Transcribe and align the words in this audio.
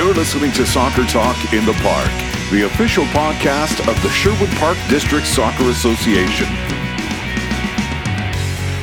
You're 0.00 0.14
listening 0.14 0.50
to 0.52 0.64
Soccer 0.64 1.04
Talk 1.04 1.36
in 1.52 1.66
the 1.66 1.74
Park, 1.82 2.10
the 2.50 2.62
official 2.64 3.04
podcast 3.04 3.86
of 3.86 4.02
the 4.02 4.08
Sherwood 4.08 4.48
Park 4.56 4.78
District 4.88 5.26
Soccer 5.26 5.64
Association. 5.64 6.46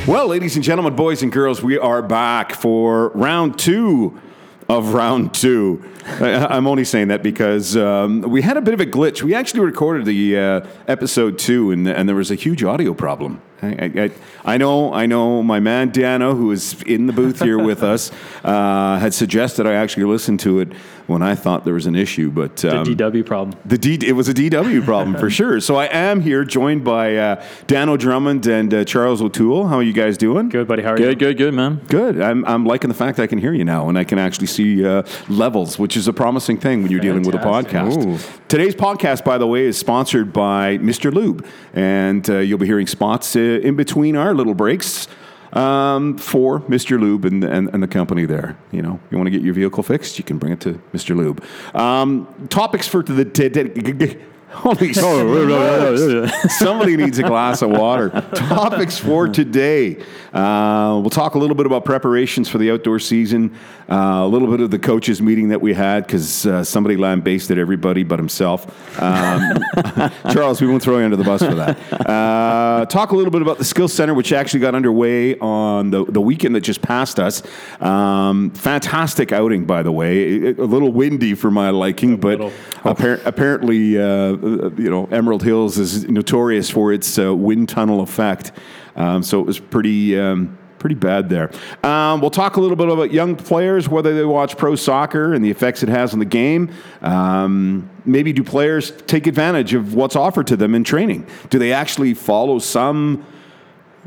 Well, 0.06 0.28
ladies 0.28 0.54
and 0.54 0.64
gentlemen, 0.64 0.94
boys 0.94 1.24
and 1.24 1.32
girls, 1.32 1.60
we 1.60 1.76
are 1.76 2.02
back 2.02 2.52
for 2.54 3.08
round 3.16 3.58
two 3.58 4.16
of 4.68 4.94
round 4.94 5.34
two. 5.34 5.82
I- 6.06 6.46
I'm 6.56 6.68
only 6.68 6.84
saying 6.84 7.08
that 7.08 7.24
because 7.24 7.76
um, 7.76 8.20
we 8.22 8.40
had 8.40 8.56
a 8.56 8.60
bit 8.60 8.72
of 8.74 8.80
a 8.80 8.86
glitch. 8.86 9.20
We 9.20 9.34
actually 9.34 9.60
recorded 9.60 10.06
the 10.06 10.38
uh, 10.38 10.66
episode 10.86 11.36
two, 11.36 11.72
and, 11.72 11.88
and 11.88 12.08
there 12.08 12.14
was 12.14 12.30
a 12.30 12.36
huge 12.36 12.62
audio 12.62 12.94
problem. 12.94 13.42
I, 13.60 13.66
I, 13.66 14.02
I- 14.04 14.10
I 14.44 14.56
know, 14.56 14.94
I 14.94 15.04
know. 15.04 15.42
My 15.42 15.60
man 15.60 15.90
Dano, 15.90 16.34
who 16.34 16.52
is 16.52 16.80
in 16.84 17.06
the 17.06 17.12
booth 17.12 17.42
here 17.42 17.58
with 17.58 17.82
us, 17.82 18.10
uh, 18.44 18.98
had 18.98 19.12
suggested 19.12 19.66
I 19.66 19.74
actually 19.74 20.04
listen 20.04 20.38
to 20.38 20.60
it 20.60 20.72
when 21.08 21.22
I 21.22 21.34
thought 21.34 21.64
there 21.64 21.74
was 21.74 21.86
an 21.86 21.96
issue, 21.96 22.30
but 22.30 22.62
um, 22.66 22.84
DW 22.84 23.24
problem. 23.24 23.58
the 23.64 23.78
D, 23.78 23.98
it 24.06 24.12
was 24.12 24.28
a 24.28 24.34
DW 24.34 24.84
problem 24.84 25.16
for 25.16 25.30
sure. 25.30 25.58
So 25.58 25.76
I 25.76 25.86
am 25.86 26.20
here, 26.20 26.44
joined 26.44 26.84
by 26.84 27.16
uh, 27.16 27.44
Dano 27.66 27.96
Drummond 27.96 28.46
and 28.46 28.72
uh, 28.72 28.84
Charles 28.84 29.22
O'Toole. 29.22 29.66
How 29.66 29.76
are 29.76 29.82
you 29.82 29.94
guys 29.94 30.18
doing? 30.18 30.50
Good, 30.50 30.68
buddy. 30.68 30.82
How 30.82 30.92
are 30.92 30.98
you? 30.98 31.06
Good, 31.06 31.18
good, 31.18 31.38
good, 31.38 31.54
man. 31.54 31.80
Good. 31.88 32.20
I'm, 32.20 32.44
I'm 32.44 32.66
liking 32.66 32.88
the 32.88 32.94
fact 32.94 33.16
that 33.16 33.22
I 33.22 33.26
can 33.26 33.38
hear 33.38 33.54
you 33.54 33.64
now 33.64 33.88
and 33.88 33.98
I 33.98 34.04
can 34.04 34.18
actually 34.18 34.48
see 34.48 34.84
uh, 34.84 35.02
levels, 35.30 35.78
which 35.78 35.96
is 35.96 36.08
a 36.08 36.12
promising 36.12 36.58
thing 36.58 36.82
when 36.82 36.92
you're 36.92 37.00
dealing 37.00 37.22
with 37.22 37.34
a 37.34 37.38
Fantastic. 37.38 38.02
podcast. 38.02 38.48
Today's 38.48 38.74
podcast, 38.74 39.24
by 39.24 39.38
the 39.38 39.46
way, 39.46 39.64
is 39.64 39.78
sponsored 39.78 40.30
by 40.32 40.76
Mr. 40.78 41.12
Lube. 41.12 41.46
And 41.72 42.28
uh, 42.28 42.38
you'll 42.38 42.58
be 42.58 42.66
hearing 42.66 42.86
spots 42.86 43.34
uh, 43.34 43.38
in 43.40 43.76
between 43.76 44.14
our 44.14 44.34
little 44.34 44.54
breaks. 44.54 45.08
Um, 45.52 46.18
for 46.18 46.60
Mr. 46.60 47.00
Lube 47.00 47.24
and, 47.24 47.42
and, 47.42 47.70
and 47.72 47.82
the 47.82 47.88
company 47.88 48.26
there. 48.26 48.58
You 48.70 48.82
know, 48.82 49.00
you 49.10 49.16
want 49.16 49.28
to 49.28 49.30
get 49.30 49.42
your 49.42 49.54
vehicle 49.54 49.82
fixed, 49.82 50.18
you 50.18 50.24
can 50.24 50.38
bring 50.38 50.52
it 50.52 50.60
to 50.60 50.74
Mr. 50.92 51.16
Lube. 51.16 51.42
Um, 51.74 52.48
topics 52.50 52.86
for 52.86 53.02
the. 53.02 53.24
Holy. 54.50 54.94
Somebody 56.48 56.96
needs 56.96 57.18
a 57.18 57.22
glass 57.22 57.60
of 57.60 57.70
water. 57.70 58.08
Topics 58.34 58.98
for 58.98 59.28
today. 59.28 60.02
Uh, 60.32 60.98
we'll 61.00 61.10
talk 61.10 61.34
a 61.34 61.38
little 61.38 61.54
bit 61.54 61.66
about 61.66 61.84
preparations 61.84 62.48
for 62.48 62.56
the 62.56 62.70
outdoor 62.70 62.98
season, 62.98 63.54
uh, 63.90 64.20
a 64.22 64.28
little 64.28 64.48
bit 64.48 64.60
of 64.60 64.70
the 64.70 64.78
coaches' 64.78 65.22
meeting 65.22 65.48
that 65.48 65.62
we 65.62 65.72
had 65.72 66.06
because 66.06 66.44
uh, 66.46 66.62
somebody 66.62 66.96
lambasted 66.96 67.58
everybody 67.58 68.04
but 68.04 68.18
himself. 68.18 68.66
Um, 69.00 69.58
Charles, 70.30 70.60
we 70.60 70.66
won't 70.66 70.82
throw 70.82 70.98
you 70.98 71.04
under 71.04 71.16
the 71.16 71.24
bus 71.24 71.42
for 71.42 71.54
that. 71.54 71.78
Uh, 72.06 72.84
talk 72.86 73.12
a 73.12 73.16
little 73.16 73.30
bit 73.30 73.40
about 73.40 73.56
the 73.56 73.64
Skills 73.64 73.94
Center, 73.94 74.12
which 74.12 74.32
actually 74.32 74.60
got 74.60 74.74
underway 74.74 75.38
on 75.38 75.90
the, 75.90 76.04
the 76.04 76.20
weekend 76.20 76.54
that 76.54 76.60
just 76.60 76.82
passed 76.82 77.18
us. 77.18 77.42
Um, 77.80 78.50
fantastic 78.50 79.32
outing, 79.32 79.64
by 79.64 79.82
the 79.82 79.92
way. 79.92 80.48
A 80.48 80.52
little 80.52 80.92
windy 80.92 81.34
for 81.34 81.50
my 81.50 81.70
liking, 81.70 82.18
but 82.18 82.40
appar- 82.82 83.24
apparently, 83.24 83.96
uh, 83.96 84.32
you 84.76 84.90
know, 84.90 85.06
Emerald 85.06 85.42
Hills 85.42 85.78
is 85.78 86.06
notorious 86.08 86.68
for 86.68 86.92
its 86.92 87.18
uh, 87.18 87.34
wind 87.34 87.70
tunnel 87.70 88.02
effect. 88.02 88.52
Um, 88.96 89.22
so 89.22 89.40
it 89.40 89.46
was 89.46 89.58
pretty. 89.58 90.18
Um, 90.18 90.58
Pretty 90.78 90.94
bad 90.94 91.28
there. 91.28 91.50
Um, 91.82 92.20
we'll 92.20 92.30
talk 92.30 92.56
a 92.56 92.60
little 92.60 92.76
bit 92.76 92.88
about 92.88 93.12
young 93.12 93.34
players, 93.34 93.88
whether 93.88 94.14
they 94.14 94.24
watch 94.24 94.56
pro 94.56 94.76
soccer 94.76 95.34
and 95.34 95.44
the 95.44 95.50
effects 95.50 95.82
it 95.82 95.88
has 95.88 96.12
on 96.12 96.18
the 96.18 96.24
game. 96.24 96.70
Um, 97.02 97.90
maybe 98.04 98.32
do 98.32 98.44
players 98.44 98.92
take 99.06 99.26
advantage 99.26 99.74
of 99.74 99.94
what's 99.94 100.14
offered 100.14 100.46
to 100.48 100.56
them 100.56 100.74
in 100.74 100.84
training? 100.84 101.26
Do 101.50 101.58
they 101.58 101.72
actually 101.72 102.14
follow 102.14 102.58
some 102.58 103.26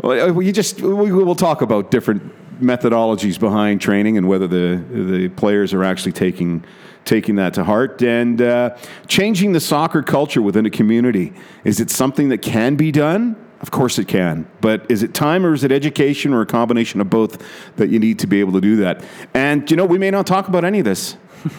well, 0.01 0.33
we 0.33 0.51
just 0.51 0.81
we 0.81 1.11
will 1.11 1.35
talk 1.35 1.61
about 1.61 1.91
different 1.91 2.23
methodologies 2.61 3.39
behind 3.39 3.81
training 3.81 4.17
and 4.17 4.27
whether 4.27 4.47
the 4.47 4.83
the 4.91 5.29
players 5.29 5.73
are 5.73 5.83
actually 5.83 6.13
taking 6.13 6.63
taking 7.03 7.35
that 7.35 7.53
to 7.55 7.63
heart 7.63 8.01
and 8.01 8.41
uh, 8.41 8.75
changing 9.07 9.51
the 9.51 9.59
soccer 9.59 10.01
culture 10.01 10.41
within 10.41 10.65
a 10.65 10.69
community. 10.69 11.33
Is 11.63 11.79
it 11.79 11.89
something 11.89 12.29
that 12.29 12.41
can 12.41 12.75
be 12.75 12.91
done? 12.91 13.35
Of 13.61 13.69
course 13.69 13.99
it 13.99 14.07
can, 14.07 14.47
but 14.59 14.89
is 14.89 15.03
it 15.03 15.13
time 15.13 15.45
or 15.45 15.53
is 15.53 15.63
it 15.63 15.71
education 15.71 16.33
or 16.33 16.41
a 16.41 16.47
combination 16.47 16.99
of 16.99 17.11
both 17.11 17.43
that 17.75 17.89
you 17.89 17.99
need 17.99 18.17
to 18.19 18.27
be 18.27 18.39
able 18.39 18.53
to 18.53 18.61
do 18.61 18.77
that? 18.77 19.03
And 19.35 19.69
you 19.69 19.77
know, 19.77 19.85
we 19.85 19.99
may 19.99 20.09
not 20.09 20.25
talk 20.25 20.47
about 20.47 20.65
any 20.65 20.79
of 20.79 20.85
this. 20.85 21.15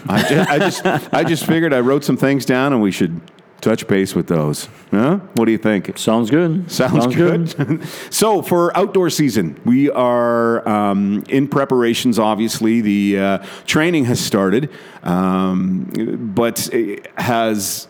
I 0.09 0.23
just, 0.23 0.51
I 0.51 0.59
just, 0.59 1.15
I 1.15 1.25
just 1.25 1.47
figured 1.47 1.73
I 1.73 1.81
wrote 1.81 2.05
some 2.05 2.17
things 2.17 2.45
down 2.45 2.73
and 2.73 2.83
we 2.83 2.91
should 2.91 3.21
touch 3.63 3.87
base 3.87 4.15
with 4.15 4.27
those. 4.27 4.69
Huh? 4.91 5.19
What 5.35 5.47
do 5.47 5.53
you 5.53 5.59
think? 5.59 5.97
Sounds 5.97 6.31
good. 6.31 6.71
Sounds, 6.71 7.15
good. 7.15 7.87
so 8.11 8.43
for 8.43 8.77
outdoor 8.77 9.09
season, 9.09 9.59
we 9.65 9.89
are 9.91 10.69
um, 10.69 11.25
in 11.29 11.49
preparations. 11.49 12.19
Obviously, 12.19 12.81
the 12.81 13.19
uh, 13.19 13.39
training 13.65 14.05
has 14.07 14.21
started, 14.21 14.69
um, 15.05 16.31
but 16.34 16.69
it 16.75 17.07
has 17.19 17.87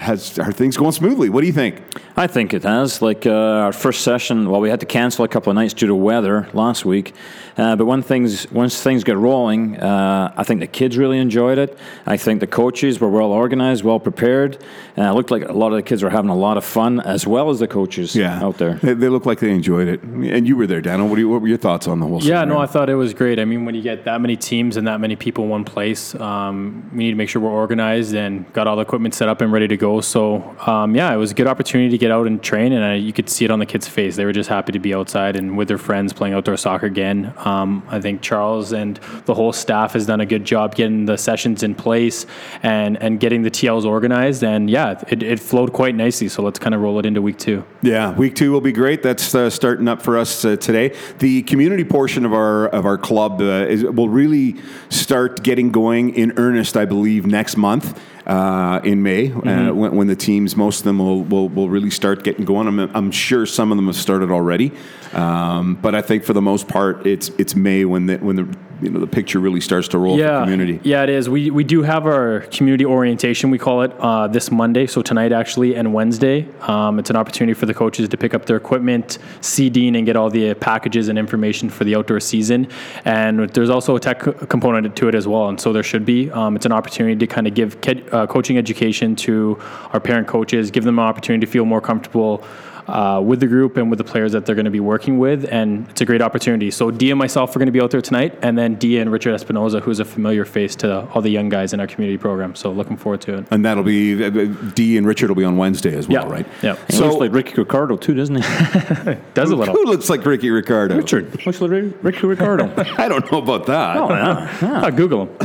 has 0.00 0.38
are 0.38 0.52
things 0.52 0.76
going 0.76 0.92
smoothly? 0.92 1.28
What 1.28 1.42
do 1.42 1.46
you 1.46 1.52
think? 1.52 1.82
I 2.16 2.26
think 2.26 2.54
it 2.54 2.62
has. 2.62 3.02
Like 3.02 3.26
uh, 3.26 3.30
our 3.66 3.72
first 3.72 4.02
session, 4.02 4.50
well, 4.50 4.60
we 4.60 4.70
had 4.70 4.80
to 4.80 4.86
cancel 4.86 5.24
a 5.24 5.28
couple 5.28 5.50
of 5.50 5.54
nights 5.54 5.74
due 5.74 5.86
to 5.86 5.94
weather 5.94 6.48
last 6.52 6.84
week. 6.84 7.14
Uh, 7.56 7.76
but 7.76 7.84
when 7.84 8.02
things 8.02 8.50
once 8.50 8.82
things 8.82 9.04
get 9.04 9.16
rolling, 9.18 9.76
uh, 9.78 10.32
I 10.36 10.44
think 10.44 10.60
the 10.60 10.66
kids 10.66 10.96
really 10.96 11.18
enjoyed 11.18 11.58
it. 11.58 11.78
I 12.06 12.16
think 12.16 12.40
the 12.40 12.46
coaches 12.46 13.00
were 13.00 13.10
well 13.10 13.32
organized, 13.32 13.84
well 13.84 14.00
prepared. 14.00 14.62
Uh, 14.96 15.02
it 15.02 15.12
looked 15.12 15.30
like 15.30 15.46
a 15.48 15.52
lot 15.52 15.68
of 15.68 15.76
the 15.76 15.82
kids 15.82 16.02
were 16.02 16.10
having 16.10 16.30
a 16.30 16.36
lot 16.36 16.56
of 16.56 16.64
fun, 16.64 17.00
as 17.00 17.26
well 17.26 17.50
as 17.50 17.58
the 17.58 17.68
coaches 17.68 18.18
out 18.18 18.58
there. 18.58 18.74
They, 18.74 18.94
they 18.94 19.08
look 19.08 19.26
like 19.26 19.40
they 19.40 19.50
enjoyed 19.50 19.88
it, 19.88 20.02
and 20.02 20.46
you 20.48 20.56
were 20.56 20.66
there, 20.66 20.80
Daniel. 20.80 21.08
What, 21.08 21.18
you, 21.18 21.28
what 21.28 21.42
were 21.42 21.48
your 21.48 21.58
thoughts 21.58 21.86
on 21.86 22.00
the 22.00 22.06
whole? 22.06 22.18
Yeah, 22.18 22.40
scenario? 22.40 22.54
no, 22.54 22.60
I 22.60 22.66
thought 22.66 22.88
it 22.88 22.94
was 22.94 23.12
great. 23.12 23.38
I 23.38 23.44
mean, 23.44 23.64
when 23.64 23.74
you 23.74 23.82
get 23.82 24.04
that 24.04 24.20
many 24.20 24.36
teams 24.36 24.76
and 24.76 24.86
that 24.86 25.00
many 25.00 25.16
people 25.16 25.44
in 25.44 25.50
one 25.50 25.64
place, 25.64 26.14
um, 26.14 26.88
we 26.92 27.04
need 27.04 27.10
to 27.10 27.16
make 27.16 27.28
sure 27.28 27.42
we're 27.42 27.50
organized 27.50 28.14
and 28.14 28.50
got 28.52 28.66
all 28.66 28.76
the 28.76 28.82
equipment 28.82 29.14
set 29.14 29.28
up 29.28 29.40
and 29.40 29.52
ready 29.52 29.68
to 29.68 29.76
go. 29.76 29.89
So, 29.98 30.54
um, 30.66 30.94
yeah, 30.94 31.12
it 31.12 31.16
was 31.16 31.32
a 31.32 31.34
good 31.34 31.48
opportunity 31.48 31.90
to 31.90 31.98
get 31.98 32.12
out 32.12 32.28
and 32.28 32.40
train, 32.40 32.72
and 32.72 32.84
I, 32.84 32.94
you 32.94 33.12
could 33.12 33.28
see 33.28 33.44
it 33.44 33.50
on 33.50 33.58
the 33.58 33.66
kids' 33.66 33.88
face. 33.88 34.14
They 34.14 34.24
were 34.24 34.32
just 34.32 34.48
happy 34.48 34.70
to 34.70 34.78
be 34.78 34.94
outside 34.94 35.34
and 35.34 35.56
with 35.56 35.66
their 35.66 35.78
friends 35.78 36.12
playing 36.12 36.34
outdoor 36.34 36.56
soccer 36.56 36.86
again. 36.86 37.34
Um, 37.38 37.82
I 37.88 38.00
think 38.00 38.22
Charles 38.22 38.72
and 38.72 38.96
the 39.24 39.34
whole 39.34 39.52
staff 39.52 39.94
has 39.94 40.06
done 40.06 40.20
a 40.20 40.26
good 40.26 40.44
job 40.44 40.74
getting 40.76 41.06
the 41.06 41.18
sessions 41.18 41.62
in 41.62 41.74
place 41.74 42.26
and, 42.62 42.96
and 43.02 43.18
getting 43.18 43.42
the 43.42 43.50
TLs 43.50 43.84
organized. 43.84 44.44
And 44.44 44.70
yeah, 44.70 45.02
it, 45.08 45.22
it 45.22 45.40
flowed 45.40 45.72
quite 45.72 45.94
nicely. 45.94 46.28
So 46.28 46.42
let's 46.42 46.58
kind 46.58 46.74
of 46.74 46.80
roll 46.80 46.98
it 46.98 47.06
into 47.06 47.20
week 47.20 47.38
two. 47.38 47.64
Yeah, 47.82 48.14
week 48.14 48.36
two 48.36 48.52
will 48.52 48.60
be 48.60 48.72
great. 48.72 49.02
That's 49.02 49.34
uh, 49.34 49.50
starting 49.50 49.88
up 49.88 50.02
for 50.02 50.16
us 50.16 50.44
uh, 50.44 50.56
today. 50.56 50.96
The 51.18 51.42
community 51.42 51.84
portion 51.84 52.24
of 52.24 52.32
our 52.32 52.68
of 52.68 52.86
our 52.86 52.98
club 52.98 53.40
uh, 53.40 53.66
is, 53.68 53.84
will 53.84 54.08
really 54.08 54.56
start 54.88 55.42
getting 55.42 55.70
going 55.70 56.14
in 56.14 56.32
earnest, 56.36 56.76
I 56.76 56.84
believe, 56.84 57.26
next 57.26 57.56
month. 57.56 57.98
Uh, 58.30 58.80
in 58.84 59.02
May, 59.02 59.32
uh, 59.32 59.74
when, 59.74 59.96
when 59.96 60.06
the 60.06 60.14
teams, 60.14 60.56
most 60.56 60.78
of 60.78 60.84
them 60.84 61.00
will, 61.00 61.24
will, 61.24 61.48
will 61.48 61.68
really 61.68 61.90
start 61.90 62.22
getting 62.22 62.44
going. 62.44 62.68
I'm, 62.68 62.78
I'm 62.94 63.10
sure 63.10 63.44
some 63.44 63.72
of 63.72 63.76
them 63.76 63.86
have 63.86 63.96
started 63.96 64.30
already, 64.30 64.70
um, 65.12 65.74
but 65.74 65.96
I 65.96 66.00
think 66.00 66.22
for 66.22 66.32
the 66.32 66.40
most 66.40 66.68
part, 66.68 67.04
it's 67.08 67.30
it's 67.38 67.56
May 67.56 67.84
when 67.84 68.06
the 68.06 68.18
when 68.18 68.36
the 68.36 68.56
you 68.82 68.90
know 68.90 69.00
the 69.00 69.06
picture 69.06 69.38
really 69.38 69.60
starts 69.60 69.88
to 69.88 69.98
roll 69.98 70.16
for 70.16 70.22
yeah, 70.22 70.40
community. 70.40 70.80
Yeah, 70.82 71.02
it 71.02 71.10
is. 71.10 71.28
We, 71.28 71.50
we 71.50 71.64
do 71.64 71.82
have 71.82 72.06
our 72.06 72.40
community 72.52 72.84
orientation, 72.84 73.50
we 73.50 73.58
call 73.58 73.82
it, 73.82 73.92
uh, 73.98 74.28
this 74.28 74.50
Monday, 74.50 74.86
so 74.86 75.02
tonight 75.02 75.32
actually, 75.32 75.76
and 75.76 75.92
Wednesday. 75.92 76.48
Um, 76.62 76.98
it's 76.98 77.10
an 77.10 77.16
opportunity 77.16 77.54
for 77.54 77.66
the 77.66 77.74
coaches 77.74 78.08
to 78.08 78.16
pick 78.16 78.34
up 78.34 78.46
their 78.46 78.56
equipment, 78.56 79.18
CDing, 79.40 79.96
and 79.96 80.06
get 80.06 80.16
all 80.16 80.30
the 80.30 80.54
packages 80.54 81.08
and 81.08 81.18
information 81.18 81.68
for 81.68 81.84
the 81.84 81.96
outdoor 81.96 82.20
season. 82.20 82.68
And 83.04 83.50
there's 83.50 83.70
also 83.70 83.96
a 83.96 84.00
tech 84.00 84.20
component 84.48 84.96
to 84.96 85.08
it 85.08 85.14
as 85.14 85.28
well, 85.28 85.48
and 85.48 85.60
so 85.60 85.72
there 85.72 85.82
should 85.82 86.04
be. 86.04 86.30
Um, 86.30 86.56
it's 86.56 86.66
an 86.66 86.72
opportunity 86.72 87.16
to 87.16 87.26
kind 87.26 87.46
of 87.46 87.54
give 87.54 87.80
kid, 87.80 88.08
uh, 88.12 88.19
coaching 88.26 88.58
education 88.58 89.16
to 89.16 89.58
our 89.92 90.00
parent 90.00 90.28
coaches, 90.28 90.70
give 90.70 90.84
them 90.84 90.98
an 90.98 91.04
opportunity 91.04 91.46
to 91.46 91.50
feel 91.50 91.64
more 91.64 91.80
comfortable 91.80 92.44
uh, 92.88 93.22
with 93.24 93.38
the 93.38 93.46
group 93.46 93.76
and 93.76 93.88
with 93.88 93.98
the 93.98 94.04
players 94.04 94.32
that 94.32 94.44
they're 94.44 94.56
going 94.56 94.64
to 94.64 94.70
be 94.70 94.80
working 94.80 95.18
with, 95.20 95.44
and 95.52 95.88
it's 95.90 96.00
a 96.00 96.04
great 96.04 96.20
opportunity. 96.20 96.72
So 96.72 96.90
Dia 96.90 97.12
and 97.12 97.18
myself 97.20 97.54
are 97.54 97.60
going 97.60 97.66
to 97.66 97.72
be 97.72 97.80
out 97.80 97.92
there 97.92 98.00
tonight, 98.02 98.36
and 98.42 98.58
then 98.58 98.74
Dia 98.76 99.00
and 99.00 99.12
Richard 99.12 99.38
Espinoza, 99.38 99.80
who's 99.80 100.00
a 100.00 100.04
familiar 100.04 100.44
face 100.44 100.74
to 100.76 101.06
all 101.12 101.22
the 101.22 101.30
young 101.30 101.48
guys 101.50 101.72
in 101.72 101.78
our 101.78 101.86
community 101.86 102.18
program. 102.18 102.56
So 102.56 102.72
looking 102.72 102.96
forward 102.96 103.20
to 103.22 103.38
it. 103.38 103.46
And 103.52 103.64
that'll 103.64 103.84
be 103.84 104.24
uh, 104.24 104.30
Dee 104.74 104.96
and 104.96 105.06
Richard 105.06 105.28
will 105.28 105.36
be 105.36 105.44
on 105.44 105.56
Wednesday 105.56 105.96
as 105.96 106.08
well, 106.08 106.26
Yeah, 106.26 106.32
right? 106.32 106.46
yeah. 106.62 106.76
He 106.88 106.94
So 106.96 107.04
looks 107.06 107.20
like 107.20 107.32
Ricky 107.32 107.54
Ricardo 107.60 107.96
too, 107.96 108.14
doesn't 108.14 108.42
he? 108.42 108.42
Does 109.34 109.50
a 109.52 109.56
little. 109.56 109.72
who 109.74 109.84
looks 109.84 110.10
like 110.10 110.26
Ricky 110.26 110.50
Ricardo? 110.50 110.96
Richard 110.96 111.30
looks 111.46 111.60
like 111.60 111.70
Ricky 112.02 112.26
Ricardo. 112.26 112.72
I 112.98 113.06
don't 113.06 113.30
know 113.30 113.38
about 113.38 113.66
that. 113.66 113.96
oh 113.98 114.08
yeah, 114.08 114.58
Ah, 114.62 114.90
Google 114.90 115.26
him. 115.26 115.36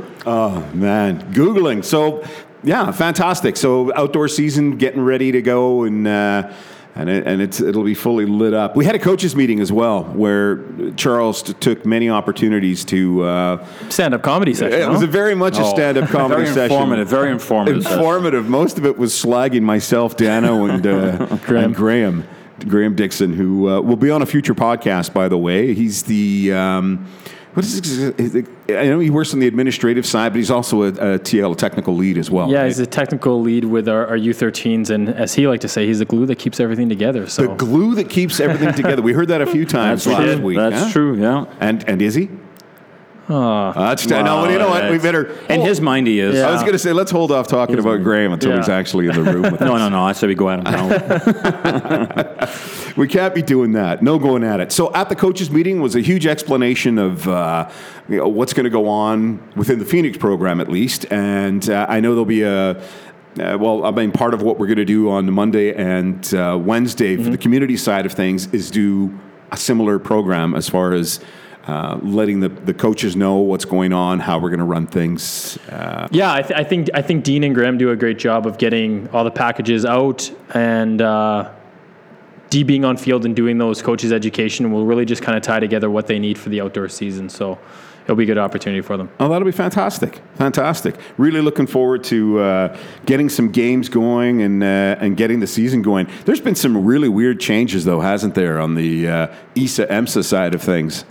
Oh, 0.26 0.60
man, 0.72 1.32
Googling. 1.34 1.84
So, 1.84 2.24
yeah, 2.62 2.90
fantastic. 2.92 3.56
So, 3.56 3.92
outdoor 3.94 4.28
season 4.28 4.78
getting 4.78 5.02
ready 5.02 5.32
to 5.32 5.42
go, 5.42 5.82
and 5.84 6.06
uh, 6.08 6.50
and 6.94 7.10
it, 7.10 7.26
and 7.26 7.42
it's 7.42 7.60
it'll 7.60 7.82
be 7.84 7.92
fully 7.94 8.24
lit 8.24 8.54
up. 8.54 8.74
We 8.76 8.84
had 8.84 8.94
a 8.94 8.98
coaches 8.98 9.34
meeting 9.36 9.60
as 9.60 9.70
well, 9.70 10.04
where 10.04 10.62
Charles 10.96 11.42
t- 11.42 11.52
took 11.54 11.84
many 11.84 12.08
opportunities 12.08 12.84
to. 12.86 13.22
Uh, 13.24 13.66
Stand-up 13.90 14.22
comedy 14.22 14.54
session. 14.54 14.80
it 14.80 14.88
was 14.88 15.02
a 15.02 15.06
very 15.06 15.34
much 15.34 15.58
a 15.58 15.64
stand-up 15.66 16.08
comedy 16.08 16.42
very 16.44 16.54
session. 16.54 16.72
informative. 16.76 17.08
Very 17.08 17.30
informative. 17.30 17.84
Informative. 17.84 18.48
Most 18.48 18.78
of 18.78 18.86
it 18.86 18.96
was 18.96 19.12
slagging 19.12 19.62
myself, 19.62 20.16
Dano, 20.16 20.64
and, 20.66 20.86
uh, 20.86 21.36
Graham. 21.44 21.64
and 21.64 21.74
Graham. 21.74 22.24
Graham 22.68 22.94
Dixon, 22.94 23.32
who 23.34 23.68
uh, 23.68 23.80
will 23.80 23.96
be 23.96 24.10
on 24.10 24.22
a 24.22 24.26
future 24.26 24.54
podcast, 24.54 25.12
by 25.12 25.28
the 25.28 25.36
way. 25.36 25.74
He's 25.74 26.04
the 26.04 26.52
um, 26.52 27.06
What 27.54 27.64
is 27.64 27.78
it, 28.00 28.18
is 28.20 28.34
it- 28.34 28.46
I 28.68 28.86
know 28.86 28.98
he 28.98 29.10
works 29.10 29.32
on 29.32 29.40
the 29.40 29.46
administrative 29.46 30.04
side, 30.06 30.30
but 30.32 30.38
he's 30.38 30.50
also 30.50 30.82
a, 30.82 30.88
a 30.88 31.18
TL 31.18 31.56
technical 31.56 31.94
lead 31.94 32.18
as 32.18 32.30
well. 32.30 32.50
Yeah, 32.50 32.58
right? 32.60 32.66
he's 32.66 32.78
a 32.80 32.86
technical 32.86 33.40
lead 33.40 33.64
with 33.64 33.88
our, 33.88 34.06
our 34.06 34.16
U13s, 34.18 34.90
and 34.90 35.08
as 35.08 35.34
he 35.34 35.46
like 35.46 35.60
to 35.60 35.68
say, 35.68 35.86
he's 35.86 35.98
the 36.00 36.04
glue 36.04 36.26
that 36.26 36.38
keeps 36.38 36.58
everything 36.60 36.88
together. 36.88 37.26
So 37.28 37.42
the 37.46 37.54
glue 37.54 37.94
that 37.96 38.08
keeps 38.10 38.40
everything 38.40 38.72
together. 38.82 39.02
We 39.02 39.12
heard 39.12 39.28
that 39.28 39.40
a 39.42 39.46
few 39.46 39.66
times 39.66 40.04
That's 40.04 40.18
last 40.18 40.36
true. 40.36 40.44
week. 40.44 40.56
That's 40.56 40.82
huh? 40.86 40.90
true. 40.92 41.20
Yeah. 41.20 41.44
And 41.60 41.88
and 41.88 42.02
is 42.02 42.14
he? 42.14 42.28
Uh, 43.28 43.72
that's, 43.72 44.06
no, 44.06 44.22
well, 44.22 44.50
you 44.50 44.58
know 44.58 44.68
what? 44.68 44.90
We 44.90 44.98
better. 44.98 45.30
In 45.48 45.62
his 45.62 45.80
mind, 45.80 46.06
he 46.06 46.18
is. 46.20 46.38
I 46.42 46.50
was 46.52 46.60
going 46.60 46.72
to 46.74 46.78
say, 46.78 46.92
let's 46.92 47.10
hold 47.10 47.32
off 47.32 47.48
talking 47.48 47.78
about 47.78 48.02
Graham 48.02 48.32
until 48.34 48.50
Yeah. 48.50 48.58
he's 48.58 48.68
actually 48.68 49.08
in 49.08 49.14
the 49.14 49.22
room 49.22 49.42
with 49.42 49.54
us. 49.60 49.60
No, 49.60 49.78
no, 49.78 49.88
no. 49.88 50.02
I 50.04 50.12
said 50.12 50.28
we 50.28 50.34
go 50.34 50.50
at 50.50 50.58
him 50.58 50.64
now. 50.64 52.48
We 52.96 53.08
can't 53.08 53.34
be 53.34 53.42
doing 53.42 53.72
that. 53.72 54.02
No 54.02 54.18
going 54.18 54.44
at 54.44 54.60
it. 54.60 54.70
So 54.72 54.92
at 54.94 55.08
the 55.08 55.16
coaches 55.16 55.50
meeting 55.50 55.80
was 55.80 55.96
a 55.96 56.00
huge 56.00 56.26
explanation 56.26 56.98
of 56.98 57.26
uh, 57.26 57.68
you 58.08 58.18
know, 58.18 58.28
what's 58.28 58.52
going 58.52 58.64
to 58.64 58.70
go 58.70 58.86
on 58.88 59.40
within 59.56 59.78
the 59.78 59.84
Phoenix 59.84 60.16
program, 60.18 60.60
at 60.60 60.68
least. 60.70 61.06
And 61.10 61.68
uh, 61.70 61.86
I 61.88 62.00
know 62.00 62.10
there'll 62.10 62.24
be 62.26 62.42
a. 62.42 62.70
Uh, 63.36 63.56
well, 63.58 63.84
I 63.84 63.90
mean, 63.90 64.12
part 64.12 64.32
of 64.32 64.42
what 64.42 64.60
we're 64.60 64.68
going 64.68 64.76
to 64.76 64.84
do 64.84 65.10
on 65.10 65.28
Monday 65.32 65.74
and 65.74 66.32
uh, 66.34 66.56
Wednesday 66.60 67.16
for 67.16 67.30
the 67.30 67.38
community 67.38 67.76
side 67.76 68.06
of 68.06 68.12
things 68.12 68.46
is 68.54 68.70
do 68.70 69.18
a 69.50 69.56
similar 69.56 69.98
program 69.98 70.54
as 70.54 70.68
far 70.68 70.92
as 70.92 71.18
uh, 71.66 71.98
letting 72.02 72.40
the, 72.40 72.48
the 72.48 72.74
coaches 72.74 73.16
know 73.16 73.36
what's 73.36 73.64
going 73.64 73.92
on, 73.92 74.20
how 74.20 74.38
we're 74.38 74.50
going 74.50 74.58
to 74.58 74.66
run 74.66 74.86
things. 74.86 75.58
Uh, 75.70 76.06
Yeah, 76.10 76.32
I, 76.32 76.42
th- 76.42 76.58
I 76.58 76.64
think 76.64 76.90
I 76.92 77.00
think 77.02 77.24
Dean 77.24 77.42
and 77.44 77.54
Graham 77.54 77.78
do 77.78 77.90
a 77.90 77.96
great 77.96 78.18
job 78.18 78.46
of 78.46 78.58
getting 78.58 79.08
all 79.10 79.24
the 79.24 79.30
packages 79.30 79.84
out, 79.86 80.30
and 80.52 81.00
uh, 81.00 81.50
D 82.50 82.62
being 82.64 82.84
on 82.84 82.96
field 82.96 83.24
and 83.24 83.34
doing 83.34 83.56
those 83.58 83.80
coaches' 83.80 84.12
education 84.12 84.72
will 84.72 84.84
really 84.84 85.06
just 85.06 85.22
kind 85.22 85.36
of 85.36 85.42
tie 85.42 85.60
together 85.60 85.90
what 85.90 86.06
they 86.06 86.18
need 86.18 86.36
for 86.36 86.50
the 86.50 86.60
outdoor 86.60 86.88
season. 86.90 87.30
So 87.30 87.58
it'll 88.04 88.16
be 88.16 88.24
a 88.24 88.26
good 88.26 88.36
opportunity 88.36 88.82
for 88.82 88.98
them. 88.98 89.10
Oh, 89.18 89.30
that'll 89.30 89.46
be 89.46 89.50
fantastic! 89.52 90.20
Fantastic. 90.34 90.96
Really 91.16 91.40
looking 91.40 91.66
forward 91.66 92.04
to 92.04 92.40
uh, 92.40 92.78
getting 93.06 93.30
some 93.30 93.50
games 93.50 93.88
going 93.88 94.42
and 94.42 94.62
uh, 94.62 94.96
and 95.00 95.16
getting 95.16 95.40
the 95.40 95.46
season 95.46 95.80
going. 95.80 96.08
There's 96.26 96.42
been 96.42 96.56
some 96.56 96.84
really 96.84 97.08
weird 97.08 97.40
changes, 97.40 97.86
though, 97.86 98.00
hasn't 98.00 98.34
there, 98.34 98.60
on 98.60 98.74
the 98.74 99.08
uh, 99.08 99.34
ISA 99.56 99.86
EMSA 99.86 100.24
side 100.24 100.54
of 100.54 100.60
things? 100.60 101.06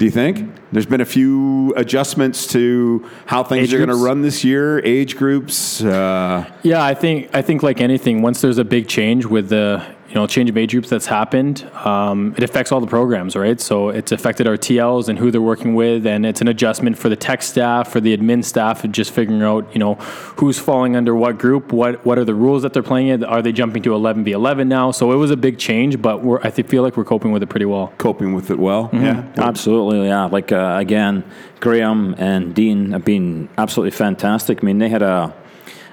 Do 0.00 0.06
you 0.06 0.10
think 0.10 0.50
there's 0.72 0.86
been 0.86 1.02
a 1.02 1.04
few 1.04 1.74
adjustments 1.76 2.46
to 2.54 3.06
how 3.26 3.44
things 3.44 3.68
Age 3.68 3.74
are 3.74 3.76
going 3.84 3.90
to 3.90 4.02
run 4.02 4.22
this 4.22 4.42
year? 4.42 4.78
Age 4.82 5.14
groups. 5.14 5.84
Uh, 5.84 6.50
Yeah, 6.62 6.82
I 6.82 6.94
think 6.94 7.28
I 7.34 7.42
think 7.42 7.62
like 7.62 7.82
anything, 7.82 8.22
once 8.22 8.40
there's 8.40 8.56
a 8.56 8.64
big 8.64 8.88
change 8.88 9.26
with 9.26 9.50
the 9.50 9.84
you 10.10 10.16
know 10.16 10.26
change 10.26 10.50
of 10.50 10.56
age 10.56 10.72
groups 10.72 10.90
that's 10.90 11.06
happened, 11.06 11.62
um, 11.84 12.34
it 12.36 12.42
affects 12.42 12.72
all 12.72 12.80
the 12.80 12.86
programs, 12.88 13.36
right? 13.36 13.60
So 13.60 13.90
it's 13.90 14.10
affected 14.10 14.48
our 14.48 14.56
TLs 14.56 15.08
and 15.08 15.16
who 15.16 15.30
they're 15.30 15.40
working 15.40 15.74
with, 15.76 16.04
and 16.04 16.26
it's 16.26 16.40
an 16.40 16.48
adjustment 16.48 16.98
for 16.98 17.08
the 17.08 17.14
tech 17.14 17.42
staff, 17.42 17.92
for 17.92 18.00
the 18.00 18.16
admin 18.16 18.44
staff, 18.44 18.82
and 18.82 18.92
just 18.92 19.12
figuring 19.12 19.42
out 19.42 19.72
you 19.72 19.78
know 19.78 19.94
who's 20.38 20.58
falling 20.58 20.96
under 20.96 21.14
what 21.14 21.38
group, 21.38 21.72
what 21.72 22.04
what 22.04 22.18
are 22.18 22.24
the 22.24 22.34
rules 22.34 22.62
that 22.62 22.72
they're 22.72 22.82
playing 22.82 23.06
in, 23.06 23.22
are 23.22 23.40
they 23.40 23.52
jumping 23.52 23.82
to 23.84 23.94
11 23.94 24.24
v 24.24 24.32
11 24.32 24.68
now? 24.68 24.90
So 24.90 25.12
it 25.12 25.16
was 25.16 25.30
a 25.30 25.36
big 25.36 25.58
change, 25.58 26.02
but 26.02 26.22
we're 26.24 26.40
I 26.42 26.50
feel 26.50 26.82
like 26.82 26.96
we're 26.96 27.04
coping 27.04 27.30
with 27.30 27.42
it 27.42 27.48
pretty 27.48 27.66
well. 27.66 27.92
coping 27.98 28.34
with 28.34 28.50
it 28.50 28.58
well. 28.58 28.90
Yeah. 28.92 29.24
Absolutely, 29.36 30.08
yeah. 30.08 30.24
Like 30.24 30.50
uh, 30.50 30.76
again, 30.78 31.24
Graham 31.60 32.14
and 32.18 32.54
Dean 32.54 32.90
have 32.92 33.04
been 33.04 33.48
absolutely 33.56 33.92
fantastic. 33.92 34.62
I 34.62 34.66
mean, 34.66 34.78
they 34.78 34.88
had 34.88 35.02
a 35.02 35.32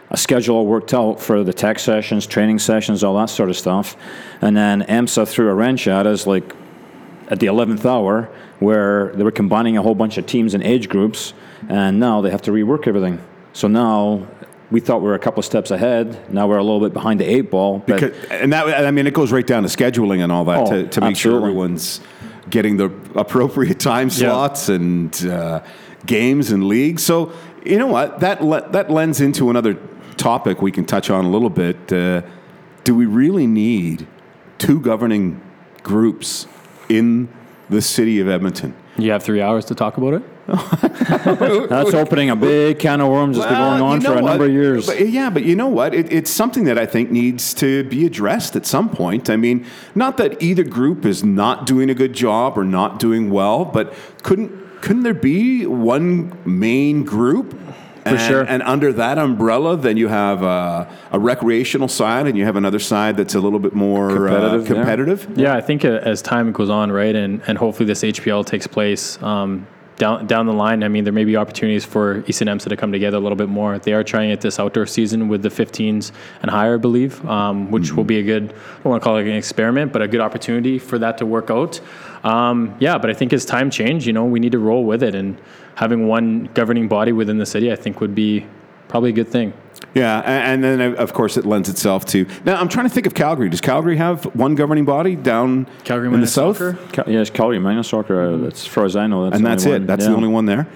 a 0.09 0.17
schedule 0.17 0.55
all 0.57 0.65
worked 0.65 0.93
out 0.93 1.19
for 1.19 1.43
the 1.43 1.53
tech 1.53 1.79
sessions, 1.79 2.25
training 2.27 2.59
sessions, 2.59 3.03
all 3.03 3.15
that 3.17 3.29
sort 3.29 3.49
of 3.49 3.57
stuff, 3.57 3.95
and 4.41 4.55
then 4.55 4.83
EMSA 4.83 5.27
threw 5.27 5.49
a 5.49 5.53
wrench 5.53 5.87
at 5.87 6.07
us 6.07 6.25
like 6.25 6.53
at 7.29 7.39
the 7.39 7.47
eleventh 7.47 7.85
hour, 7.85 8.29
where 8.59 9.11
they 9.15 9.23
were 9.23 9.31
combining 9.31 9.77
a 9.77 9.81
whole 9.81 9.95
bunch 9.95 10.17
of 10.17 10.25
teams 10.25 10.53
and 10.53 10.63
age 10.63 10.87
groups, 10.87 11.33
and 11.67 11.99
now 11.99 12.21
they 12.21 12.29
have 12.31 12.41
to 12.43 12.51
rework 12.51 12.87
everything. 12.87 13.19
So 13.53 13.67
now. 13.67 14.27
We 14.69 14.81
thought 14.81 14.97
we 14.97 15.07
were 15.07 15.15
a 15.15 15.19
couple 15.19 15.39
of 15.39 15.45
steps 15.45 15.71
ahead. 15.71 16.29
Now 16.29 16.45
we're 16.45 16.57
a 16.57 16.61
little 16.61 16.81
bit 16.81 16.91
behind 16.91 17.21
the 17.21 17.23
eight 17.25 17.49
ball. 17.49 17.79
But 17.87 18.01
Because, 18.01 18.25
and 18.29 18.51
that, 18.51 18.85
I 18.85 18.91
mean, 18.91 19.07
it 19.07 19.13
goes 19.13 19.31
right 19.31 19.47
down 19.47 19.63
to 19.63 19.69
scheduling 19.69 20.21
and 20.21 20.29
all 20.29 20.43
that 20.43 20.59
Oh, 20.59 20.69
to, 20.71 20.87
to 20.89 20.99
make 20.99 21.15
sure 21.15 21.37
everyone's 21.37 22.01
getting 22.49 22.75
the 22.75 22.91
appropriate 23.15 23.79
time 23.79 24.09
slots 24.09 24.67
and 24.67 25.15
uh, 25.25 25.63
games 26.05 26.51
and 26.51 26.65
leagues. 26.67 27.01
So, 27.01 27.31
you 27.63 27.79
know 27.79 27.87
what? 27.87 28.19
That 28.19 28.43
le- 28.43 28.67
that 28.71 28.91
lends 28.91 29.21
into 29.21 29.49
another 29.49 29.75
topic 30.17 30.61
we 30.61 30.71
can 30.71 30.85
touch 30.85 31.09
on 31.09 31.25
a 31.25 31.29
little 31.29 31.49
bit. 31.49 31.91
Uh, 31.91 32.21
do 32.83 32.95
we 32.95 33.05
really 33.05 33.47
need 33.47 34.07
two 34.57 34.79
governing 34.79 35.41
groups 35.83 36.47
in 36.89 37.29
the 37.69 37.81
city 37.81 38.19
of 38.19 38.27
Edmonton? 38.27 38.75
You 38.97 39.11
have 39.11 39.23
three 39.23 39.41
hours 39.41 39.65
to 39.65 39.75
talk 39.75 39.97
about 39.97 40.15
it. 40.15 40.23
that's 41.69 41.93
opening 41.93 42.29
a 42.29 42.35
big 42.35 42.79
can 42.79 43.01
of 43.01 43.09
worms 43.09 43.37
that's 43.37 43.49
been 43.49 43.57
going 43.57 43.81
on 43.81 43.99
you 43.99 44.07
for 44.07 44.13
know 44.13 44.17
a 44.19 44.21
number 44.21 44.45
of 44.45 44.51
years. 44.51 44.87
But, 44.87 45.09
yeah, 45.09 45.29
but 45.29 45.43
you 45.43 45.57
know 45.57 45.67
what? 45.67 45.93
It, 45.93 46.11
it's 46.11 46.31
something 46.31 46.63
that 46.63 46.77
I 46.77 46.85
think 46.85 47.11
needs 47.11 47.53
to 47.55 47.83
be 47.83 48.05
addressed 48.05 48.55
at 48.55 48.65
some 48.65 48.89
point. 48.89 49.29
I 49.29 49.35
mean, 49.35 49.65
not 49.93 50.15
that 50.17 50.41
either 50.41 50.63
group 50.63 51.05
is 51.05 51.21
not 51.23 51.65
doing 51.65 51.89
a 51.89 51.93
good 51.93 52.13
job 52.13 52.57
or 52.57 52.63
not 52.63 52.97
doing 52.97 53.29
well, 53.29 53.65
but 53.65 53.93
couldn't 54.23 54.81
couldn't 54.81 55.03
there 55.03 55.13
be 55.13 55.65
one 55.65 56.37
main 56.45 57.03
group? 57.03 57.59
And, 58.15 58.19
sure. 58.21 58.41
And 58.43 58.63
under 58.63 58.93
that 58.93 59.17
umbrella, 59.17 59.77
then 59.77 59.97
you 59.97 60.07
have 60.07 60.43
a, 60.43 60.89
a 61.11 61.19
recreational 61.19 61.87
side, 61.87 62.27
and 62.27 62.37
you 62.37 62.45
have 62.45 62.55
another 62.55 62.79
side 62.79 63.17
that's 63.17 63.35
a 63.35 63.39
little 63.39 63.59
bit 63.59 63.73
more 63.73 64.09
Competitive, 64.09 64.61
uh, 64.61 64.63
yeah. 64.63 64.67
competitive. 64.67 65.37
Yeah, 65.37 65.55
I 65.55 65.61
think 65.61 65.85
uh, 65.85 65.99
as 66.03 66.21
time 66.21 66.51
goes 66.51 66.69
on, 66.69 66.91
right, 66.91 67.15
and, 67.15 67.41
and 67.47 67.57
hopefully 67.57 67.87
this 67.87 68.03
HPL 68.03 68.45
takes 68.45 68.67
place 68.67 69.21
um, 69.21 69.67
down 69.97 70.27
down 70.27 70.45
the 70.45 70.53
line. 70.53 70.83
I 70.83 70.87
mean, 70.87 71.03
there 71.03 71.13
may 71.13 71.25
be 71.25 71.35
opportunities 71.35 71.83
for 71.83 72.23
East 72.27 72.41
and 72.41 72.49
EMSA 72.49 72.69
to 72.69 72.77
come 72.77 72.91
together 72.91 73.17
a 73.17 73.19
little 73.19 73.35
bit 73.35 73.49
more. 73.49 73.77
They 73.79 73.93
are 73.93 74.03
trying 74.03 74.29
it 74.29 74.41
this 74.41 74.59
outdoor 74.59 74.85
season 74.85 75.27
with 75.27 75.41
the 75.41 75.49
15s 75.49 76.11
and 76.41 76.51
higher, 76.51 76.75
I 76.75 76.77
believe, 76.77 77.23
um, 77.25 77.71
which 77.71 77.93
will 77.93 78.03
be 78.03 78.19
a 78.19 78.23
good. 78.23 78.43
I 78.43 78.83
don't 78.83 78.91
want 78.91 79.01
to 79.01 79.03
call 79.03 79.17
it 79.17 79.27
an 79.27 79.35
experiment, 79.35 79.91
but 79.91 80.01
a 80.01 80.07
good 80.07 80.21
opportunity 80.21 80.79
for 80.79 80.99
that 80.99 81.17
to 81.17 81.25
work 81.25 81.49
out. 81.49 81.79
Um, 82.23 82.75
yeah, 82.79 82.97
but 82.97 83.09
I 83.09 83.13
think 83.13 83.33
as 83.33 83.45
time 83.45 83.69
change, 83.69 84.07
you 84.07 84.13
know, 84.13 84.25
we 84.25 84.39
need 84.39 84.51
to 84.51 84.59
roll 84.59 84.85
with 84.85 85.03
it, 85.03 85.15
and 85.15 85.37
having 85.77 86.07
one 86.07 86.49
governing 86.55 86.87
body 86.87 87.11
within 87.11 87.37
the 87.37 87.45
city, 87.45 87.71
I 87.71 87.75
think, 87.75 88.01
would 88.01 88.15
be 88.15 88.45
probably 88.87 89.11
a 89.11 89.13
good 89.13 89.27
thing. 89.29 89.53
Yeah, 89.93 90.21
and 90.21 90.63
then 90.63 90.81
uh, 90.81 90.95
of 90.95 91.13
course 91.13 91.37
it 91.37 91.45
lends 91.45 91.69
itself 91.69 92.03
to. 92.07 92.25
Now 92.45 92.59
I'm 92.59 92.67
trying 92.67 92.87
to 92.87 92.93
think 92.93 93.05
of 93.05 93.13
Calgary. 93.13 93.47
Does 93.49 93.61
Calgary 93.61 93.97
have 93.97 94.25
one 94.35 94.55
governing 94.55 94.85
body 94.85 95.15
down 95.15 95.67
Calgary 95.83 96.11
in 96.13 96.19
the 96.19 96.25
south? 96.27 96.57
soccer? 96.57 96.77
Cal- 96.93 97.05
yes, 97.07 97.29
Calgary 97.29 97.59
Minor 97.59 97.83
Soccer. 97.83 98.21
Uh, 98.21 98.37
that's, 98.37 98.61
as 98.61 98.67
far 98.67 98.85
as 98.85 98.95
I 98.95 99.05
know, 99.07 99.25
that's 99.25 99.35
and 99.37 99.45
the 99.45 99.49
that's 99.49 99.65
only 99.65 99.75
it. 99.75 99.79
one. 99.79 99.87
That's 99.87 100.03
Yeah. 100.05 100.09
the 100.11 100.15
only 100.15 100.29
one 100.29 100.45
there. 100.45 100.67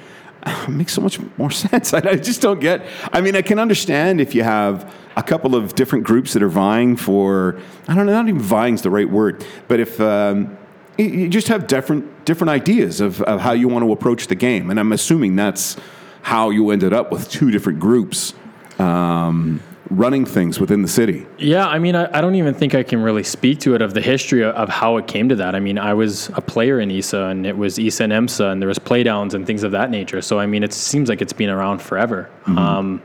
It 0.45 0.69
makes 0.69 0.93
so 0.93 1.01
much 1.01 1.19
more 1.37 1.51
sense. 1.65 1.93
I, 1.95 1.97
I 2.11 2.15
just 2.15 2.41
don't 2.41 2.59
get. 2.59 2.85
I 3.11 3.21
mean, 3.21 3.35
I 3.35 3.41
can 3.41 3.57
understand 3.59 4.21
if 4.21 4.35
you 4.35 4.43
have 4.43 4.93
a 5.15 5.23
couple 5.23 5.55
of 5.55 5.73
different 5.75 6.05
groups 6.05 6.33
that 6.33 6.43
are 6.43 6.49
vying 6.49 6.95
for. 6.95 7.59
I 7.87 7.95
don't 7.95 8.05
know. 8.05 8.13
Not 8.13 8.27
even 8.29 8.39
vying 8.41 8.75
is 8.75 8.81
the 8.83 8.91
right 8.91 9.09
word, 9.09 9.43
but 9.67 9.79
if. 9.79 9.99
Um, 9.99 10.57
you- 10.97 11.27
just 11.29 11.47
have 11.47 11.67
different 11.67 12.25
different 12.25 12.49
ideas 12.49 13.01
of, 13.01 13.21
of 13.23 13.41
how 13.41 13.53
you 13.53 13.67
want 13.67 13.85
to 13.85 13.91
approach 13.91 14.27
the 14.27 14.35
game, 14.35 14.69
and 14.69 14.79
I'm 14.79 14.91
assuming 14.91 15.35
that's 15.35 15.77
how 16.23 16.49
you 16.49 16.69
ended 16.69 16.93
up 16.93 17.11
with 17.11 17.29
two 17.29 17.49
different 17.51 17.79
groups 17.79 18.33
um, 18.79 19.61
running 19.89 20.25
things 20.25 20.59
within 20.59 20.81
the 20.81 20.87
city. 20.87 21.25
Yeah, 21.37 21.67
I 21.67 21.79
mean, 21.79 21.95
I, 21.95 22.17
I 22.17 22.21
don't 22.21 22.35
even 22.35 22.53
think 22.53 22.75
I 22.75 22.83
can 22.83 23.01
really 23.01 23.23
speak 23.23 23.59
to 23.61 23.75
it 23.75 23.81
of 23.81 23.93
the 23.93 24.01
history 24.01 24.41
of, 24.43 24.55
of 24.55 24.69
how 24.69 24.97
it 24.97 25.07
came 25.07 25.29
to 25.29 25.35
that. 25.35 25.55
I 25.55 25.59
mean, 25.59 25.77
I 25.77 25.93
was 25.93 26.29
a 26.29 26.41
player 26.41 26.79
in 26.79 26.89
ISA, 26.89 27.25
and 27.25 27.45
it 27.45 27.57
was 27.57 27.77
ISA 27.77 28.03
and 28.05 28.13
EMSA, 28.13 28.51
and 28.51 28.61
there 28.61 28.69
was 28.69 28.79
playdowns 28.79 29.33
and 29.33 29.45
things 29.45 29.63
of 29.63 29.71
that 29.71 29.89
nature. 29.89 30.21
So, 30.21 30.39
I 30.39 30.45
mean, 30.45 30.63
it 30.63 30.73
seems 30.73 31.09
like 31.09 31.21
it's 31.21 31.33
been 31.33 31.49
around 31.49 31.81
forever. 31.81 32.29
Um, 32.45 33.01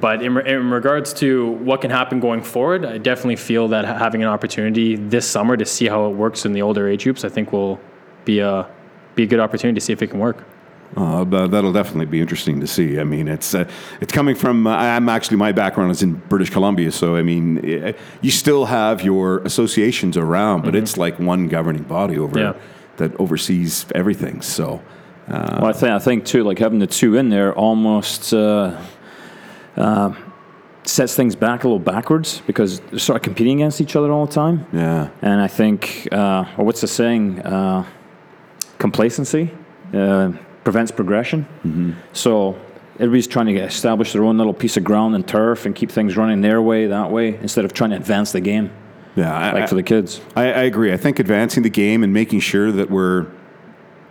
but 0.00 0.22
in, 0.22 0.36
in 0.46 0.70
regards 0.70 1.12
to 1.14 1.50
what 1.52 1.80
can 1.80 1.90
happen 1.90 2.20
going 2.20 2.42
forward, 2.42 2.84
I 2.84 2.98
definitely 2.98 3.36
feel 3.36 3.68
that 3.68 3.84
having 3.84 4.22
an 4.22 4.28
opportunity 4.28 4.96
this 4.96 5.26
summer 5.26 5.56
to 5.56 5.64
see 5.64 5.86
how 5.88 6.06
it 6.10 6.14
works 6.14 6.44
in 6.44 6.52
the 6.52 6.62
older 6.62 6.88
age 6.88 7.04
groups, 7.04 7.24
I 7.24 7.28
think 7.28 7.52
will 7.52 7.80
be 8.24 8.38
a 8.40 8.66
be 9.14 9.24
a 9.24 9.26
good 9.26 9.40
opportunity 9.40 9.80
to 9.80 9.84
see 9.84 9.92
if 9.92 10.00
it 10.02 10.08
can 10.08 10.20
work. 10.20 10.44
Uh, 10.96 11.24
but 11.24 11.48
that'll 11.48 11.72
definitely 11.72 12.06
be 12.06 12.20
interesting 12.20 12.60
to 12.60 12.66
see. 12.66 12.98
I 12.98 13.04
mean, 13.04 13.28
it's 13.28 13.54
uh, 13.54 13.68
it's 14.00 14.12
coming 14.12 14.34
from. 14.34 14.66
Uh, 14.66 14.74
I'm 14.74 15.08
actually 15.08 15.36
my 15.36 15.52
background 15.52 15.90
is 15.90 16.02
in 16.02 16.14
British 16.14 16.50
Columbia, 16.50 16.90
so 16.92 17.16
I 17.16 17.22
mean, 17.22 17.62
eh, 17.64 17.92
you 18.22 18.30
still 18.30 18.64
have 18.66 19.02
your 19.02 19.38
associations 19.40 20.16
around, 20.16 20.62
but 20.62 20.74
it's 20.74 20.96
like 20.96 21.18
one 21.18 21.48
governing 21.48 21.82
body 21.82 22.16
over 22.18 22.38
Yeah. 22.38 22.52
that 22.96 23.18
oversees 23.20 23.84
everything. 23.94 24.40
So, 24.40 24.80
Well, 25.28 25.66
I 25.66 25.72
think 25.72 25.90
I 25.92 25.98
think 25.98 26.24
too, 26.24 26.42
like 26.42 26.58
having 26.58 26.78
the 26.78 26.86
two 26.86 27.16
in 27.16 27.28
there 27.28 27.52
almost 27.52 28.32
uh, 29.78 30.12
sets 30.84 31.14
things 31.14 31.36
back 31.36 31.64
a 31.64 31.68
little 31.68 31.78
backwards 31.78 32.42
because 32.46 32.80
they're 32.80 32.98
sort 32.98 33.16
of 33.16 33.22
competing 33.22 33.60
against 33.60 33.80
each 33.80 33.96
other 33.96 34.10
all 34.10 34.26
the 34.26 34.32
time. 34.32 34.66
yeah, 34.72 35.10
And 35.22 35.40
I 35.40 35.48
think, 35.48 36.08
uh, 36.12 36.44
or 36.56 36.64
what's 36.64 36.80
the 36.80 36.88
saying? 36.88 37.40
Uh, 37.40 37.86
complacency 38.78 39.50
uh, 39.94 40.32
prevents 40.64 40.90
progression. 40.90 41.44
Mm-hmm. 41.64 41.92
So 42.12 42.58
everybody's 42.94 43.26
trying 43.26 43.46
to 43.46 43.52
get, 43.52 43.64
establish 43.64 44.12
their 44.12 44.24
own 44.24 44.38
little 44.38 44.54
piece 44.54 44.76
of 44.76 44.84
ground 44.84 45.14
and 45.14 45.26
turf 45.26 45.66
and 45.66 45.74
keep 45.74 45.90
things 45.90 46.16
running 46.16 46.40
their 46.40 46.62
way, 46.62 46.86
that 46.86 47.10
way, 47.10 47.36
instead 47.36 47.64
of 47.64 47.72
trying 47.72 47.90
to 47.90 47.96
advance 47.96 48.32
the 48.32 48.40
game, 48.40 48.70
yeah. 49.16 49.36
I, 49.36 49.52
like 49.52 49.68
for 49.68 49.74
the 49.74 49.82
kids. 49.82 50.20
I, 50.36 50.44
I 50.44 50.62
agree. 50.62 50.92
I 50.92 50.96
think 50.96 51.18
advancing 51.18 51.62
the 51.62 51.70
game 51.70 52.04
and 52.04 52.12
making 52.12 52.40
sure 52.40 52.70
that 52.72 52.90
we're 52.90 53.26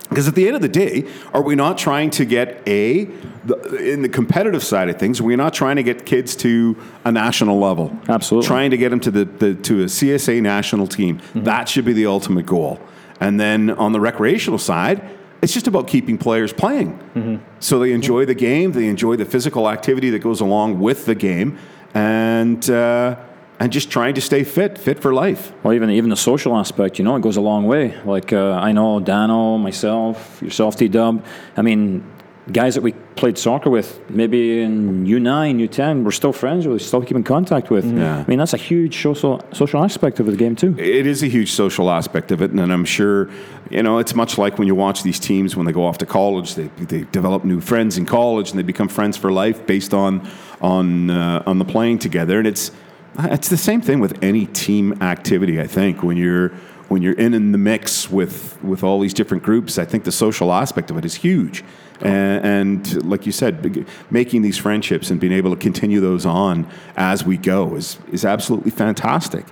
Because 0.08 0.26
at 0.26 0.34
the 0.34 0.46
end 0.46 0.56
of 0.56 0.62
the 0.62 0.68
day, 0.68 1.06
are 1.34 1.42
we 1.42 1.54
not 1.54 1.76
trying 1.76 2.10
to 2.10 2.24
get 2.24 2.62
a 2.66 3.04
the, 3.44 3.92
in 3.92 4.02
the 4.02 4.08
competitive 4.08 4.64
side 4.64 4.88
of 4.88 4.98
things? 4.98 5.20
We're 5.20 5.36
not 5.36 5.52
trying 5.54 5.76
to 5.76 5.82
get 5.82 6.06
kids 6.06 6.34
to 6.36 6.76
a 7.04 7.12
national 7.12 7.58
level. 7.58 7.96
Absolutely. 8.08 8.46
trying 8.46 8.70
to 8.70 8.76
get 8.76 8.88
them 8.88 9.00
to 9.00 9.10
the, 9.10 9.24
the 9.24 9.54
to 9.54 9.82
a 9.82 9.86
CSA 9.86 10.40
national 10.42 10.86
team. 10.86 11.20
That 11.34 11.68
should 11.68 11.84
be 11.84 11.92
the 11.92 12.06
ultimate 12.06 12.46
goal. 12.46 12.80
And 13.20 13.38
then 13.38 13.70
on 13.70 13.92
the 13.92 14.00
recreational 14.00 14.58
side, 14.58 15.02
it's 15.42 15.52
just 15.52 15.66
about 15.66 15.86
keeping 15.86 16.18
players 16.18 16.52
playing, 16.52 17.40
so 17.60 17.78
they 17.78 17.92
enjoy 17.92 18.24
the 18.24 18.34
game, 18.34 18.72
they 18.72 18.88
enjoy 18.88 19.14
the 19.14 19.24
physical 19.24 19.68
activity 19.68 20.10
that 20.10 20.18
goes 20.18 20.40
along 20.40 20.80
with 20.80 21.06
the 21.06 21.14
game, 21.14 21.58
and 21.94 22.68
uh, 22.68 23.14
and 23.60 23.72
just 23.72 23.90
trying 23.90 24.14
to 24.14 24.20
stay 24.20 24.44
fit, 24.44 24.78
fit 24.78 25.00
for 25.00 25.12
life. 25.12 25.52
Well, 25.62 25.74
even 25.74 25.90
even 25.90 26.10
the 26.10 26.16
social 26.16 26.56
aspect, 26.56 26.98
you 26.98 27.04
know, 27.04 27.16
it 27.16 27.22
goes 27.22 27.36
a 27.36 27.40
long 27.40 27.66
way. 27.66 27.96
Like 28.04 28.32
uh, 28.32 28.52
I 28.52 28.72
know 28.72 29.00
Dano, 29.00 29.58
myself, 29.58 30.40
yourself, 30.42 30.76
T 30.76 30.88
Dub. 30.88 31.24
I 31.56 31.62
mean, 31.62 32.04
guys 32.52 32.74
that 32.76 32.82
we 32.82 32.92
played 33.14 33.36
soccer 33.36 33.68
with, 33.68 34.00
maybe 34.08 34.62
in 34.62 35.04
U 35.04 35.18
nine, 35.18 35.58
U 35.58 35.68
ten, 35.68 36.04
we're 36.04 36.12
still 36.12 36.32
friends 36.32 36.66
with, 36.66 36.80
still 36.82 37.02
keep 37.02 37.16
in 37.16 37.24
contact 37.24 37.68
with. 37.68 37.84
Yeah. 37.84 38.18
I 38.20 38.24
mean, 38.26 38.38
that's 38.38 38.54
a 38.54 38.58
huge 38.58 39.02
social 39.02 39.42
social 39.52 39.82
aspect 39.82 40.20
of 40.20 40.26
the 40.26 40.36
game 40.36 40.54
too. 40.54 40.76
It 40.78 41.06
is 41.06 41.22
a 41.22 41.26
huge 41.26 41.50
social 41.50 41.90
aspect 41.90 42.30
of 42.30 42.40
it, 42.40 42.52
and 42.52 42.72
I'm 42.72 42.84
sure, 42.84 43.28
you 43.70 43.82
know, 43.82 43.98
it's 43.98 44.14
much 44.14 44.38
like 44.38 44.58
when 44.58 44.68
you 44.68 44.76
watch 44.76 45.02
these 45.02 45.18
teams 45.18 45.56
when 45.56 45.66
they 45.66 45.72
go 45.72 45.84
off 45.84 45.98
to 45.98 46.06
college. 46.06 46.54
They, 46.54 46.68
they 46.78 47.02
develop 47.10 47.44
new 47.44 47.60
friends 47.60 47.98
in 47.98 48.06
college, 48.06 48.50
and 48.50 48.58
they 48.58 48.62
become 48.62 48.88
friends 48.88 49.16
for 49.16 49.32
life 49.32 49.66
based 49.66 49.92
on 49.92 50.26
on 50.60 51.10
uh, 51.10 51.42
on 51.44 51.58
the 51.58 51.64
playing 51.64 51.98
together. 51.98 52.38
And 52.38 52.46
it's 52.46 52.70
it's 53.18 53.48
the 53.48 53.56
same 53.56 53.80
thing 53.80 54.00
with 54.00 54.22
any 54.22 54.46
team 54.46 55.02
activity. 55.02 55.60
I 55.60 55.66
think 55.66 56.02
when 56.02 56.16
you're 56.16 56.50
when 56.88 57.02
you're 57.02 57.14
in 57.14 57.34
in 57.34 57.52
the 57.52 57.58
mix 57.58 58.10
with 58.10 58.62
with 58.62 58.82
all 58.82 59.00
these 59.00 59.14
different 59.14 59.42
groups, 59.42 59.78
I 59.78 59.84
think 59.84 60.04
the 60.04 60.12
social 60.12 60.52
aspect 60.52 60.90
of 60.90 60.96
it 60.96 61.04
is 61.04 61.14
huge. 61.14 61.64
And, 62.00 62.44
and 62.44 63.04
like 63.04 63.26
you 63.26 63.32
said, 63.32 63.86
making 64.10 64.42
these 64.42 64.56
friendships 64.56 65.10
and 65.10 65.18
being 65.18 65.32
able 65.32 65.50
to 65.50 65.56
continue 65.56 66.00
those 66.00 66.24
on 66.24 66.68
as 66.96 67.24
we 67.24 67.36
go 67.36 67.74
is 67.74 67.98
is 68.12 68.24
absolutely 68.24 68.70
fantastic. 68.70 69.44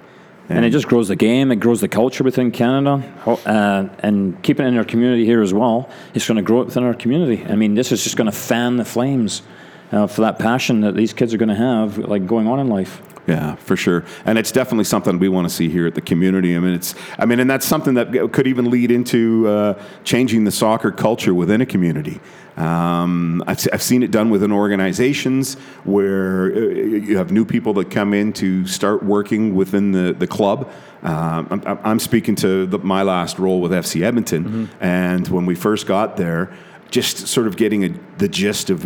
And 0.48 0.64
it 0.64 0.70
just 0.70 0.86
grows 0.86 1.08
the 1.08 1.16
game. 1.16 1.50
It 1.50 1.56
grows 1.56 1.80
the 1.80 1.88
culture 1.88 2.22
within 2.22 2.52
Canada, 2.52 3.02
uh, 3.26 3.88
and 3.98 4.40
keeping 4.44 4.64
it 4.64 4.68
in 4.68 4.78
our 4.78 4.84
community 4.84 5.24
here 5.24 5.42
as 5.42 5.52
well. 5.52 5.90
It's 6.14 6.28
going 6.28 6.36
to 6.36 6.42
grow 6.42 6.60
it 6.60 6.66
within 6.66 6.84
our 6.84 6.94
community. 6.94 7.44
I 7.44 7.56
mean, 7.56 7.74
this 7.74 7.90
is 7.90 8.04
just 8.04 8.16
going 8.16 8.30
to 8.30 8.36
fan 8.36 8.76
the 8.76 8.84
flames 8.84 9.42
uh, 9.90 10.06
for 10.06 10.20
that 10.20 10.38
passion 10.38 10.82
that 10.82 10.94
these 10.94 11.12
kids 11.12 11.34
are 11.34 11.36
going 11.36 11.48
to 11.48 11.56
have, 11.56 11.98
like 11.98 12.28
going 12.28 12.46
on 12.46 12.60
in 12.60 12.68
life. 12.68 13.02
Yeah, 13.26 13.56
for 13.56 13.76
sure, 13.76 14.04
and 14.24 14.38
it's 14.38 14.52
definitely 14.52 14.84
something 14.84 15.18
we 15.18 15.28
want 15.28 15.48
to 15.48 15.54
see 15.54 15.68
here 15.68 15.84
at 15.88 15.96
the 15.96 16.00
community. 16.00 16.54
I 16.54 16.60
mean, 16.60 16.74
it's, 16.74 16.94
I 17.18 17.26
mean, 17.26 17.40
and 17.40 17.50
that's 17.50 17.66
something 17.66 17.94
that 17.94 18.12
could 18.32 18.46
even 18.46 18.70
lead 18.70 18.92
into 18.92 19.48
uh, 19.48 19.82
changing 20.04 20.44
the 20.44 20.52
soccer 20.52 20.92
culture 20.92 21.34
within 21.34 21.60
a 21.60 21.66
community. 21.66 22.20
Um, 22.56 23.42
I've, 23.48 23.66
I've 23.72 23.82
seen 23.82 24.04
it 24.04 24.12
done 24.12 24.30
within 24.30 24.52
organizations 24.52 25.54
where 25.82 26.54
uh, 26.54 26.58
you 26.58 27.16
have 27.16 27.32
new 27.32 27.44
people 27.44 27.74
that 27.74 27.90
come 27.90 28.14
in 28.14 28.32
to 28.34 28.64
start 28.66 29.02
working 29.02 29.56
within 29.56 29.90
the 29.90 30.12
the 30.12 30.28
club. 30.28 30.70
Um, 31.02 31.48
I'm, 31.66 31.78
I'm 31.84 31.98
speaking 31.98 32.36
to 32.36 32.64
the, 32.66 32.78
my 32.78 33.02
last 33.02 33.40
role 33.40 33.60
with 33.60 33.72
FC 33.72 34.02
Edmonton, 34.02 34.70
and 34.80 35.26
when 35.26 35.46
we 35.46 35.56
first 35.56 35.88
got 35.88 36.16
there, 36.16 36.52
just 36.92 37.26
sort 37.26 37.48
of 37.48 37.56
getting 37.56 37.84
a, 37.84 37.88
the 38.18 38.28
gist 38.28 38.70
of 38.70 38.84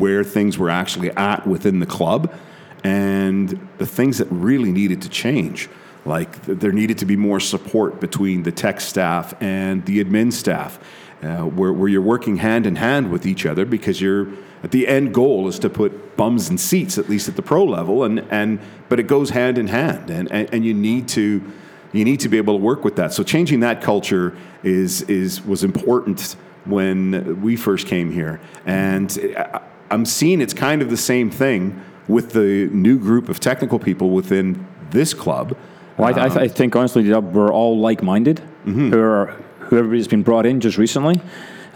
where 0.00 0.24
things 0.24 0.58
were 0.58 0.70
actually 0.70 1.10
at 1.12 1.46
within 1.46 1.78
the 1.78 1.86
club 1.86 2.34
and 2.86 3.68
the 3.78 3.86
things 3.86 4.18
that 4.18 4.28
really 4.30 4.70
needed 4.70 5.02
to 5.02 5.08
change. 5.08 5.68
Like 6.04 6.30
there 6.44 6.70
needed 6.70 6.98
to 6.98 7.04
be 7.04 7.16
more 7.16 7.40
support 7.40 7.98
between 8.00 8.44
the 8.44 8.52
tech 8.52 8.80
staff 8.80 9.34
and 9.42 9.84
the 9.86 10.04
admin 10.04 10.32
staff, 10.32 10.78
uh, 11.20 11.38
where, 11.58 11.72
where 11.72 11.88
you're 11.88 12.08
working 12.14 12.36
hand 12.36 12.64
in 12.64 12.76
hand 12.76 13.10
with 13.10 13.26
each 13.26 13.44
other 13.44 13.64
because 13.64 14.00
you're 14.00 14.28
at 14.62 14.70
the 14.70 14.86
end 14.86 15.12
goal 15.12 15.48
is 15.48 15.58
to 15.58 15.68
put 15.68 16.16
bums 16.16 16.48
in 16.48 16.58
seats 16.58 16.96
at 16.96 17.08
least 17.08 17.28
at 17.28 17.34
the 17.34 17.42
pro 17.42 17.64
level, 17.64 18.04
and, 18.04 18.20
and 18.30 18.60
but 18.88 19.00
it 19.00 19.08
goes 19.08 19.30
hand 19.30 19.58
in 19.58 19.66
hand, 19.66 20.08
and, 20.10 20.30
and, 20.30 20.48
and 20.54 20.64
you 20.64 20.72
need 20.72 21.08
to 21.08 21.42
you 21.92 22.04
need 22.04 22.20
to 22.20 22.28
be 22.28 22.36
able 22.36 22.54
to 22.54 22.62
work 22.62 22.84
with 22.84 22.96
that. 22.96 23.12
So 23.12 23.22
changing 23.22 23.60
that 23.60 23.82
culture 23.82 24.36
is 24.62 25.02
is 25.02 25.44
was 25.44 25.64
important 25.64 26.36
when 26.64 27.42
we 27.42 27.56
first 27.56 27.86
came 27.86 28.12
here, 28.12 28.40
and 28.64 29.08
I'm 29.90 30.04
seeing 30.04 30.40
it's 30.40 30.54
kind 30.54 30.82
of 30.82 30.88
the 30.90 30.96
same 30.96 31.30
thing 31.30 31.82
with 32.08 32.32
the 32.32 32.68
new 32.72 32.98
group 32.98 33.28
of 33.28 33.40
technical 33.40 33.78
people 33.78 34.10
within 34.10 34.66
this 34.90 35.14
club. 35.14 35.56
Well, 35.96 36.08
I, 36.08 36.24
I, 36.26 36.28
th- 36.28 36.40
I 36.40 36.48
think 36.48 36.76
honestly, 36.76 37.12
we're 37.12 37.52
all 37.52 37.78
like-minded. 37.78 38.36
Mm-hmm. 38.66 38.90
Who 38.90 39.00
are 39.00 39.26
who 39.60 39.78
everybody's 39.78 40.08
been 40.08 40.22
brought 40.22 40.46
in 40.46 40.60
just 40.60 40.78
recently. 40.78 41.20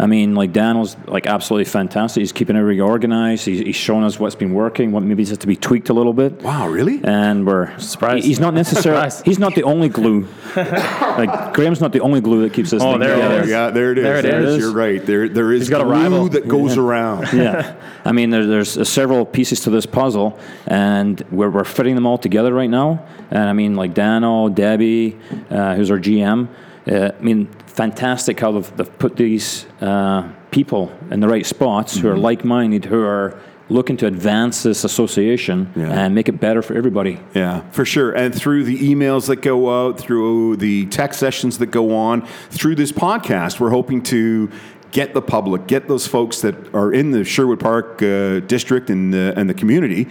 I 0.02 0.06
mean, 0.06 0.34
like 0.34 0.52
Daniel's 0.54 0.96
like 1.06 1.26
absolutely 1.26 1.66
fantastic. 1.66 2.22
He's 2.22 2.32
keeping 2.32 2.56
everything 2.56 2.80
organized. 2.80 3.44
He's, 3.44 3.58
he's 3.60 3.76
showing 3.76 4.02
us 4.04 4.18
what's 4.18 4.34
been 4.34 4.54
working, 4.54 4.92
what 4.92 5.02
maybe 5.02 5.22
has 5.26 5.36
to 5.36 5.46
be 5.46 5.56
tweaked 5.56 5.90
a 5.90 5.92
little 5.92 6.14
bit. 6.14 6.40
Wow, 6.40 6.68
really? 6.68 7.00
And 7.04 7.46
we're 7.46 7.78
Surprised. 7.78 8.24
He's 8.24 8.40
not 8.40 8.54
necessarily. 8.54 9.10
He's 9.26 9.38
not 9.38 9.54
the 9.54 9.62
only 9.64 9.90
glue. 9.90 10.26
like 10.56 11.52
Graham's 11.52 11.80
not 11.82 11.92
the 11.92 12.00
only 12.00 12.22
glue 12.22 12.42
that 12.42 12.54
keeps 12.54 12.70
this 12.70 12.82
Oh, 12.82 12.92
thing 12.92 13.00
there 13.00 13.12
it 13.12 13.16
together. 13.16 13.42
is. 13.42 13.48
Yeah, 13.50 13.70
there 13.70 13.92
it 13.92 13.98
is. 13.98 14.04
There 14.04 14.16
it 14.18 14.22
There 14.22 14.40
is. 14.42 14.58
You're 14.58 14.72
right. 14.72 15.04
There, 15.04 15.28
there 15.28 15.52
is 15.52 15.60
He's 15.62 15.70
got 15.70 15.82
a 15.82 15.84
glue 15.84 15.92
rival. 15.92 16.28
that 16.30 16.48
goes 16.48 16.78
around. 16.78 17.28
yeah. 17.34 17.74
I 18.04 18.12
mean, 18.12 18.30
there, 18.30 18.46
there's 18.46 18.78
uh, 18.78 18.84
several 18.84 19.26
pieces 19.26 19.60
to 19.60 19.70
this 19.70 19.84
puzzle, 19.84 20.38
and 20.66 21.20
we're, 21.30 21.50
we're 21.50 21.64
fitting 21.64 21.94
them 21.94 22.06
all 22.06 22.16
together 22.18 22.54
right 22.54 22.70
now. 22.70 23.06
And 23.30 23.48
I 23.48 23.52
mean, 23.52 23.74
like 23.76 23.92
Daniel, 23.92 24.48
Debbie, 24.48 25.18
uh, 25.50 25.74
who's 25.74 25.90
our 25.90 25.98
GM. 25.98 26.48
Uh, 26.86 27.10
I 27.18 27.22
mean, 27.22 27.46
fantastic 27.66 28.40
how 28.40 28.52
they've, 28.52 28.76
they've 28.76 28.98
put 28.98 29.16
these 29.16 29.66
uh, 29.80 30.28
people 30.50 30.92
in 31.10 31.20
the 31.20 31.28
right 31.28 31.46
spots 31.46 31.96
who 31.98 32.08
are 32.08 32.12
Mm-hmm. 32.12 32.22
like 32.22 32.44
minded, 32.44 32.84
who 32.86 33.02
are 33.02 33.38
looking 33.68 33.96
to 33.98 34.06
advance 34.06 34.64
this 34.64 34.82
association 34.82 35.72
Yeah. 35.76 35.92
and 35.92 36.14
make 36.14 36.28
it 36.28 36.40
better 36.40 36.60
for 36.62 36.74
everybody. 36.74 37.20
Yeah, 37.34 37.60
for 37.70 37.84
sure. 37.84 38.10
And 38.12 38.34
through 38.34 38.64
the 38.64 38.78
emails 38.78 39.26
that 39.28 39.42
go 39.42 39.70
out, 39.86 39.98
through 40.00 40.56
the 40.56 40.86
tech 40.86 41.14
sessions 41.14 41.58
that 41.58 41.66
go 41.66 41.94
on, 41.94 42.26
through 42.50 42.74
this 42.74 42.90
podcast, 42.90 43.60
we're 43.60 43.70
hoping 43.70 44.02
to 44.04 44.50
get 44.90 45.14
the 45.14 45.22
public, 45.22 45.68
get 45.68 45.86
those 45.86 46.08
folks 46.08 46.40
that 46.40 46.74
are 46.74 46.92
in 46.92 47.12
the 47.12 47.22
Sherwood 47.24 47.60
Park 47.60 48.02
uh, 48.02 48.40
district 48.40 48.90
and 48.90 49.14
the, 49.14 49.32
and 49.36 49.48
the 49.48 49.54
community 49.54 50.08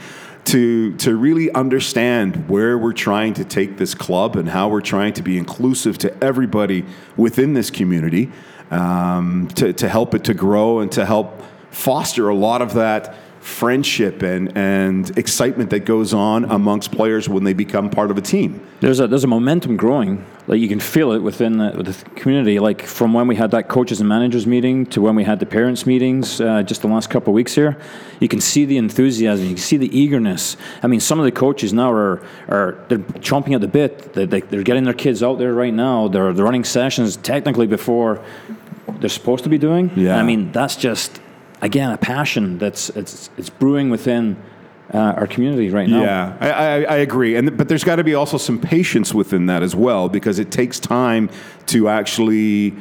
to 0.50 0.96
to 0.96 1.16
really 1.16 1.52
understand 1.52 2.50
where 2.50 2.76
we're 2.76 2.92
trying 2.92 3.36
to 3.36 3.46
take 3.46 3.78
this 3.78 3.94
club 3.94 4.36
and 4.36 4.50
how 4.50 4.68
we're 4.68 4.82
trying 4.82 5.14
to 5.14 5.22
be 5.22 5.38
inclusive 5.38 5.96
to 6.00 6.24
everybody 6.24 6.84
within 7.16 7.54
this 7.54 7.70
community 7.70 8.32
um, 8.72 9.48
to, 9.50 9.74
to 9.74 9.88
help 9.88 10.16
it 10.16 10.24
to 10.24 10.34
grow 10.34 10.80
and 10.80 10.92
to 10.92 11.06
help 11.06 11.44
foster 11.70 12.30
a 12.30 12.36
lot 12.36 12.64
of 12.64 12.74
that 12.74 13.16
friendship 13.50 14.22
and, 14.22 14.56
and 14.56 15.18
excitement 15.18 15.70
that 15.72 15.82
goes 15.82 16.14
on 16.14 16.46
amongst 16.46 16.92
players 16.92 17.28
when 17.28 17.44
they 17.44 17.54
become 17.54 17.90
part 17.90 18.12
of 18.12 18.18
a 18.18 18.22
team. 18.22 18.66
There's 18.80 19.00
a 19.00 19.08
there's 19.08 19.26
a 19.26 19.28
momentum 19.28 19.76
growing. 19.76 20.26
Like 20.48 20.60
you 20.60 20.70
can 20.70 20.80
feel 20.80 21.12
it 21.12 21.20
within 21.20 21.58
the, 21.58 21.72
the 21.84 21.94
community. 22.16 22.60
Like 22.60 22.84
from 22.84 23.14
when 23.14 23.28
we 23.28 23.36
had 23.36 23.52
that 23.52 23.68
coaches 23.68 24.00
and 24.00 24.08
managers 24.08 24.48
meeting 24.48 24.86
to 24.88 25.02
when 25.02 25.16
we 25.16 25.24
had 25.24 25.40
the 25.40 25.46
parents 25.46 25.86
meetings 25.86 26.40
uh, 26.40 26.64
just 26.64 26.82
the 26.82 26.88
last 26.88 27.10
couple 27.10 27.32
of 27.32 27.36
weeks 27.36 27.54
here, 27.54 27.78
you 28.20 28.28
can 28.28 28.40
see 28.40 28.66
the 28.66 28.78
enthusiasm. 28.78 29.46
You 29.46 29.56
can 29.56 29.64
see 29.64 29.78
the 29.78 29.98
eagerness. 29.98 30.56
I 30.82 30.88
mean, 30.88 31.00
some 31.00 31.20
of 31.20 31.26
the 31.26 31.32
coaches 31.32 31.74
now 31.74 31.92
are 31.92 32.22
are 32.48 32.86
they're 32.88 33.00
chomping 33.20 33.54
at 33.56 33.62
the 33.62 33.68
bit. 33.68 34.14
They, 34.14 34.26
they, 34.26 34.42
they're 34.42 34.64
getting 34.64 34.86
their 34.86 34.94
kids 34.94 35.22
out 35.22 35.40
there 35.40 35.54
right 35.54 35.74
now. 35.74 36.08
They're 36.08 36.32
they're 36.34 36.46
running 36.46 36.64
sessions 36.64 37.18
technically 37.18 37.68
before 37.68 38.24
they're 39.00 39.10
supposed 39.10 39.44
to 39.44 39.50
be 39.50 39.58
doing. 39.58 39.92
Yeah. 39.96 40.18
I 40.18 40.24
mean, 40.24 40.52
that's 40.52 40.76
just 40.76 41.20
again 41.62 41.92
a 41.92 41.98
passion 41.98 42.58
that's 42.58 42.90
it's 42.92 43.30
it's 43.38 43.50
brewing 43.50 43.90
within. 43.90 44.42
Uh, 44.92 45.14
our 45.18 45.28
community 45.28 45.70
right 45.70 45.88
now. 45.88 46.02
Yeah, 46.02 46.38
I, 46.40 46.50
I, 46.50 46.82
I 46.82 46.96
agree, 46.96 47.36
and 47.36 47.56
but 47.56 47.70
there's 47.70 47.84
got 47.84 47.98
to 47.98 48.04
be 48.04 48.16
also 48.16 48.40
some 48.40 48.60
patience 48.60 49.14
within 49.14 49.46
that 49.46 49.62
as 49.62 49.76
well 49.76 50.10
because 50.10 50.40
it 50.40 50.50
takes 50.50 50.80
time 50.80 51.30
to 51.68 51.90
actually 51.90 52.74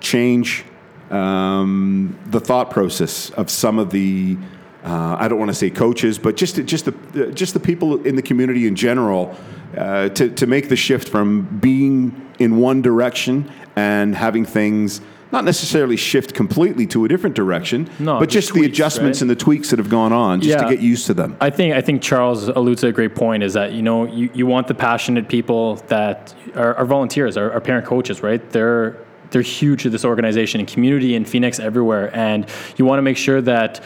change 0.00 0.64
um, 1.10 2.18
the 2.26 2.40
thought 2.40 2.70
process 2.70 3.28
of 3.30 3.50
some 3.50 3.78
of 3.78 3.90
the. 3.90 4.38
Uh, 4.82 5.16
I 5.20 5.28
don't 5.28 5.38
want 5.38 5.50
to 5.50 5.54
say 5.54 5.68
coaches, 5.68 6.18
but 6.18 6.36
just 6.38 6.56
just 6.64 6.86
the 6.86 7.32
just 7.34 7.52
the 7.52 7.60
people 7.60 8.06
in 8.06 8.16
the 8.16 8.22
community 8.22 8.66
in 8.66 8.74
general 8.74 9.36
uh, 9.76 10.08
to 10.08 10.30
to 10.30 10.46
make 10.46 10.70
the 10.70 10.76
shift 10.76 11.10
from 11.10 11.42
being 11.58 12.28
in 12.38 12.56
one 12.56 12.80
direction 12.80 13.50
and 13.76 14.14
having 14.14 14.46
things 14.46 15.02
not 15.32 15.44
necessarily 15.44 15.96
shift 15.96 16.34
completely 16.34 16.86
to 16.88 17.04
a 17.04 17.08
different 17.08 17.36
direction, 17.36 17.88
No, 17.98 18.18
but 18.18 18.28
just 18.28 18.40
just 18.40 18.54
the 18.54 18.60
tweaks, 18.60 18.72
adjustments 18.72 19.18
right? 19.18 19.22
and 19.22 19.30
the 19.30 19.36
tweaks 19.36 19.70
that 19.70 19.78
have 19.78 19.88
gone 19.88 20.12
on 20.12 20.40
just 20.40 20.58
to 20.58 20.68
get 20.68 20.80
used 20.80 21.06
to 21.06 21.14
them. 21.14 21.36
I 21.40 21.50
think 21.50 21.74
I 21.74 21.80
think 21.80 22.02
Charles 22.02 22.48
alludes 22.48 22.80
to 22.80 22.88
a 22.88 22.92
great 22.92 23.14
point. 23.14 23.42
Is 23.42 23.52
that 23.54 23.72
you 23.72 23.82
know 23.82 24.06
you, 24.06 24.30
you 24.34 24.46
want 24.46 24.66
the 24.66 24.74
passionate 24.74 25.28
people 25.28 25.76
that 25.88 26.34
are, 26.54 26.74
are 26.74 26.84
volunteers, 26.84 27.36
are, 27.36 27.52
are 27.52 27.60
parent 27.60 27.86
coaches, 27.86 28.22
right? 28.22 28.42
They're 28.50 28.96
they're 29.30 29.42
huge 29.42 29.82
to 29.82 29.90
this 29.90 30.04
organization 30.04 30.60
and 30.60 30.68
community 30.68 31.14
in 31.14 31.24
Phoenix 31.24 31.60
everywhere, 31.60 32.14
and 32.16 32.46
you 32.76 32.84
want 32.84 32.98
to 32.98 33.02
make 33.02 33.16
sure 33.16 33.40
that 33.42 33.80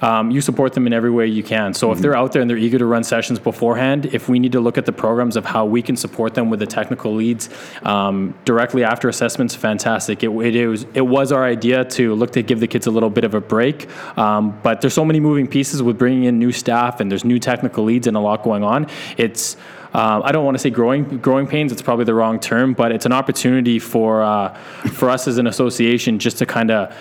um, 0.00 0.30
you 0.30 0.40
support 0.40 0.72
them 0.72 0.86
in 0.86 0.92
every 0.92 1.10
way 1.10 1.26
you 1.26 1.42
can. 1.42 1.74
So 1.74 1.92
if 1.92 1.98
they're 1.98 2.16
out 2.16 2.32
there 2.32 2.42
and 2.42 2.50
they're 2.50 2.56
eager 2.56 2.78
to 2.78 2.86
run 2.86 3.04
sessions 3.04 3.38
beforehand, 3.38 4.06
if 4.06 4.28
we 4.28 4.38
need 4.38 4.52
to 4.52 4.60
look 4.60 4.78
at 4.78 4.86
the 4.86 4.92
programs 4.92 5.36
of 5.36 5.44
how 5.44 5.64
we 5.64 5.82
can 5.82 5.96
support 5.96 6.34
them 6.34 6.50
with 6.50 6.60
the 6.60 6.66
technical 6.66 7.14
leads 7.14 7.48
um, 7.82 8.34
directly 8.44 8.84
after 8.84 9.08
assessments, 9.08 9.54
fantastic. 9.54 10.22
It, 10.22 10.28
it, 10.28 10.66
was, 10.66 10.86
it 10.94 11.06
was 11.06 11.32
our 11.32 11.44
idea 11.44 11.84
to 11.84 12.14
look 12.14 12.32
to 12.32 12.42
give 12.42 12.60
the 12.60 12.68
kids 12.68 12.86
a 12.86 12.90
little 12.90 13.10
bit 13.10 13.24
of 13.24 13.34
a 13.34 13.40
break, 13.40 13.88
um, 14.18 14.58
but 14.62 14.80
there's 14.80 14.94
so 14.94 15.04
many 15.04 15.20
moving 15.20 15.46
pieces 15.46 15.82
with 15.82 15.98
bringing 15.98 16.24
in 16.24 16.38
new 16.38 16.52
staff 16.52 17.00
and 17.00 17.10
there's 17.10 17.24
new 17.24 17.38
technical 17.38 17.84
leads 17.84 18.06
and 18.06 18.16
a 18.16 18.20
lot 18.20 18.42
going 18.42 18.62
on. 18.62 18.86
It's 19.16 19.56
uh, 19.94 20.20
I 20.22 20.32
don't 20.32 20.44
want 20.44 20.54
to 20.54 20.58
say 20.58 20.70
growing 20.70 21.04
growing 21.18 21.46
pains. 21.46 21.72
It's 21.72 21.80
probably 21.80 22.04
the 22.04 22.14
wrong 22.14 22.38
term, 22.38 22.74
but 22.74 22.92
it's 22.92 23.06
an 23.06 23.12
opportunity 23.12 23.78
for 23.78 24.22
uh, 24.22 24.54
for 24.92 25.08
us 25.08 25.26
as 25.26 25.38
an 25.38 25.46
association 25.46 26.18
just 26.18 26.38
to 26.38 26.46
kind 26.46 26.70
of 26.70 26.94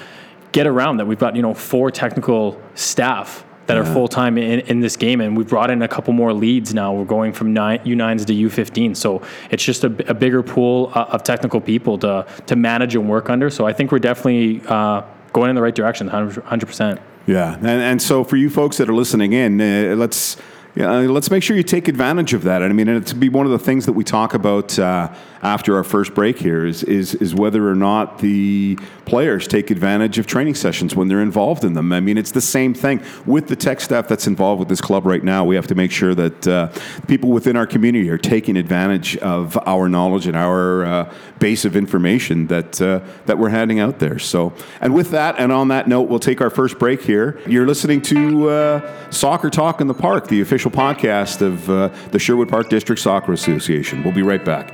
get 0.52 0.68
around 0.68 0.98
that. 0.98 1.08
We've 1.08 1.20
got 1.20 1.36
you 1.36 1.42
know 1.42 1.54
four 1.54 1.92
technical 1.92 2.62
staff 2.76 3.46
that 3.68 3.76
yeah. 3.76 3.82
are 3.82 3.94
full 3.94 4.08
time 4.08 4.38
in, 4.38 4.62
in 4.62 4.80
this 4.80 4.96
game, 4.96 5.22
and 5.22 5.38
we've 5.38 5.48
brought 5.48 5.70
in 5.70 5.82
a 5.82 5.88
couple 5.88 6.14
more 6.14 6.34
leads 6.34 6.74
now. 6.74 6.94
We're 6.94 7.06
going 7.06 7.34
from 7.34 7.54
nine, 7.54 7.80
U9s 7.80 8.26
to 8.26 8.34
U15, 8.34 8.96
so 8.96 9.22
it's 9.52 9.64
just 9.64 9.84
a, 9.84 9.88
a 10.10 10.14
bigger 10.14 10.42
pool 10.42 10.92
uh, 10.96 11.06
of 11.10 11.24
technical 11.24 11.62
people 11.62 11.98
to 12.00 12.26
to 12.48 12.56
manage 12.56 12.96
and 12.96 13.10
work 13.10 13.30
under. 13.30 13.50
So 13.50 13.66
I 13.66 13.74
think 13.74 13.92
we're 13.92 14.00
definitely 14.00 14.62
uh, 14.68 15.04
going 15.34 15.50
in 15.50 15.56
the 15.56 15.62
right 15.62 15.76
direction, 15.76 16.08
hundred 16.08 16.66
percent. 16.66 17.00
Yeah, 17.26 17.56
and, 17.56 17.68
and 17.68 18.02
so 18.02 18.24
for 18.24 18.38
you 18.38 18.50
folks 18.50 18.78
that 18.78 18.90
are 18.90 18.96
listening 18.96 19.34
in, 19.34 19.60
uh, 19.60 19.96
let's 19.96 20.38
yeah, 20.78 20.92
let's 20.92 21.32
make 21.32 21.42
sure 21.42 21.58
you 21.58 21.64
take 21.64 21.88
advantage 21.88 22.36
of 22.36 22.44
that. 22.44 22.62
I 22.62 22.68
mean, 22.68 22.88
and 22.88 23.04
it'd 23.04 23.20
be 23.20 23.30
one 23.30 23.48
of 23.48 23.52
the 23.52 23.58
things 23.58 23.88
that 23.88 23.94
we 23.94 24.04
talk 24.04 24.36
about 24.36 24.78
uh, 24.78 25.12
after 25.42 25.76
our 25.76 25.84
first 25.84 26.14
break 26.14 26.38
here 26.38 26.68
is, 26.68 26.84
is 26.84 27.16
is 27.16 27.34
whether 27.34 27.68
or 27.68 27.74
not 27.74 28.20
the 28.20 28.78
players 29.06 29.48
take 29.48 29.72
advantage 29.72 30.20
of 30.20 30.28
training 30.28 30.54
sessions 30.54 30.96
when 30.96 31.08
they're 31.08 31.22
involved 31.22 31.64
in 31.64 31.74
them. 31.74 31.92
I 31.92 32.00
mean, 32.00 32.16
it's 32.16 32.30
the 32.30 32.42
same 32.42 32.76
thing 32.76 33.02
with 33.26 33.48
the 33.48 33.56
tech 33.56 33.82
staff 33.82 34.08
that's 34.08 34.28
involved 34.28 34.60
with 34.60 34.70
this 34.70 34.80
club 34.80 35.08
right 35.08 35.24
now. 35.24 35.44
We 35.46 35.56
have 35.56 35.66
to 35.68 35.76
make 35.76 35.92
sure 35.92 36.14
that 36.14 36.48
uh, 36.48 36.72
people 37.08 37.32
within 37.32 37.56
our 37.56 37.66
community 37.66 38.08
are 38.12 38.18
taking 38.20 38.56
advantage 38.56 39.18
of 39.18 39.58
our 39.66 39.90
knowledge 39.90 40.28
and 40.28 40.38
our 40.38 40.86
uh, 40.86 41.14
base 41.40 41.66
of 41.66 41.76
information 41.76 42.48
that 42.48 42.80
uh, 42.80 43.00
that 43.26 43.40
we're 43.40 43.50
handing 43.50 43.80
out 43.80 43.98
there. 43.98 44.20
So, 44.20 44.54
and 44.80 44.94
with 44.94 45.10
that, 45.10 45.40
and 45.40 45.52
on 45.52 45.70
that 45.70 45.88
note, 45.88 46.04
we'll 46.04 46.20
take 46.20 46.40
our 46.40 46.52
first 46.52 46.78
break 46.78 47.02
here. 47.02 47.40
You're 47.48 47.66
listening 47.66 48.04
to 48.04 48.50
uh, 48.50 49.10
Soccer 49.10 49.50
Talk 49.50 49.82
in 49.82 49.88
the 49.88 49.96
Park, 49.96 50.28
the 50.28 50.42
official 50.42 50.67
podcast 50.70 51.42
of 51.42 51.70
uh, 51.70 51.88
the 52.12 52.20
Sherwood 52.20 52.50
Park 52.50 52.70
District 52.70 53.02
Soccer 53.02 53.34
Association. 53.34 54.04
We'll 54.04 54.14
be 54.14 54.22
right 54.22 54.44
back. 54.44 54.74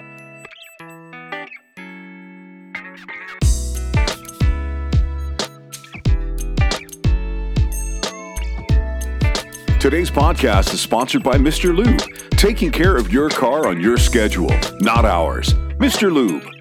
Today's 9.80 10.10
podcast 10.10 10.74
is 10.74 10.80
sponsored 10.80 11.24
by 11.24 11.36
Mr. 11.38 11.76
Lube, 11.76 12.00
taking 12.38 12.72
care 12.72 12.96
of 12.96 13.12
your 13.12 13.30
car 13.30 13.68
on 13.68 13.82
your 13.82 13.98
schedule, 13.98 14.50
not 14.80 15.04
ours. 15.04 15.54
Mr. 15.78 16.10
Lube. 16.10 16.53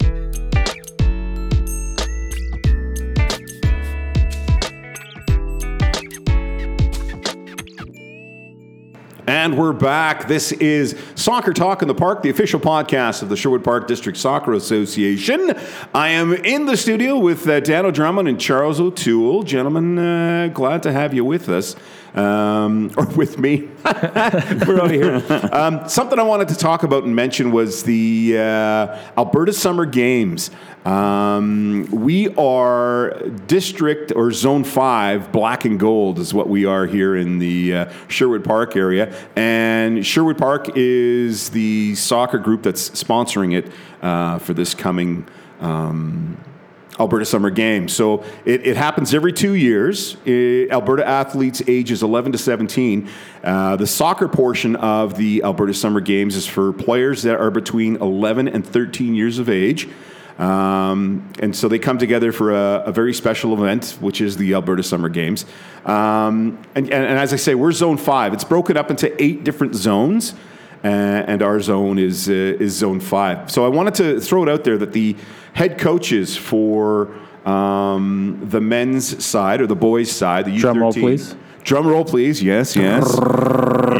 And 9.25 9.57
we're 9.57 9.71
back. 9.71 10.27
This 10.27 10.51
is 10.51 11.01
Soccer 11.15 11.53
Talk 11.53 11.81
in 11.81 11.87
the 11.87 11.95
Park, 11.95 12.23
the 12.23 12.29
official 12.29 12.59
podcast 12.59 13.21
of 13.21 13.29
the 13.29 13.37
Sherwood 13.37 13.63
Park 13.63 13.87
District 13.87 14.17
Soccer 14.17 14.51
Association. 14.51 15.53
I 15.93 16.09
am 16.09 16.33
in 16.33 16.65
the 16.65 16.75
studio 16.75 17.17
with 17.17 17.47
uh, 17.47 17.61
Dano 17.61 17.89
Drummond 17.89 18.27
and 18.27 18.37
Charles 18.37 18.81
O'Toole. 18.81 19.43
Gentlemen, 19.43 19.97
uh, 19.97 20.49
glad 20.53 20.83
to 20.83 20.91
have 20.91 21.13
you 21.13 21.23
with 21.23 21.47
us 21.47 21.77
um, 22.13 22.91
or 22.97 23.05
with 23.07 23.37
me. 23.37 23.69
We're 23.85 24.81
out 24.81 24.91
here. 24.91 25.23
Um, 25.51 25.87
something 25.87 26.19
I 26.19 26.23
wanted 26.23 26.47
to 26.49 26.55
talk 26.55 26.83
about 26.83 27.03
and 27.03 27.15
mention 27.15 27.51
was 27.51 27.83
the 27.83 28.37
uh, 28.37 28.99
Alberta 29.17 29.53
Summer 29.53 29.85
Games. 29.85 30.51
Um, 30.85 31.87
we 31.91 32.33
are 32.35 33.11
district 33.47 34.11
or 34.15 34.31
zone 34.31 34.63
five, 34.63 35.31
black 35.31 35.65
and 35.65 35.79
gold 35.79 36.19
is 36.19 36.33
what 36.33 36.49
we 36.49 36.65
are 36.65 36.85
here 36.85 37.15
in 37.15 37.39
the 37.39 37.73
uh, 37.73 37.93
Sherwood 38.09 38.43
Park 38.43 38.75
area. 38.75 39.15
And 39.35 40.05
Sherwood 40.05 40.37
Park 40.37 40.71
is 40.75 41.49
the 41.49 41.95
soccer 41.95 42.37
group 42.37 42.63
that's 42.63 42.89
sponsoring 42.89 43.53
it 43.53 43.71
uh, 44.01 44.39
for 44.39 44.53
this 44.53 44.73
coming. 44.73 45.27
Um, 45.61 46.37
Alberta 46.99 47.25
Summer 47.25 47.49
Games. 47.49 47.93
So 47.93 48.23
it, 48.45 48.65
it 48.67 48.77
happens 48.77 49.13
every 49.13 49.33
two 49.33 49.53
years. 49.53 50.15
It, 50.25 50.71
Alberta 50.71 51.05
athletes 51.05 51.61
ages 51.67 52.03
11 52.03 52.33
to 52.33 52.37
17. 52.37 53.09
Uh, 53.43 53.75
the 53.75 53.87
soccer 53.87 54.27
portion 54.27 54.75
of 54.75 55.17
the 55.17 55.43
Alberta 55.43 55.73
Summer 55.73 56.01
Games 56.01 56.35
is 56.35 56.45
for 56.45 56.71
players 56.71 57.23
that 57.23 57.39
are 57.39 57.51
between 57.51 57.95
11 57.97 58.47
and 58.47 58.65
13 58.65 59.15
years 59.15 59.39
of 59.39 59.49
age. 59.49 59.89
Um, 60.37 61.31
and 61.39 61.55
so 61.55 61.67
they 61.67 61.77
come 61.77 61.99
together 61.99 62.31
for 62.31 62.51
a, 62.51 62.85
a, 62.87 62.91
very 62.91 63.13
special 63.13 63.53
event, 63.53 63.97
which 64.01 64.19
is 64.19 64.35
the 64.35 64.55
Alberta 64.55 64.81
Summer 64.81 65.07
Games. 65.07 65.45
Um, 65.85 66.59
and, 66.73 66.85
and, 66.85 67.05
and, 67.05 67.19
as 67.19 67.33
I 67.33 67.35
say, 67.35 67.53
we're 67.53 67.71
zone 67.71 67.97
five. 67.97 68.33
It's 68.33 68.43
broken 68.43 68.75
up 68.75 68.89
into 68.89 69.21
eight 69.23 69.43
different 69.43 69.75
zones, 69.75 70.33
and 70.83 71.41
our 71.41 71.59
zone 71.59 71.97
is, 71.97 72.29
uh, 72.29 72.33
is 72.33 72.73
zone 72.73 72.99
five. 72.99 73.49
So 73.49 73.65
I 73.65 73.69
wanted 73.69 73.95
to 73.95 74.19
throw 74.19 74.43
it 74.43 74.49
out 74.49 74.63
there 74.63 74.77
that 74.77 74.93
the 74.93 75.15
head 75.53 75.79
coaches 75.79 76.35
for 76.35 77.15
um, 77.45 78.39
the 78.43 78.61
men's 78.61 79.23
side 79.23 79.61
or 79.61 79.67
the 79.67 79.75
boys' 79.75 80.11
side, 80.11 80.45
the 80.45 80.51
U13. 80.51 80.59
Drum 80.59 80.79
roll, 80.79 80.93
please. 80.93 81.35
Drum 81.63 81.87
roll, 81.87 82.05
please. 82.05 82.43
Yes, 82.43 82.75
yes. 82.75 83.17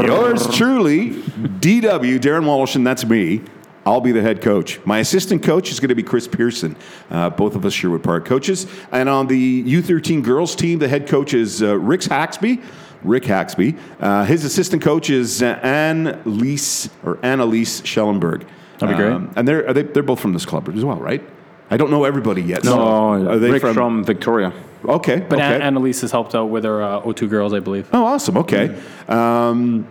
Yours 0.05 0.47
truly, 0.55 1.11
DW, 1.11 2.19
Darren 2.19 2.45
Wallish, 2.45 2.75
and 2.75 2.85
that's 2.85 3.05
me. 3.05 3.41
I'll 3.85 4.01
be 4.01 4.13
the 4.13 4.21
head 4.21 4.41
coach. 4.41 4.79
My 4.85 4.99
assistant 4.99 5.43
coach 5.43 5.69
is 5.69 5.79
going 5.79 5.89
to 5.89 5.95
be 5.95 6.03
Chris 6.03 6.27
Pearson. 6.27 6.77
Uh, 7.09 7.29
both 7.29 7.55
of 7.55 7.65
us 7.65 7.73
Sherwood 7.73 8.03
Park 8.03 8.25
coaches. 8.25 8.65
And 8.93 9.09
on 9.09 9.27
the 9.27 9.63
U13 9.63 10.23
girls 10.23 10.55
team, 10.55 10.79
the 10.79 10.87
head 10.87 11.07
coach 11.07 11.33
is 11.33 11.61
uh, 11.61 11.77
Rick 11.77 12.01
Haxby. 12.01 12.63
Rick 13.03 13.23
Haxby. 13.23 13.77
Uh, 13.99 14.25
his 14.25 14.45
assistant 14.45 14.81
coach 14.81 15.09
is 15.09 15.41
uh, 15.41 15.59
Anne 15.61 16.21
Lise 16.25 16.89
or 17.03 17.19
Annalise 17.23 17.83
Schellenberg. 17.85 18.45
That'd 18.79 18.97
be 18.97 19.01
great. 19.01 19.13
Um, 19.13 19.31
and 19.35 19.47
they're 19.47 19.73
they, 19.73 19.83
they're 19.83 20.03
both 20.03 20.19
from 20.19 20.33
this 20.33 20.45
club 20.45 20.69
as 20.69 20.83
well, 20.83 20.97
right? 20.97 21.23
I 21.69 21.77
don't 21.77 21.89
know 21.89 22.03
everybody 22.03 22.41
yet. 22.41 22.63
No, 22.63 22.71
so 22.71 22.81
are 23.29 23.39
they 23.39 23.51
Rick 23.51 23.61
from, 23.61 23.73
from 23.73 24.03
Victoria. 24.03 24.53
Okay, 24.85 25.19
but 25.21 25.39
okay. 25.39 25.61
Annalise 25.61 26.01
has 26.01 26.11
helped 26.11 26.35
out 26.35 26.45
with 26.45 26.65
her 26.65 26.81
uh, 26.81 27.01
O2 27.01 27.29
girls, 27.29 27.53
I 27.53 27.59
believe. 27.59 27.87
Oh, 27.93 28.05
awesome. 28.05 28.37
Okay. 28.37 28.67
Mm-hmm. 28.67 29.11
Um, 29.11 29.87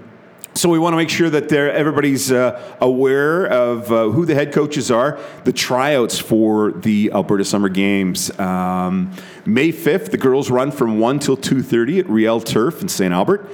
so 0.54 0.68
we 0.68 0.78
want 0.78 0.92
to 0.92 0.96
make 0.96 1.08
sure 1.08 1.30
that 1.30 1.50
everybody's 1.50 2.30
uh, 2.30 2.76
aware 2.80 3.46
of 3.46 3.90
uh, 3.90 4.08
who 4.10 4.26
the 4.26 4.34
head 4.34 4.52
coaches 4.52 4.90
are. 4.90 5.18
The 5.44 5.52
tryouts 5.52 6.18
for 6.18 6.72
the 6.72 7.10
Alberta 7.12 7.44
Summer 7.44 7.68
Games, 7.68 8.36
um, 8.38 9.12
May 9.46 9.72
fifth. 9.72 10.10
The 10.10 10.18
girls 10.18 10.50
run 10.50 10.70
from 10.70 10.98
one 10.98 11.18
till 11.18 11.36
two 11.36 11.62
thirty 11.62 11.98
at 11.98 12.08
Riel 12.08 12.40
Turf 12.40 12.82
in 12.82 12.88
St. 12.88 13.12
Albert. 13.12 13.48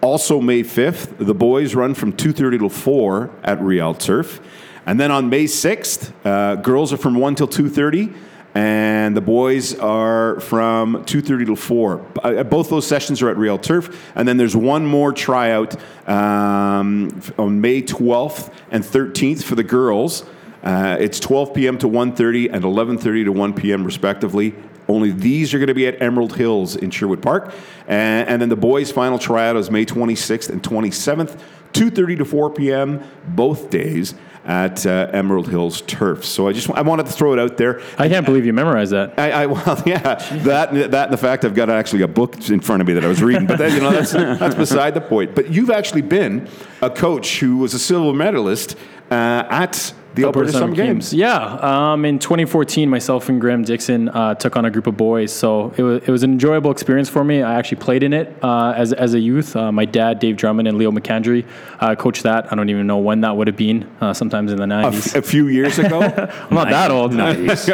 Also 0.00 0.40
May 0.40 0.62
fifth, 0.62 1.18
the 1.18 1.34
boys 1.34 1.74
run 1.74 1.94
from 1.94 2.12
two 2.12 2.32
thirty 2.32 2.58
till 2.58 2.68
four 2.68 3.30
at 3.42 3.60
Riel 3.60 3.94
Turf. 3.94 4.40
And 4.86 5.00
then 5.00 5.10
on 5.10 5.28
May 5.28 5.44
6th, 5.44 6.12
uh, 6.24 6.54
girls 6.56 6.92
are 6.92 6.96
from 6.96 7.16
1 7.16 7.34
till 7.34 7.48
2.30, 7.48 8.14
and 8.56 9.14
the 9.14 9.20
boys 9.20 9.78
are 9.80 10.40
from 10.40 11.04
2.30 11.04 11.46
to 11.48 11.56
4. 11.56 12.06
Uh, 12.22 12.42
both 12.42 12.70
those 12.70 12.86
sessions 12.86 13.20
are 13.20 13.28
at 13.28 13.36
Riel 13.36 13.58
Turf. 13.58 13.94
And 14.14 14.26
then 14.26 14.38
there's 14.38 14.56
one 14.56 14.86
more 14.86 15.12
tryout 15.12 15.76
um, 16.08 17.20
on 17.36 17.60
May 17.60 17.82
12th 17.82 18.50
and 18.70 18.82
13th 18.82 19.42
for 19.42 19.56
the 19.56 19.62
girls. 19.62 20.24
Uh, 20.62 20.96
it's 20.98 21.20
12 21.20 21.52
p.m. 21.52 21.76
to 21.76 21.86
1.30 21.86 22.50
and 22.50 22.64
11.30 22.64 23.24
to 23.24 23.28
1 23.32 23.52
p.m. 23.52 23.84
respectively. 23.84 24.54
Only 24.88 25.10
these 25.10 25.52
are 25.52 25.58
going 25.58 25.68
to 25.68 25.74
be 25.74 25.86
at 25.86 26.00
Emerald 26.00 26.36
Hills 26.36 26.76
in 26.76 26.90
Sherwood 26.90 27.22
Park. 27.22 27.52
And, 27.88 28.28
and 28.28 28.42
then 28.42 28.48
the 28.48 28.56
boys' 28.56 28.92
final 28.92 29.18
tryout 29.18 29.56
is 29.56 29.70
May 29.70 29.84
26th 29.84 30.50
and 30.50 30.62
27th, 30.62 31.38
2.30 31.72 32.18
to 32.18 32.24
4 32.24 32.50
p.m. 32.50 33.02
both 33.26 33.70
days 33.70 34.14
at 34.46 34.86
uh, 34.86 35.10
Emerald 35.12 35.48
Hills 35.48 35.80
Turf. 35.82 36.24
So 36.24 36.46
I 36.46 36.52
just 36.52 36.70
I 36.70 36.82
wanted 36.82 37.06
to 37.06 37.12
throw 37.12 37.32
it 37.32 37.38
out 37.38 37.56
there. 37.56 37.82
I 37.98 38.08
can't 38.08 38.24
believe 38.24 38.46
you 38.46 38.52
memorized 38.52 38.92
that. 38.92 39.18
I, 39.18 39.30
I 39.32 39.46
well, 39.46 39.82
yeah, 39.84 40.14
that 40.44 40.72
that 40.92 41.04
and 41.04 41.12
the 41.12 41.18
fact 41.18 41.44
I've 41.44 41.54
got 41.54 41.68
actually 41.68 42.02
a 42.02 42.08
book 42.08 42.48
in 42.48 42.60
front 42.60 42.80
of 42.80 42.86
me 42.86 42.94
that 42.94 43.04
I 43.04 43.08
was 43.08 43.20
reading, 43.22 43.46
but 43.46 43.58
then, 43.58 43.72
you 43.72 43.80
know 43.80 43.90
that's 43.90 44.12
that's 44.12 44.54
beside 44.54 44.94
the 44.94 45.00
point. 45.00 45.34
But 45.34 45.50
you've 45.50 45.70
actually 45.70 46.02
been 46.02 46.48
a 46.80 46.88
coach 46.88 47.40
who 47.40 47.58
was 47.58 47.74
a 47.74 47.78
silver 47.78 48.16
medalist 48.16 48.76
uh, 49.10 49.44
at 49.50 49.92
the 50.16 50.24
Alberta 50.24 50.52
Summer 50.52 50.74
Games. 50.74 51.12
Yeah, 51.14 51.92
um, 51.92 52.04
in 52.04 52.18
2014, 52.18 52.88
myself 52.90 53.28
and 53.28 53.40
Graham 53.40 53.62
Dixon 53.62 54.08
uh, 54.08 54.34
took 54.34 54.56
on 54.56 54.64
a 54.64 54.70
group 54.70 54.86
of 54.86 54.96
boys, 54.96 55.32
so 55.32 55.72
it 55.76 55.82
was, 55.82 56.02
it 56.02 56.08
was 56.08 56.22
an 56.22 56.32
enjoyable 56.32 56.70
experience 56.70 57.08
for 57.08 57.22
me. 57.22 57.42
I 57.42 57.54
actually 57.54 57.78
played 57.78 58.02
in 58.02 58.12
it 58.12 58.36
uh, 58.42 58.72
as, 58.76 58.92
as 58.92 59.14
a 59.14 59.20
youth. 59.20 59.54
Uh, 59.54 59.70
my 59.70 59.84
dad, 59.84 60.18
Dave 60.18 60.36
Drummond, 60.36 60.66
and 60.66 60.76
Leo 60.78 60.90
McKendry 60.90 61.46
uh, 61.80 61.94
coached 61.94 62.22
that. 62.24 62.50
I 62.52 62.56
don't 62.56 62.70
even 62.70 62.86
know 62.86 62.98
when 62.98 63.20
that 63.20 63.36
would 63.36 63.46
have 63.46 63.56
been, 63.56 63.88
uh, 64.00 64.12
sometimes 64.14 64.50
in 64.50 64.58
the 64.58 64.64
90s. 64.66 65.08
f- 65.08 65.16
a 65.16 65.22
few 65.22 65.48
years 65.48 65.78
ago. 65.78 66.00
I'm 66.50 66.54
not 66.54 66.70
that 66.70 66.90
old. 66.90 67.12
90s. 67.12 67.66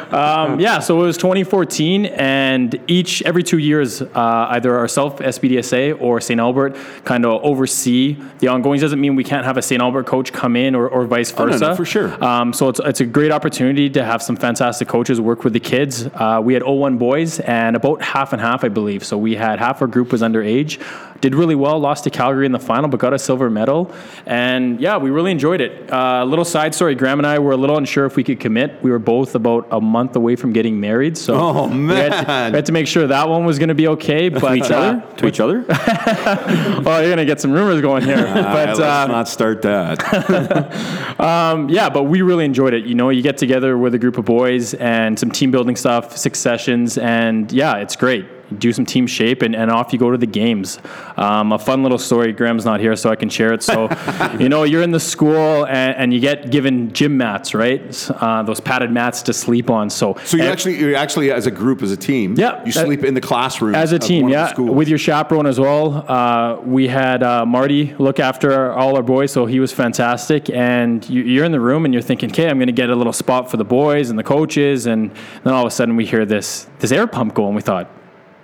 Um, 0.10 0.58
yeah, 0.58 0.80
so 0.80 1.00
it 1.00 1.06
was 1.06 1.16
2014, 1.16 2.06
and 2.06 2.80
each 2.88 3.22
every 3.22 3.42
two 3.42 3.58
years, 3.58 4.02
uh, 4.02 4.46
either 4.50 4.76
ourselves, 4.76 5.20
SPDSA, 5.20 6.00
or 6.00 6.20
St. 6.20 6.40
Albert 6.40 6.76
kind 7.04 7.24
of 7.24 7.42
oversee 7.44 8.16
the 8.40 8.48
ongoings. 8.48 8.80
Doesn't 8.80 9.00
mean 9.00 9.14
we 9.14 9.22
can't 9.24 9.44
have 9.44 9.56
a 9.56 9.62
St. 9.62 9.80
Albert 9.80 10.06
coach 10.06 10.29
come 10.32 10.56
in, 10.56 10.74
or, 10.74 10.88
or 10.88 11.06
vice 11.06 11.36
no, 11.36 11.46
no, 11.46 11.52
versa. 11.52 11.76
for 11.76 11.84
sure. 11.84 12.24
Um, 12.24 12.52
so 12.52 12.68
it's 12.68 12.80
it's 12.80 13.00
a 13.00 13.06
great 13.06 13.32
opportunity 13.32 13.90
to 13.90 14.04
have 14.04 14.22
some 14.22 14.36
fantastic 14.36 14.88
coaches 14.88 15.20
work 15.20 15.44
with 15.44 15.52
the 15.52 15.60
kids. 15.60 16.06
Uh, 16.06 16.40
we 16.42 16.54
had 16.54 16.62
01 16.62 16.98
boys, 16.98 17.40
and 17.40 17.76
about 17.76 18.02
half 18.02 18.32
and 18.32 18.40
half, 18.40 18.64
I 18.64 18.68
believe. 18.68 19.04
So 19.04 19.18
we 19.18 19.36
had 19.36 19.58
half 19.58 19.80
our 19.82 19.88
group 19.88 20.12
was 20.12 20.22
underage. 20.22 20.80
Did 21.20 21.34
really 21.34 21.54
well, 21.54 21.78
lost 21.78 22.04
to 22.04 22.10
Calgary 22.10 22.46
in 22.46 22.52
the 22.52 22.58
final, 22.58 22.88
but 22.88 22.98
got 22.98 23.12
a 23.12 23.18
silver 23.18 23.50
medal. 23.50 23.92
And 24.24 24.80
yeah, 24.80 24.96
we 24.96 25.10
really 25.10 25.30
enjoyed 25.30 25.60
it. 25.60 25.90
A 25.90 25.96
uh, 25.96 26.24
little 26.24 26.46
side 26.46 26.74
story 26.74 26.94
Graham 26.94 27.18
and 27.20 27.26
I 27.26 27.38
were 27.38 27.52
a 27.52 27.58
little 27.58 27.76
unsure 27.76 28.06
if 28.06 28.16
we 28.16 28.24
could 28.24 28.40
commit. 28.40 28.82
We 28.82 28.90
were 28.90 28.98
both 28.98 29.34
about 29.34 29.68
a 29.70 29.82
month 29.82 30.16
away 30.16 30.36
from 30.36 30.54
getting 30.54 30.80
married. 30.80 31.18
So 31.18 31.34
Oh, 31.34 31.68
we 31.68 31.88
had, 31.88 32.12
to, 32.12 32.50
we 32.52 32.56
had 32.56 32.66
to 32.66 32.72
make 32.72 32.86
sure 32.86 33.06
that 33.06 33.28
one 33.28 33.44
was 33.44 33.58
going 33.58 33.68
to 33.68 33.74
be 33.74 33.88
okay. 33.88 34.30
But 34.30 34.56
each 34.56 34.70
uh, 34.70 34.74
other? 34.74 35.16
To 35.16 35.26
each 35.26 35.40
other? 35.40 35.66
oh, 35.68 36.82
you're 36.84 37.04
going 37.04 37.18
to 37.18 37.26
get 37.26 37.40
some 37.40 37.52
rumors 37.52 37.82
going 37.82 38.02
here. 38.02 38.26
Uh, 38.26 38.42
but 38.42 38.68
let's 38.68 38.80
uh, 38.80 39.06
not 39.06 39.28
start 39.28 39.60
that. 39.62 39.98
Um, 41.20 41.68
yeah, 41.68 41.90
but 41.90 42.04
we 42.04 42.22
really 42.22 42.46
enjoyed 42.46 42.72
it. 42.72 42.86
You 42.86 42.94
know, 42.94 43.10
you 43.10 43.20
get 43.20 43.36
together 43.36 43.76
with 43.76 43.94
a 43.94 43.98
group 43.98 44.16
of 44.16 44.24
boys 44.24 44.72
and 44.72 45.18
some 45.18 45.30
team 45.30 45.50
building 45.50 45.76
stuff, 45.76 46.16
six 46.16 46.38
sessions, 46.38 46.96
and 46.96 47.52
yeah, 47.52 47.76
it's 47.76 47.94
great. 47.94 48.24
Do 48.58 48.72
some 48.72 48.84
team 48.86 49.06
shape, 49.06 49.42
and, 49.42 49.54
and 49.54 49.70
off 49.70 49.92
you 49.92 49.98
go 49.98 50.10
to 50.10 50.18
the 50.18 50.26
games. 50.26 50.78
Um, 51.16 51.52
a 51.52 51.58
fun 51.58 51.82
little 51.82 51.98
story. 51.98 52.32
Graham's 52.32 52.64
not 52.64 52.80
here, 52.80 52.96
so 52.96 53.10
I 53.10 53.16
can 53.16 53.28
share 53.28 53.52
it. 53.52 53.62
So, 53.62 53.88
you 54.38 54.48
know, 54.48 54.64
you're 54.64 54.82
in 54.82 54.90
the 54.90 55.00
school 55.00 55.66
and, 55.66 55.96
and 55.96 56.14
you 56.14 56.20
get 56.20 56.50
given 56.50 56.92
gym 56.92 57.16
mats, 57.16 57.54
right? 57.54 58.10
Uh, 58.10 58.42
those 58.42 58.60
padded 58.60 58.90
mats 58.90 59.22
to 59.22 59.32
sleep 59.32 59.70
on. 59.70 59.90
So, 59.90 60.16
So 60.24 60.36
you 60.36 60.44
actually, 60.44 60.78
you 60.78 60.94
actually, 60.94 61.30
as 61.32 61.46
a 61.46 61.50
group, 61.50 61.82
as 61.82 61.92
a 61.92 61.96
team, 61.96 62.34
Yeah, 62.36 62.64
you 62.64 62.72
that- 62.72 62.86
sleep 62.86 63.04
in 63.04 63.14
the 63.14 63.20
classroom 63.20 63.74
as 63.74 63.92
a 63.92 63.98
team, 63.98 64.24
one 64.24 64.32
of 64.34 64.56
the 64.56 64.62
yeah, 64.64 64.70
with 64.70 64.88
your 64.88 64.98
chaperone 64.98 65.46
as 65.46 65.58
well. 65.60 66.04
Uh, 66.08 66.60
we 66.64 66.88
had 66.88 67.22
uh, 67.22 67.44
Marty 67.46 67.94
look 67.98 68.18
after 68.20 68.72
all 68.72 68.96
our 68.96 69.02
boys, 69.02 69.32
so 69.32 69.46
he 69.46 69.60
was 69.60 69.72
fantastic. 69.72 70.50
And 70.50 71.08
you, 71.08 71.22
you're 71.22 71.44
in 71.44 71.52
the 71.52 71.60
room 71.60 71.84
and 71.84 71.94
you're 71.94 72.02
thinking, 72.02 72.30
okay, 72.30 72.48
I'm 72.48 72.58
going 72.58 72.66
to 72.66 72.72
get 72.72 72.90
a 72.90 72.96
little 72.96 73.12
spot 73.12 73.50
for 73.50 73.56
the 73.56 73.64
boys 73.64 74.10
and 74.10 74.18
the 74.18 74.22
coaches, 74.24 74.86
and 74.86 75.10
then 75.44 75.52
all 75.52 75.62
of 75.62 75.66
a 75.68 75.70
sudden 75.70 75.96
we 75.96 76.04
hear 76.06 76.24
this 76.24 76.66
this 76.78 76.92
air 76.92 77.06
pump 77.06 77.34
go, 77.34 77.46
and 77.46 77.54
we 77.54 77.62
thought. 77.62 77.90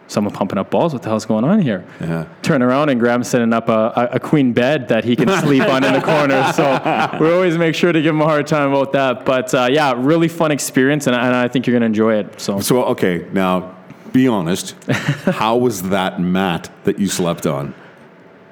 Someone 0.09 0.33
pumping 0.33 0.57
up 0.59 0.71
balls. 0.71 0.93
What 0.93 1.03
the 1.03 1.09
hell's 1.09 1.27
going 1.27 1.45
on 1.45 1.61
here? 1.61 1.85
Yeah. 2.01 2.27
Turn 2.43 2.63
around 2.63 2.91
and 2.91 3.01
Graham's 3.01 3.29
setting 3.29 3.53
up 3.53 3.69
a, 3.69 3.93
a, 3.97 4.09
a 4.17 4.21
queen 4.21 4.53
bed 4.53 4.89
that 4.89 5.05
he 5.05 5.17
can 5.17 5.29
sleep 5.43 5.63
on 5.65 5.83
in 5.83 5.93
the 5.95 6.01
corner. 6.01 6.53
So 6.53 7.19
we 7.21 7.33
always 7.33 7.59
make 7.59 7.75
sure 7.75 7.93
to 7.93 8.01
give 8.01 8.15
him 8.15 8.21
a 8.21 8.25
hard 8.25 8.47
time 8.47 8.71
about 8.73 8.93
that. 8.93 9.25
But 9.25 9.53
uh, 9.53 9.69
yeah, 9.71 9.95
really 9.97 10.29
fun 10.29 10.53
experience, 10.53 11.07
and, 11.09 11.17
I- 11.17 11.27
and 11.27 11.35
I 11.35 11.49
think 11.49 11.67
you're 11.67 11.73
going 11.75 11.81
to 11.83 11.87
enjoy 11.87 12.15
it. 12.19 12.41
So 12.41 12.61
So 12.61 12.85
okay, 12.87 13.27
now 13.33 13.75
be 14.13 14.29
honest. 14.29 14.75
how 14.89 15.57
was 15.57 15.83
that 15.91 16.21
mat 16.21 16.71
that 16.85 16.99
you 17.01 17.09
slept 17.09 17.45
on? 17.47 17.75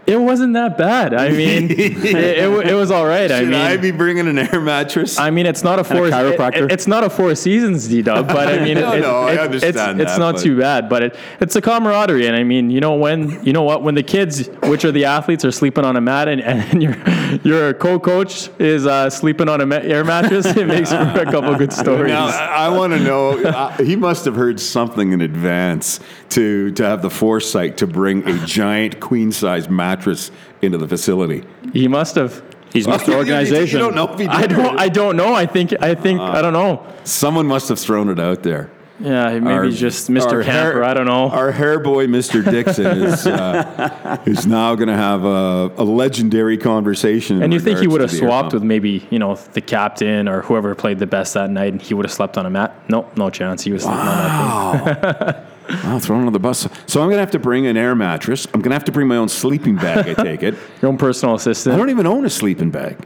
It 0.06 0.16
wasn't 0.20 0.52
that 0.54 0.76
bad. 0.76 1.14
I 1.14 1.28
mean, 1.40 1.70
it, 1.70 1.80
it, 2.04 2.66
it 2.68 2.74
was 2.74 2.90
all 2.90 3.06
right. 3.06 3.30
I 3.30 3.40
Should 3.40 3.48
mean, 3.48 3.60
I 3.60 3.76
be 3.78 3.90
bringing 3.90 4.28
an 4.28 4.38
air 4.38 4.60
mattress? 4.60 5.18
I 5.18 5.30
mean, 5.30 5.46
it's 5.46 5.64
not 5.64 5.78
a 5.78 5.84
four. 5.84 6.08
chiropractor? 6.08 6.64
it- 6.66 6.72
it's 6.72 6.86
not 6.86 7.04
a 7.04 7.10
four 7.10 7.34
seasons, 7.34 7.88
D 7.88 8.02
Dub. 8.02 8.26
But 8.34 8.48
I 8.48 8.62
mean, 8.62 8.74
No, 8.78 8.92
it, 8.92 9.00
no, 9.00 9.22
I 9.22 9.36
understand 9.38 10.00
It's, 10.00 10.10
it's 10.10 10.18
not 10.18 10.34
but- 10.34 10.42
too 10.42 10.58
bad, 10.58 10.88
but 10.88 11.02
it, 11.04 11.16
it's 11.40 11.56
a 11.56 11.60
camaraderie. 11.62 12.26
And 12.26 12.36
I 12.36 12.44
mean, 12.44 12.70
you 12.70 12.80
know, 12.80 12.94
when 12.96 13.42
you 13.44 13.52
know 13.52 13.62
what, 13.62 13.82
when 13.82 13.94
the 13.94 14.02
kids, 14.02 14.48
which 14.64 14.84
are 14.84 14.92
the 14.92 15.06
athletes, 15.06 15.44
are 15.44 15.52
sleeping 15.52 15.84
on 15.84 15.96
a 15.96 16.00
mat, 16.00 16.28
and, 16.28 16.42
and 16.42 16.82
your 16.82 16.96
your 17.42 17.74
co-coach 17.74 18.50
is 18.58 18.86
uh, 18.86 19.08
sleeping 19.10 19.48
on 19.48 19.60
a 19.60 19.66
ma- 19.66 19.76
air 19.76 20.04
mattress, 20.04 20.44
it 20.46 20.66
makes 20.66 20.90
for 20.90 20.96
a 20.98 21.24
couple 21.24 21.54
good 21.56 21.72
stories. 21.72 22.08
Now, 22.12 22.26
I, 22.26 22.68
want 22.68 22.92
to 22.92 22.98
know. 23.00 23.42
uh, 23.42 23.70
he 23.82 23.96
must 23.96 24.24
have 24.26 24.36
heard 24.36 24.60
something 24.60 25.12
in 25.12 25.20
advance 25.20 26.00
to 26.34 26.70
to 26.72 26.84
have 26.84 27.02
the 27.02 27.10
foresight 27.10 27.76
to 27.78 27.86
bring 27.86 28.26
a 28.28 28.46
giant 28.46 29.00
queen 29.00 29.32
size 29.32 29.68
mattress 29.68 30.30
into 30.62 30.78
the 30.78 30.88
facility. 30.88 31.44
he 31.72 31.88
must 31.88 32.14
have. 32.16 32.42
He's 32.72 32.86
Mr. 32.88 33.14
Organization. 33.14 33.78
You 33.78 33.84
don't 33.84 33.94
know 33.94 34.12
if 34.12 34.18
he 34.18 34.26
did. 34.26 34.34
I 34.34 34.46
don't. 34.46 34.78
I 34.80 34.88
don't 34.88 35.16
know. 35.16 35.32
I 35.32 35.46
think. 35.46 35.72
I 35.80 35.94
think. 35.94 36.20
I 36.20 36.42
don't 36.42 36.52
know. 36.52 36.84
Someone 37.04 37.46
must 37.46 37.68
have 37.68 37.78
thrown 37.78 38.08
it 38.08 38.18
out 38.18 38.42
there. 38.42 38.70
Yeah, 39.00 39.38
maybe 39.40 39.46
Our- 39.48 39.68
just 39.70 40.08
our 40.08 40.16
Mr. 40.16 40.44
hair- 40.44 40.72
Camper. 40.72 40.84
I 40.84 40.94
don't 40.94 41.06
know. 41.06 41.28
Our 41.28 41.50
hair 41.50 41.80
boy, 41.80 42.06
Mr. 42.06 42.48
Dixon, 42.48 42.86
is 43.02 43.26
uh, 43.26 44.22
is 44.26 44.46
now 44.46 44.74
going 44.76 44.88
to 44.88 44.96
have 44.96 45.24
a, 45.24 45.72
a 45.76 45.84
legendary 45.84 46.56
conversation. 46.56 47.42
And 47.42 47.52
you 47.52 47.58
think 47.60 47.80
he 47.80 47.88
would 47.88 48.00
have 48.00 48.10
to 48.10 48.16
the 48.16 48.22
air 48.22 48.28
swapped 48.28 48.52
with 48.52 48.62
maybe, 48.62 49.06
you 49.10 49.18
know, 49.18 49.34
the 49.34 49.60
captain 49.60 50.28
or 50.28 50.42
whoever 50.42 50.74
played 50.76 51.00
the 51.00 51.06
best 51.08 51.34
that 51.34 51.50
night 51.50 51.72
and 51.72 51.82
he 51.82 51.92
would 51.94 52.04
have 52.04 52.12
slept 52.12 52.38
on 52.38 52.46
a 52.46 52.50
mat? 52.50 52.72
Nope, 52.88 53.16
no 53.16 53.30
chance. 53.30 53.62
He 53.62 53.72
was 53.72 53.82
sleeping 53.82 53.98
on 54.00 54.84
that 54.84 55.36
thing. 55.36 55.46
Wow, 55.68 55.98
thrown 55.98 56.20
under 56.20 56.30
the 56.30 56.38
bus. 56.38 56.68
So 56.86 57.00
I'm 57.00 57.06
going 57.06 57.16
to 57.16 57.20
have 57.20 57.30
to 57.32 57.38
bring 57.38 57.66
an 57.66 57.76
air 57.76 57.94
mattress. 57.94 58.46
I'm 58.46 58.60
going 58.60 58.70
to 58.70 58.74
have 58.74 58.84
to 58.84 58.92
bring 58.92 59.08
my 59.08 59.16
own 59.16 59.28
sleeping 59.28 59.76
bag. 59.76 60.08
I 60.08 60.22
take 60.22 60.42
it. 60.42 60.54
Your 60.82 60.90
own 60.90 60.98
personal 60.98 61.34
assistant. 61.34 61.74
I 61.74 61.78
don't 61.78 61.90
even 61.90 62.06
own 62.06 62.24
a 62.24 62.30
sleeping 62.30 62.70
bag. 62.70 62.98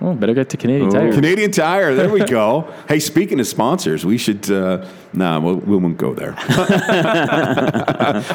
Oh, 0.00 0.14
better 0.14 0.34
get 0.34 0.50
to 0.50 0.58
Canadian 0.58 0.90
Tire. 0.90 1.12
Canadian 1.12 1.50
Tire. 1.50 1.94
There 1.94 2.10
we 2.10 2.24
go. 2.24 2.72
hey, 2.88 3.00
speaking 3.00 3.40
of 3.40 3.46
sponsors, 3.46 4.04
we 4.04 4.18
should. 4.18 4.50
Uh, 4.50 4.86
nah, 5.14 5.40
we'll, 5.40 5.56
we 5.56 5.76
won't 5.76 5.96
go 5.96 6.12
there. 6.12 6.34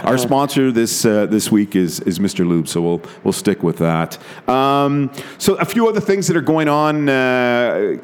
Our 0.03 0.17
sponsor 0.17 0.71
this 0.71 1.05
uh, 1.05 1.27
this 1.27 1.51
week 1.51 1.75
is 1.75 1.99
is 2.01 2.17
Mr. 2.17 2.47
Lube, 2.47 2.67
so 2.67 2.81
we'll 2.81 3.01
we'll 3.23 3.31
stick 3.31 3.61
with 3.61 3.77
that. 3.77 4.17
Um, 4.49 5.11
so 5.37 5.53
a 5.55 5.65
few 5.65 5.87
other 5.87 6.01
things 6.01 6.27
that 6.27 6.35
are 6.35 6.41
going 6.41 6.67
on 6.67 7.07
uh, 7.07 7.97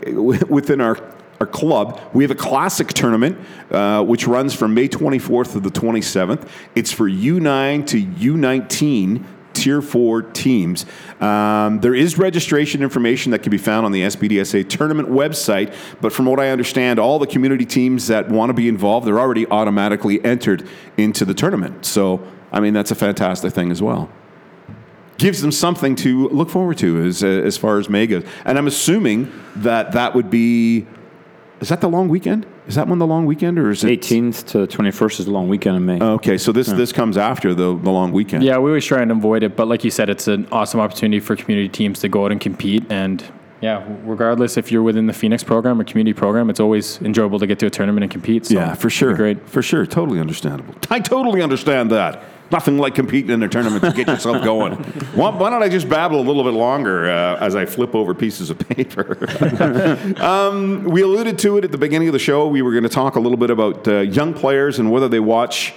within 0.47 0.79
our. 0.79 0.97
Our 1.39 1.47
club, 1.47 2.02
we 2.13 2.23
have 2.23 2.32
a 2.32 2.36
classic 2.36 2.89
tournament 2.89 3.38
uh, 3.69 4.04
which 4.04 4.26
runs 4.28 4.54
from 4.54 4.73
May 4.73 4.88
24th 4.88 5.54
to 5.54 5.60
the 5.60 5.69
27th. 5.69 6.50
It's 6.73 6.91
for 6.91 7.08
U9 7.10 7.86
to 7.88 8.02
U19 8.04 9.23
Tier 9.58 9.82
4 9.82 10.21
teams. 10.21 10.86
Um, 11.19 11.80
there 11.80 11.95
is 11.95 12.17
registration 12.17 12.84
information 12.84 13.32
that 13.32 13.39
can 13.39 13.50
be 13.50 13.58
found 13.58 13.88
on 13.88 13.91
the 13.91 14.02
SPDSA 14.04 14.69
tournament 14.69 15.10
website, 15.10 15.73
but 16.00 16.13
from 16.13 16.26
what 16.26 16.39
I 16.39 16.50
understand, 16.50 17.00
all 17.00 17.17
the 17.17 17.26
community 17.26 17.65
teams 17.65 18.08
that 18.08 18.30
want 18.30 18.52
to 18.52 18.54
be 18.54 18.67
involved, 18.67 19.08
they're 19.08 19.19
already 19.19 19.47
automatically 19.47 20.23
entered 20.23 20.67
into 20.95 21.26
the 21.26 21.34
tournament. 21.34 21.86
So, 21.86 22.21
I 22.52 22.60
mean, 22.60 22.73
that's 22.73 22.91
a 22.91 22.95
fantastic 22.95 23.52
thing 23.52 23.71
as 23.71 23.82
well. 23.82 24.10
Gives 25.17 25.41
them 25.41 25.52
something 25.52 25.95
to 25.97 26.30
look 26.30 26.52
forward 26.52 26.78
to 26.78 27.04
as, 27.04 27.23
as 27.23 27.58
far 27.58 27.80
as 27.80 27.89
May 27.89 28.06
goes. 28.06 28.23
And 28.45 28.60
I'm 28.60 28.67
assuming 28.67 29.32
that 29.56 29.93
that 29.93 30.13
would 30.13 30.30
be, 30.30 30.86
is 31.59 31.69
that 31.69 31.81
the 31.81 31.89
long 31.89 32.07
weekend? 32.07 32.45
Is 32.67 32.75
that 32.75 32.87
one 32.87 32.99
the 32.99 33.07
long 33.07 33.25
weekend 33.25 33.57
or 33.57 33.71
is 33.71 33.83
it? 33.83 34.01
18th 34.01 34.45
to 34.47 34.67
21st 34.67 35.19
is 35.21 35.25
the 35.25 35.31
long 35.31 35.47
weekend 35.49 35.75
in 35.77 35.85
May. 35.85 35.99
Okay, 36.01 36.37
so 36.37 36.51
this, 36.51 36.67
this 36.67 36.91
comes 36.91 37.17
after 37.17 37.53
the, 37.53 37.77
the 37.77 37.89
long 37.89 38.11
weekend. 38.11 38.43
Yeah, 38.43 38.57
we 38.57 38.69
always 38.69 38.85
try 38.85 39.01
and 39.01 39.11
avoid 39.11 39.43
it, 39.43 39.55
but 39.55 39.67
like 39.67 39.83
you 39.83 39.91
said, 39.91 40.09
it's 40.09 40.27
an 40.27 40.47
awesome 40.51 40.79
opportunity 40.79 41.19
for 41.19 41.35
community 41.35 41.69
teams 41.69 41.99
to 42.01 42.09
go 42.09 42.25
out 42.25 42.31
and 42.31 42.39
compete. 42.39 42.85
And 42.91 43.23
yeah, 43.61 43.83
regardless 44.03 44.57
if 44.57 44.71
you're 44.71 44.83
within 44.83 45.07
the 45.07 45.13
Phoenix 45.13 45.43
program 45.43 45.81
or 45.81 45.83
community 45.83 46.13
program, 46.13 46.49
it's 46.49 46.59
always 46.59 47.01
enjoyable 47.01 47.39
to 47.39 47.47
get 47.47 47.57
to 47.59 47.65
a 47.65 47.69
tournament 47.69 48.03
and 48.03 48.11
compete. 48.11 48.45
So 48.45 48.53
Yeah, 48.55 48.75
for 48.75 48.89
sure. 48.89 49.15
Great. 49.15 49.49
For 49.49 49.63
sure. 49.63 49.85
Totally 49.85 50.19
understandable. 50.19 50.75
I 50.89 50.99
totally 50.99 51.41
understand 51.41 51.91
that. 51.91 52.23
Nothing 52.49 52.77
like 52.77 52.95
competing 52.95 53.31
in 53.31 53.43
a 53.43 53.49
tournament 53.49 53.83
to 53.83 53.91
get 53.91 54.07
yourself 54.07 54.43
going. 54.43 54.75
Why, 55.15 55.29
why 55.31 55.49
don't 55.49 55.63
I 55.63 55.69
just 55.69 55.89
babble 55.89 56.19
a 56.19 56.21
little 56.21 56.43
bit 56.43 56.53
longer 56.53 57.10
uh, 57.10 57.38
as 57.39 57.55
I 57.55 57.65
flip 57.65 57.93
over 57.95 58.13
pieces 58.13 58.49
of 58.49 58.60
paper? 58.60 59.17
um, 60.21 60.83
we 60.83 61.01
alluded 61.01 61.39
to 61.39 61.57
it 61.57 61.65
at 61.65 61.71
the 61.71 61.77
beginning 61.77 62.07
of 62.07 62.13
the 62.13 62.19
show. 62.19 62.47
We 62.47 62.62
were 62.62 62.71
going 62.71 62.83
to 62.83 62.89
talk 62.89 63.15
a 63.15 63.19
little 63.19 63.38
bit 63.38 63.49
about 63.49 63.88
uh, 63.88 63.99
young 63.99 64.33
players 64.33 64.79
and 64.79 64.91
whether 64.91 65.10
they 65.10 65.19
watch 65.19 65.73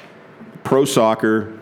pro 0.62 0.84
soccer, 0.84 1.58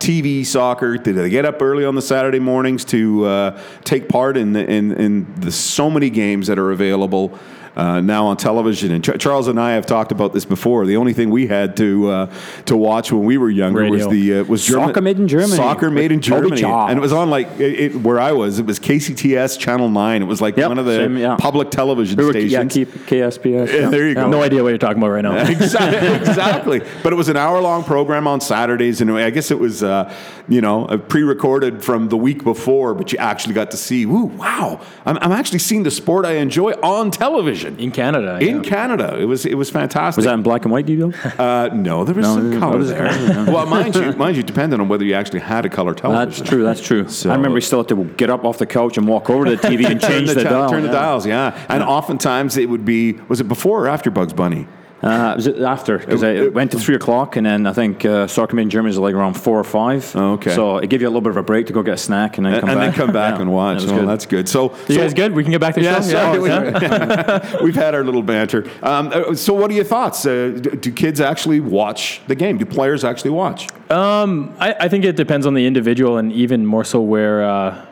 TV 0.00 0.44
soccer. 0.44 0.98
Did 0.98 1.14
they 1.14 1.30
get 1.30 1.44
up 1.44 1.62
early 1.62 1.84
on 1.84 1.94
the 1.94 2.02
Saturday 2.02 2.40
mornings 2.40 2.84
to 2.86 3.24
uh, 3.24 3.62
take 3.84 4.08
part 4.08 4.36
in 4.36 4.52
the, 4.52 4.68
in, 4.68 4.92
in 4.92 5.40
the 5.40 5.52
so 5.52 5.88
many 5.88 6.10
games 6.10 6.48
that 6.48 6.58
are 6.58 6.72
available? 6.72 7.38
Uh, 7.76 8.00
now 8.00 8.26
on 8.26 8.36
television. 8.36 8.90
And 8.92 9.04
Ch- 9.04 9.18
Charles 9.18 9.48
and 9.48 9.58
I 9.60 9.72
have 9.72 9.86
talked 9.86 10.12
about 10.12 10.32
this 10.32 10.44
before. 10.44 10.86
The 10.86 10.96
only 10.96 11.12
thing 11.12 11.30
we 11.30 11.46
had 11.46 11.76
to 11.78 12.10
uh, 12.10 12.34
to 12.66 12.76
watch 12.76 13.12
when 13.12 13.24
we 13.24 13.38
were 13.38 13.50
younger 13.50 13.88
was 13.88 14.06
the 14.08 14.38
uh, 14.40 14.44
was 14.44 14.64
German, 14.66 14.88
Soccer 14.88 15.00
made 15.00 15.18
in 15.18 15.28
Germany. 15.28 15.56
Soccer 15.56 15.90
made 15.90 16.12
in 16.12 16.20
Germany, 16.20 16.62
and 16.64 16.98
it 16.98 17.00
was 17.00 17.12
on 17.12 17.30
like 17.30 17.46
it, 17.60 17.80
it, 17.80 17.96
where 17.96 18.18
I 18.20 18.32
was. 18.32 18.58
It 18.58 18.66
was 18.66 18.78
KCTS 18.80 19.58
Channel 19.58 19.88
Nine. 19.88 20.22
It 20.22 20.26
was 20.26 20.40
like 20.40 20.56
Yep, 20.56 20.68
one 20.68 20.78
of 20.78 20.86
the 20.86 20.96
same, 20.96 21.16
yeah. 21.16 21.36
public 21.36 21.70
television 21.70 22.16
We 22.16 22.24
were- 22.24 22.32
stations. 22.32 22.52
yeah, 22.52 22.64
keep 22.64 22.88
KSPS. 23.06 23.72
Yeah, 23.72 23.88
there 23.88 24.08
you 24.08 24.14
go. 24.14 24.28
No 24.28 24.42
idea 24.42 24.62
what 24.62 24.70
you're 24.70 24.78
talking 24.78 24.98
about 25.02 25.10
right 25.10 25.22
now. 25.22 25.36
exactly, 25.48 26.08
exactly. 26.16 26.82
But 27.02 27.12
it 27.12 27.16
was 27.16 27.28
an 27.28 27.36
hour-long 27.36 27.84
program 27.84 28.26
on 28.26 28.40
Saturdays, 28.40 29.00
and 29.00 29.10
I 29.12 29.30
guess 29.30 29.50
it 29.50 29.58
was, 29.58 29.82
uh, 29.82 30.12
you 30.48 30.60
know, 30.60 30.86
uh, 30.86 30.96
pre-recorded 30.96 31.82
from 31.84 32.08
the 32.08 32.16
week 32.16 32.42
before. 32.44 32.94
But 32.94 33.12
you 33.12 33.18
actually 33.18 33.54
got 33.54 33.70
to 33.70 33.76
see, 33.76 34.04
ooh, 34.04 34.24
wow! 34.24 34.80
I'm, 35.06 35.18
I'm 35.18 35.32
actually 35.32 35.60
seeing 35.60 35.82
the 35.84 35.90
sport 35.90 36.24
I 36.26 36.32
enjoy 36.34 36.72
on 36.82 37.10
television 37.10 37.59
In 37.64 37.90
Canada. 37.90 38.38
in 38.40 38.56
yeah. 38.56 38.62
Canada. 38.62 39.18
It 39.20 39.24
was 39.26 39.46
it 39.46 39.54
was 39.54 39.70
fantastic. 39.70 40.16
Was 40.18 40.24
that 40.26 40.34
in 40.34 40.42
black 40.42 40.64
and 40.64 40.72
white, 40.72 40.86
Guido? 40.86 41.12
Uh, 41.38 41.68
no, 41.72 42.04
there 42.04 42.14
was 42.14 42.26
No, 42.26 42.34
some 42.34 42.50
there- 42.50 42.60
color 42.60 42.82
there. 42.84 43.44
well, 43.52 43.66
mind 43.66 43.94
you, 43.94 44.12
mind 44.16 44.36
you, 44.36 44.42
depending 44.42 44.80
on 44.80 44.88
whether 44.88 45.04
you 45.04 45.14
actually 45.14 45.40
had 45.40 45.64
a 45.64 45.68
color 45.68 45.94
television. 45.94 46.28
That's 46.30 46.48
true. 46.48 46.62
That's 46.64 46.80
true. 46.80 47.08
So- 47.08 47.30
I 47.30 47.34
remember 47.34 47.54
we 47.54 47.60
still 47.60 47.80
had 47.80 47.88
to 47.88 48.04
get 48.16 48.30
up 48.30 48.44
off 48.44 48.58
the 48.58 48.66
couch 48.66 48.96
and 48.98 49.06
walk 49.06 49.30
over 49.30 49.44
to 49.44 49.56
the 49.56 49.62
TV 49.68 49.84
and 49.86 50.00
change 50.10 50.28
the, 50.28 50.42
ta- 50.42 50.50
dial. 50.50 50.70
turn 50.70 50.82
the 50.82 50.88
yeah. 50.88 50.94
dials, 50.94 51.26
yeah. 51.26 51.66
And 51.68 51.82
oftentimes 51.82 52.56
it 52.56 52.68
would 52.68 52.84
be 52.84 53.12
was 53.28 53.40
it 53.40 53.48
before 53.48 53.84
or 53.84 53.88
after 53.88 54.10
Bugs 54.10 54.32
Bunny? 54.32 54.66
Uh, 55.02 55.32
was 55.34 55.46
it 55.46 55.58
after? 55.60 55.96
Because 55.98 56.22
It- 56.22 56.26
I 56.26 56.30
it- 56.44 56.54
went 56.54 56.70
to 56.72 56.78
three 56.78 56.94
o'clock, 56.94 57.36
and 57.36 57.46
then 57.46 57.66
I 57.66 57.72
think 57.72 58.04
uh, 58.04 58.26
soccer 58.26 58.54
made 58.54 58.62
in 58.64 58.70
Germany 58.70 58.90
is 58.90 58.98
like 58.98 59.14
around 59.14 59.32
four 59.34 59.58
or 59.58 59.64
five. 59.64 60.12
Oh, 60.14 60.32
okay. 60.34 60.54
So 60.54 60.76
it 60.76 60.90
gave 60.90 61.00
you 61.00 61.08
a 61.08 61.10
little 61.10 61.22
bit 61.22 61.30
of 61.30 61.38
a 61.38 61.42
break 61.42 61.66
to 61.68 61.72
go 61.72 61.82
get 61.82 61.94
a 61.94 61.96
snack 61.96 62.36
and 62.36 62.44
then 62.44 62.52
And, 62.54 62.60
come 62.60 62.68
and 62.70 62.78
back. 62.80 62.86
then 62.96 63.06
come 63.06 63.12
back 63.14 63.34
Yeah. 63.36 63.40
and 63.42 63.52
watch. 63.52 63.78
That 63.78 63.82
was 63.84 63.92
Well, 63.92 64.00
good. 64.02 64.08
that's 64.10 64.26
good. 64.26 64.48
So, 64.48 64.72
You 64.88 64.94
so- 64.96 65.00
guys 65.00 65.14
good? 65.14 65.32
We 65.34 65.42
can 65.42 65.52
get 65.52 65.60
back 65.60 65.74
to 65.74 65.80
the 65.80 65.86
Yeah, 65.86 66.00
show? 66.02 66.08
sorry, 66.10 66.48
Yeah? 66.50 67.56
we, 67.60 67.64
we've 67.64 67.74
had 67.76 67.94
our 67.94 68.04
little 68.04 68.22
banter. 68.22 68.64
Um, 68.82 69.10
uh, 69.14 69.34
so, 69.34 69.54
what 69.54 69.70
are 69.70 69.74
your 69.74 69.84
thoughts? 69.84 70.26
Uh, 70.26 70.58
do, 70.60 70.70
do 70.70 70.92
kids 70.92 71.20
actually 71.20 71.60
watch 71.60 72.20
the 72.26 72.34
game? 72.34 72.58
Do 72.58 72.66
players 72.66 73.02
actually 73.02 73.30
watch? 73.30 73.68
I, 73.90 74.74
I 74.80 74.88
think 74.88 75.04
it 75.04 75.16
depends 75.16 75.46
on 75.46 75.54
the 75.54 75.66
individual 75.66 76.18
and 76.18 76.30
even 76.32 76.66
more 76.66 76.84
so 76.84 77.00
where, 77.00 77.42
uh, 77.42 77.86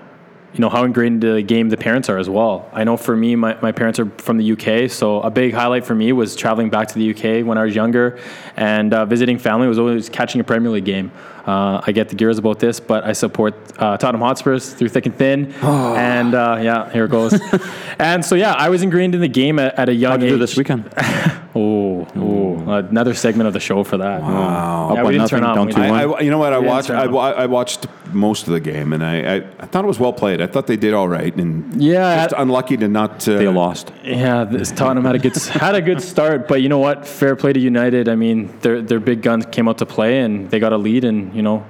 you 0.54 0.60
know, 0.60 0.70
how 0.70 0.84
ingrained 0.84 1.20
the 1.20 1.42
game 1.42 1.68
the 1.68 1.76
parents 1.76 2.08
are 2.08 2.18
as 2.18 2.28
well. 2.28 2.68
I 2.72 2.84
know 2.84 2.96
for 2.96 3.16
me, 3.16 3.36
my, 3.36 3.58
my 3.60 3.70
parents 3.70 3.98
are 3.98 4.06
from 4.18 4.38
the 4.38 4.52
UK, 4.52 4.90
so 4.90 5.20
a 5.20 5.30
big 5.30 5.52
highlight 5.52 5.84
for 5.84 5.94
me 5.94 6.12
was 6.12 6.34
traveling 6.34 6.70
back 6.70 6.88
to 6.88 6.94
the 6.94 7.10
UK 7.10 7.46
when 7.46 7.58
I 7.58 7.64
was 7.64 7.74
younger 7.74 8.18
and 8.56 8.94
uh, 8.94 9.04
visiting 9.04 9.38
family 9.38 9.68
was 9.68 9.78
always 9.78 10.08
catching 10.08 10.40
a 10.40 10.44
Premier 10.44 10.70
League 10.70 10.86
game. 10.86 11.12
Uh, 11.48 11.80
I 11.86 11.92
get 11.92 12.10
the 12.10 12.14
gears 12.14 12.36
about 12.36 12.58
this, 12.58 12.78
but 12.78 13.04
I 13.04 13.14
support 13.14 13.54
uh, 13.78 13.96
Tottenham 13.96 14.20
Hotspurs 14.20 14.74
through 14.74 14.90
thick 14.90 15.06
and 15.06 15.16
thin. 15.16 15.54
And 15.62 16.34
uh, 16.34 16.58
yeah, 16.60 16.90
here 16.92 17.06
it 17.06 17.10
goes. 17.10 17.32
and 17.98 18.22
so, 18.22 18.34
yeah, 18.34 18.52
I 18.52 18.68
was 18.68 18.82
ingrained 18.82 19.14
in 19.14 19.22
the 19.22 19.28
game 19.28 19.58
at, 19.58 19.74
at 19.78 19.88
a 19.88 19.94
young 19.94 20.12
How'd 20.12 20.20
you 20.22 20.26
age. 20.26 20.32
do 20.34 20.38
this 20.38 20.56
weekend? 20.56 20.92
Oh, 21.54 22.06
oh, 22.14 22.70
another 22.72 23.14
segment 23.14 23.48
of 23.48 23.52
the 23.52 23.58
show 23.58 23.82
for 23.82 23.96
that. 23.96 24.20
Wow. 24.20 24.92
Yeah, 24.94 25.02
we 25.02 25.12
didn't 25.14 25.28
turn 25.28 25.40
nothing, 25.40 25.48
on. 25.50 25.56
down 25.56 25.66
We 25.66 25.72
two 25.72 25.80
didn't- 25.80 25.96
I, 25.96 26.02
I, 26.04 26.20
you 26.20 26.30
know 26.30 26.38
what? 26.38 26.52
I 26.52 26.58
watched. 26.58 26.90
I, 26.90 27.04
I 27.04 27.46
watched 27.46 27.86
most 28.12 28.46
of 28.46 28.52
the 28.52 28.60
game, 28.60 28.92
and 28.92 29.02
I, 29.02 29.14
I, 29.16 29.34
I 29.58 29.66
thought 29.66 29.82
it 29.82 29.88
was 29.88 29.98
well 29.98 30.12
played. 30.12 30.40
I 30.40 30.46
thought 30.46 30.66
they 30.68 30.76
did 30.76 30.94
all 30.94 31.08
right, 31.08 31.34
and 31.34 31.82
Yeah, 31.82 32.26
just 32.26 32.34
unlucky 32.38 32.76
to 32.76 32.86
not. 32.86 33.26
Uh, 33.26 33.38
They 33.38 33.48
lost. 33.48 33.90
Yeah, 34.04 34.44
this 34.44 34.70
Tottenham 34.70 35.04
had 35.04 35.16
a 35.16 35.18
good 35.18 35.34
had 35.66 35.74
a 35.74 35.82
good 35.82 36.00
start, 36.00 36.46
but 36.46 36.62
you 36.62 36.68
know 36.68 36.78
what? 36.78 37.06
Fair 37.08 37.34
play 37.34 37.52
to 37.52 37.58
United. 37.58 38.08
I 38.08 38.14
mean, 38.14 38.56
their 38.60 38.80
their 38.80 39.00
big 39.00 39.22
guns 39.22 39.44
came 39.46 39.68
out 39.68 39.78
to 39.78 39.86
play, 39.86 40.20
and 40.20 40.48
they 40.50 40.60
got 40.60 40.72
a 40.72 40.78
lead, 40.78 41.02
and 41.02 41.34
you 41.38 41.42
know, 41.42 41.64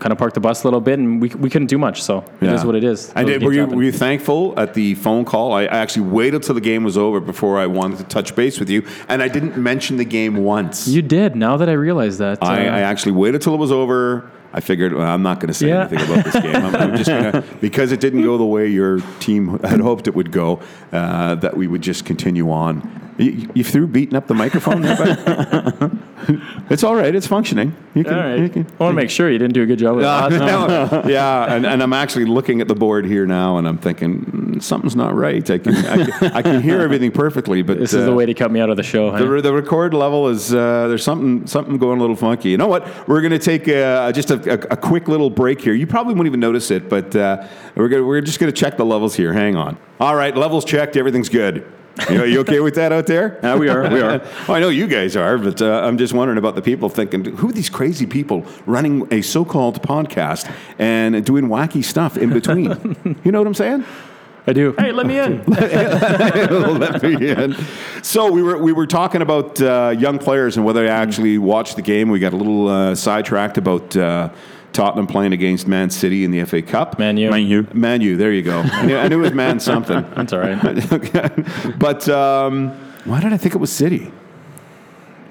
kind 0.00 0.12
of 0.12 0.18
parked 0.18 0.34
the 0.34 0.40
bus 0.40 0.62
a 0.64 0.66
little 0.66 0.82
bit, 0.82 0.98
and 0.98 1.20
we, 1.20 1.28
we 1.30 1.48
couldn't 1.48 1.68
do 1.68 1.78
much. 1.78 2.02
So 2.02 2.24
it 2.42 2.50
is 2.50 2.62
what 2.62 2.74
it 2.74 2.84
is. 2.84 3.10
And 3.16 3.26
Those 3.26 3.38
did, 3.38 3.42
were, 3.42 3.52
you, 3.54 3.66
were 3.66 3.82
you 3.82 3.90
thankful 3.90 4.52
at 4.60 4.74
the 4.74 4.94
phone 4.96 5.24
call? 5.24 5.52
I, 5.54 5.62
I 5.62 5.78
actually 5.78 6.10
waited 6.10 6.42
till 6.42 6.54
the 6.54 6.60
game 6.60 6.84
was 6.84 6.98
over 6.98 7.20
before 7.20 7.58
I 7.58 7.66
wanted 7.66 7.98
to 7.98 8.04
touch 8.04 8.36
base 8.36 8.60
with 8.60 8.68
you, 8.68 8.86
and 9.08 9.22
I 9.22 9.28
didn't 9.28 9.56
mention 9.56 9.96
the 9.96 10.04
game 10.04 10.36
once. 10.44 10.86
You 10.86 11.00
did. 11.00 11.36
Now 11.36 11.56
that 11.56 11.70
I 11.70 11.72
realize 11.72 12.18
that, 12.18 12.42
I, 12.42 12.68
uh, 12.68 12.76
I 12.76 12.80
actually 12.80 13.12
waited 13.12 13.40
till 13.40 13.54
it 13.54 13.58
was 13.58 13.72
over. 13.72 14.30
I 14.52 14.60
figured 14.60 14.92
well, 14.92 15.06
I'm 15.06 15.22
not 15.22 15.40
going 15.40 15.48
to 15.48 15.54
say 15.54 15.68
Yeah. 15.68 15.88
anything 15.88 16.02
about 16.08 16.24
this 16.26 16.34
game. 16.34 16.54
I'm, 16.54 16.74
I'm 16.76 16.96
just 16.96 17.10
to 17.10 17.42
because 17.60 17.90
it 17.90 17.98
didn't 18.00 18.22
go 18.22 18.36
the 18.38 18.44
way 18.44 18.68
your 18.68 19.00
team 19.18 19.58
had 19.60 19.80
hoped 19.80 20.06
it 20.06 20.14
would 20.14 20.30
go. 20.30 20.60
Uh, 20.92 21.34
that 21.36 21.56
we 21.56 21.66
would 21.66 21.82
just 21.82 22.04
continue 22.04 22.50
on. 22.50 23.03
You, 23.16 23.48
you 23.54 23.62
threw 23.64 23.86
beating 23.86 24.16
up 24.16 24.26
the 24.26 24.34
microphone 24.34 24.82
there, 24.82 24.96
bud? 24.96 25.98
It's 26.70 26.82
all 26.82 26.94
right. 26.96 27.14
It's 27.14 27.26
functioning. 27.26 27.76
You 27.94 28.02
can. 28.02 28.14
all 28.14 28.20
right. 28.20 28.38
you 28.40 28.48
can- 28.48 28.66
I 28.80 28.82
want 28.84 28.92
to 28.92 28.96
make 28.96 29.10
sure 29.10 29.30
you 29.30 29.36
didn't 29.36 29.52
do 29.52 29.62
a 29.62 29.66
good 29.66 29.78
job 29.78 29.96
with 29.96 30.04
that. 30.04 30.32
No, 30.32 31.02
yeah, 31.06 31.54
and, 31.54 31.66
and 31.66 31.82
I'm 31.82 31.92
actually 31.92 32.24
looking 32.24 32.62
at 32.62 32.68
the 32.68 32.74
board 32.74 33.04
here 33.04 33.26
now, 33.26 33.58
and 33.58 33.68
I'm 33.68 33.76
thinking 33.76 34.20
"Mm, 34.24 34.62
something's 34.62 34.96
not 34.96 35.14
right. 35.14 35.48
I 35.50 35.58
can 35.58 35.76
I, 35.76 36.04
can- 36.06 36.32
I 36.32 36.42
can 36.42 36.62
hear 36.62 36.80
everything 36.80 37.10
perfectly, 37.12 37.60
but 37.60 37.78
This 37.78 37.92
is 37.92 38.06
the 38.06 38.12
uh, 38.12 38.14
way 38.14 38.24
to 38.24 38.32
cut 38.32 38.50
me 38.50 38.60
out 38.60 38.70
of 38.70 38.78
the 38.78 38.82
show. 38.82 39.10
huh? 39.10 39.18
the, 39.18 39.42
the 39.42 39.52
record 39.52 39.92
level 39.92 40.28
is 40.28 40.54
uh, 40.54 40.88
there's 40.88 41.04
something 41.04 41.46
something 41.46 41.76
going 41.76 41.98
a 41.98 42.00
little 42.00 42.16
funky. 42.16 42.48
You 42.48 42.56
know 42.56 42.68
what? 42.68 42.86
We're 43.06 43.20
going 43.20 43.32
to 43.32 43.38
take 43.38 43.68
a, 43.68 44.10
just 44.14 44.30
a, 44.30 44.36
a, 44.50 44.72
a 44.72 44.76
quick 44.78 45.06
little 45.08 45.28
break 45.28 45.60
here. 45.60 45.74
You 45.74 45.86
probably 45.86 46.14
won't 46.14 46.26
even 46.26 46.40
notice 46.40 46.70
it, 46.70 46.88
but 46.88 47.14
uh, 47.14 47.46
we're 47.74 47.88
gonna, 47.90 48.04
we're 48.04 48.22
just 48.22 48.40
going 48.40 48.50
to 48.52 48.58
check 48.58 48.78
the 48.78 48.86
levels 48.86 49.14
here. 49.14 49.34
Hang 49.34 49.56
on. 49.56 49.76
All 50.00 50.16
right, 50.16 50.34
levels 50.34 50.64
checked. 50.64 50.96
Everything's 50.96 51.28
good. 51.28 51.70
You, 52.10 52.18
know, 52.18 52.24
you 52.24 52.40
okay 52.40 52.60
with 52.60 52.74
that 52.74 52.92
out 52.92 53.06
there? 53.06 53.38
Yeah, 53.42 53.56
we 53.56 53.68
are. 53.68 53.88
We 53.88 54.00
are. 54.00 54.20
Well, 54.48 54.56
I 54.56 54.60
know 54.60 54.68
you 54.68 54.86
guys 54.86 55.16
are, 55.16 55.38
but 55.38 55.62
uh, 55.62 55.82
I'm 55.84 55.96
just 55.96 56.12
wondering 56.12 56.38
about 56.38 56.54
the 56.54 56.62
people 56.62 56.88
thinking, 56.88 57.24
who 57.24 57.48
are 57.48 57.52
these 57.52 57.70
crazy 57.70 58.04
people 58.04 58.44
running 58.66 59.06
a 59.12 59.22
so-called 59.22 59.80
podcast 59.82 60.52
and 60.78 61.24
doing 61.24 61.46
wacky 61.46 61.82
stuff 61.84 62.16
in 62.16 62.30
between? 62.30 62.96
you 63.24 63.32
know 63.32 63.38
what 63.38 63.46
I'm 63.46 63.54
saying? 63.54 63.84
I 64.46 64.52
do. 64.52 64.74
Hey, 64.78 64.92
let 64.92 65.06
me 65.06 65.18
in. 65.18 65.42
Let 65.48 67.02
me 67.02 67.30
in. 67.30 67.56
So 68.02 68.30
we 68.30 68.42
were 68.42 68.58
we 68.58 68.72
were 68.72 68.86
talking 68.86 69.22
about 69.22 69.58
uh, 69.60 69.94
young 69.98 70.18
players 70.18 70.56
and 70.58 70.66
whether 70.66 70.82
they 70.82 70.88
actually 70.88 71.38
watched 71.38 71.76
the 71.76 71.82
game. 71.82 72.10
We 72.10 72.18
got 72.18 72.34
a 72.34 72.36
little 72.36 72.68
uh, 72.68 72.94
sidetracked 72.94 73.56
about 73.56 73.96
uh, 73.96 74.28
Tottenham 74.74 75.06
playing 75.06 75.32
against 75.32 75.66
Man 75.66 75.88
City 75.88 76.24
in 76.24 76.30
the 76.30 76.44
FA 76.44 76.60
Cup. 76.60 76.98
Man, 76.98 77.16
you. 77.16 77.30
Mind 77.30 77.48
you. 77.48 77.66
Man 77.72 78.02
U, 78.02 78.16
there 78.18 78.32
you 78.32 78.42
go. 78.42 78.60
I 78.60 78.84
knew, 78.84 78.96
I 78.98 79.08
knew 79.08 79.18
it 79.20 79.22
was 79.22 79.32
Man 79.32 79.60
something. 79.60 80.04
That's 80.14 80.32
all 80.34 80.40
right. 80.40 81.78
but 81.78 82.06
um, 82.10 82.70
why 83.04 83.20
did 83.20 83.32
I 83.32 83.38
think 83.38 83.54
it 83.54 83.58
was 83.58 83.72
City? 83.72 84.12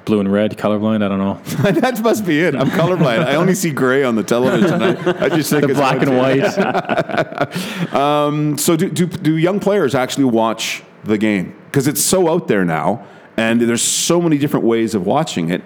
Blue 0.06 0.20
and 0.20 0.32
red, 0.32 0.58
colorblind. 0.58 1.02
I 1.04 1.08
don't 1.08 1.18
know. 1.20 1.40
that 1.72 2.02
must 2.04 2.26
be 2.26 2.42
it. 2.42 2.56
I'm 2.56 2.70
colorblind. 2.70 3.26
I 3.26 3.36
only 3.36 3.56
see 3.56 3.72
gray 3.72 4.04
on 4.04 4.16
the 4.16 4.24
television. 4.24 4.82
I, 4.84 5.26
I 5.26 5.30
just 5.30 5.50
think 5.50 5.64
The 5.64 5.70
it's 5.70 5.80
black 5.80 6.02
and 6.02 6.18
white. 6.18 6.42
white. 6.44 7.94
Um, 7.94 8.58
so 8.58 8.76
do, 8.76 8.90
do 8.90 9.06
do 9.08 9.38
young 9.38 9.60
players 9.60 9.96
actually 9.96 10.26
watch 10.26 10.84
the 11.04 11.18
game? 11.18 11.56
Because 11.66 11.88
it's 11.88 12.02
so 12.02 12.28
out 12.30 12.48
there 12.48 12.66
now, 12.66 13.06
and 13.38 13.62
there's 13.62 13.82
so 13.82 14.20
many 14.22 14.38
different 14.38 14.66
ways 14.66 14.94
of 14.96 15.06
watching 15.06 15.50
it. 15.52 15.62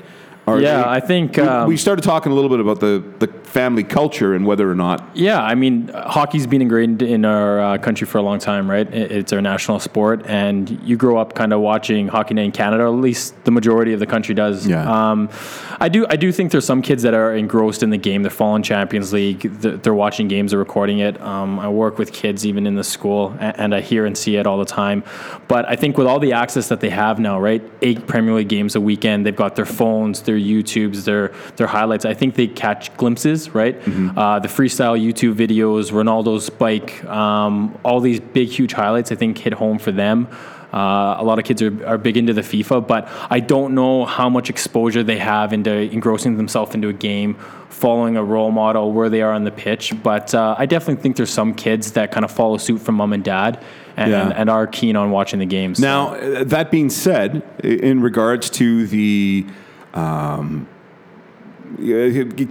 Are 0.47 0.59
Yeah, 0.61 0.77
they- 0.81 0.89
I 0.89 0.99
think, 1.01 1.35
we, 1.37 1.43
um, 1.43 1.67
we 1.67 1.75
started 1.77 2.03
talking 2.03 2.31
a 2.31 2.35
little 2.35 2.49
bit 2.49 2.59
about 2.61 2.79
the, 2.79 3.03
the 3.19 3.27
family 3.43 3.83
culture 3.83 4.33
and 4.33 4.45
whether 4.45 4.69
or 4.69 4.75
not. 4.75 5.07
Yeah, 5.13 5.41
I 5.41 5.55
mean, 5.55 5.89
hockey's 5.93 6.47
been 6.47 6.61
ingrained 6.61 7.01
in 7.01 7.25
our 7.25 7.59
uh, 7.59 7.77
country 7.77 8.07
for 8.07 8.17
a 8.17 8.21
long 8.21 8.39
time, 8.39 8.69
right? 8.69 8.87
It's 8.93 9.33
our 9.33 9.41
national 9.41 9.79
sport, 9.79 10.25
and 10.25 10.69
you 10.83 10.95
grow 10.95 11.17
up 11.17 11.33
kind 11.33 11.51
of 11.53 11.59
watching 11.61 12.07
Hockey 12.07 12.33
Night 12.33 12.45
in 12.45 12.51
Canada. 12.53 12.83
At 12.83 12.87
least 12.89 13.43
the 13.43 13.51
majority 13.51 13.91
of 13.93 13.99
the 13.99 14.05
country 14.05 14.33
does. 14.35 14.65
Yeah. 14.67 14.89
Um, 15.11 15.29
I 15.79 15.89
do. 15.89 16.05
I 16.09 16.15
do 16.15 16.31
think 16.31 16.51
there's 16.51 16.65
some 16.65 16.81
kids 16.81 17.03
that 17.03 17.13
are 17.13 17.35
engrossed 17.35 17.83
in 17.83 17.89
the 17.89 17.97
game. 17.97 18.21
They're 18.23 18.31
following 18.31 18.63
Champions 18.63 19.11
League. 19.13 19.41
They're, 19.41 19.77
they're 19.77 19.93
watching 19.93 20.27
games. 20.27 20.51
They're 20.51 20.59
recording 20.59 20.99
it. 20.99 21.19
Um, 21.21 21.59
I 21.59 21.67
work 21.69 21.97
with 21.97 22.13
kids 22.13 22.45
even 22.45 22.65
in 22.67 22.75
the 22.75 22.83
school, 22.83 23.35
and, 23.39 23.59
and 23.59 23.75
I 23.75 23.81
hear 23.81 24.05
and 24.05 24.17
see 24.17 24.37
it 24.37 24.47
all 24.47 24.57
the 24.57 24.65
time. 24.65 25.03
But 25.47 25.67
I 25.67 25.75
think 25.75 25.97
with 25.97 26.07
all 26.07 26.19
the 26.19 26.33
access 26.33 26.69
that 26.69 26.79
they 26.79 26.89
have 26.89 27.19
now, 27.19 27.39
right? 27.39 27.61
Eight 27.81 28.07
Premier 28.07 28.33
League 28.33 28.49
games 28.49 28.75
a 28.75 28.81
weekend. 28.81 29.25
They've 29.25 29.35
got 29.35 29.55
their 29.55 29.65
phones, 29.65 30.21
their 30.21 30.36
YouTubes, 30.37 31.03
their 31.05 31.33
their 31.55 31.67
highlights. 31.67 32.05
I 32.05 32.13
think 32.13 32.35
they 32.35 32.47
catch 32.47 32.95
glimpses, 32.97 33.49
right? 33.53 33.75
Uh, 33.85 34.39
the 34.39 34.47
freestyle 34.47 34.97
YouTube 34.99 35.35
videos, 35.35 35.91
Ronaldo's 35.91 36.49
bike, 36.49 37.03
um, 37.05 37.77
all 37.83 37.99
these 37.99 38.19
big, 38.19 38.49
huge 38.49 38.73
highlights. 38.73 39.11
I 39.11 39.15
think 39.15 39.37
hit 39.37 39.53
home 39.53 39.77
for 39.79 39.91
them. 39.91 40.27
Uh, 40.73 41.15
a 41.17 41.23
lot 41.23 41.39
of 41.39 41.45
kids 41.45 41.61
are, 41.61 41.87
are 41.87 41.97
big 41.97 42.17
into 42.17 42.33
the 42.33 42.41
FIFA, 42.41 42.85
but 42.85 43.07
I 43.29 43.39
don't 43.39 43.73
know 43.73 44.03
how 44.05 44.27
much 44.29 44.49
exposure 44.49 45.01
they 45.01 45.17
have 45.17 45.53
into 45.53 45.71
engrossing 45.71 46.35
themselves 46.35 46.75
into 46.75 46.89
a 46.89 46.93
game, 46.93 47.35
following 47.69 48.17
a 48.17 48.23
role 48.23 48.51
model 48.51 48.91
where 48.91 49.07
they 49.09 49.21
are 49.21 49.31
on 49.31 49.45
the 49.45 49.51
pitch. 49.51 49.93
But 50.03 50.35
uh, 50.35 50.55
I 50.57 50.65
definitely 50.65 51.01
think 51.01 51.15
there's 51.15 51.29
some 51.31 51.53
kids 51.53 51.93
that 51.93 52.11
kind 52.11 52.25
of 52.25 52.31
follow 52.31 52.57
suit 52.57 52.79
from 52.81 52.95
mom 52.95 53.13
and 53.13 53.23
dad 53.23 53.63
and, 53.95 54.11
Yeah. 54.11 54.33
and 54.35 54.49
are 54.49 54.67
keen 54.67 54.97
on 54.97 55.09
watching 55.09 55.39
the 55.39 55.45
games. 55.45 55.79
Now, 55.79 56.17
that 56.43 56.69
being 56.69 56.89
said, 56.89 57.43
in 57.63 58.01
regards 58.01 58.49
to 58.51 58.87
the 58.87 59.45
um, 59.93 60.67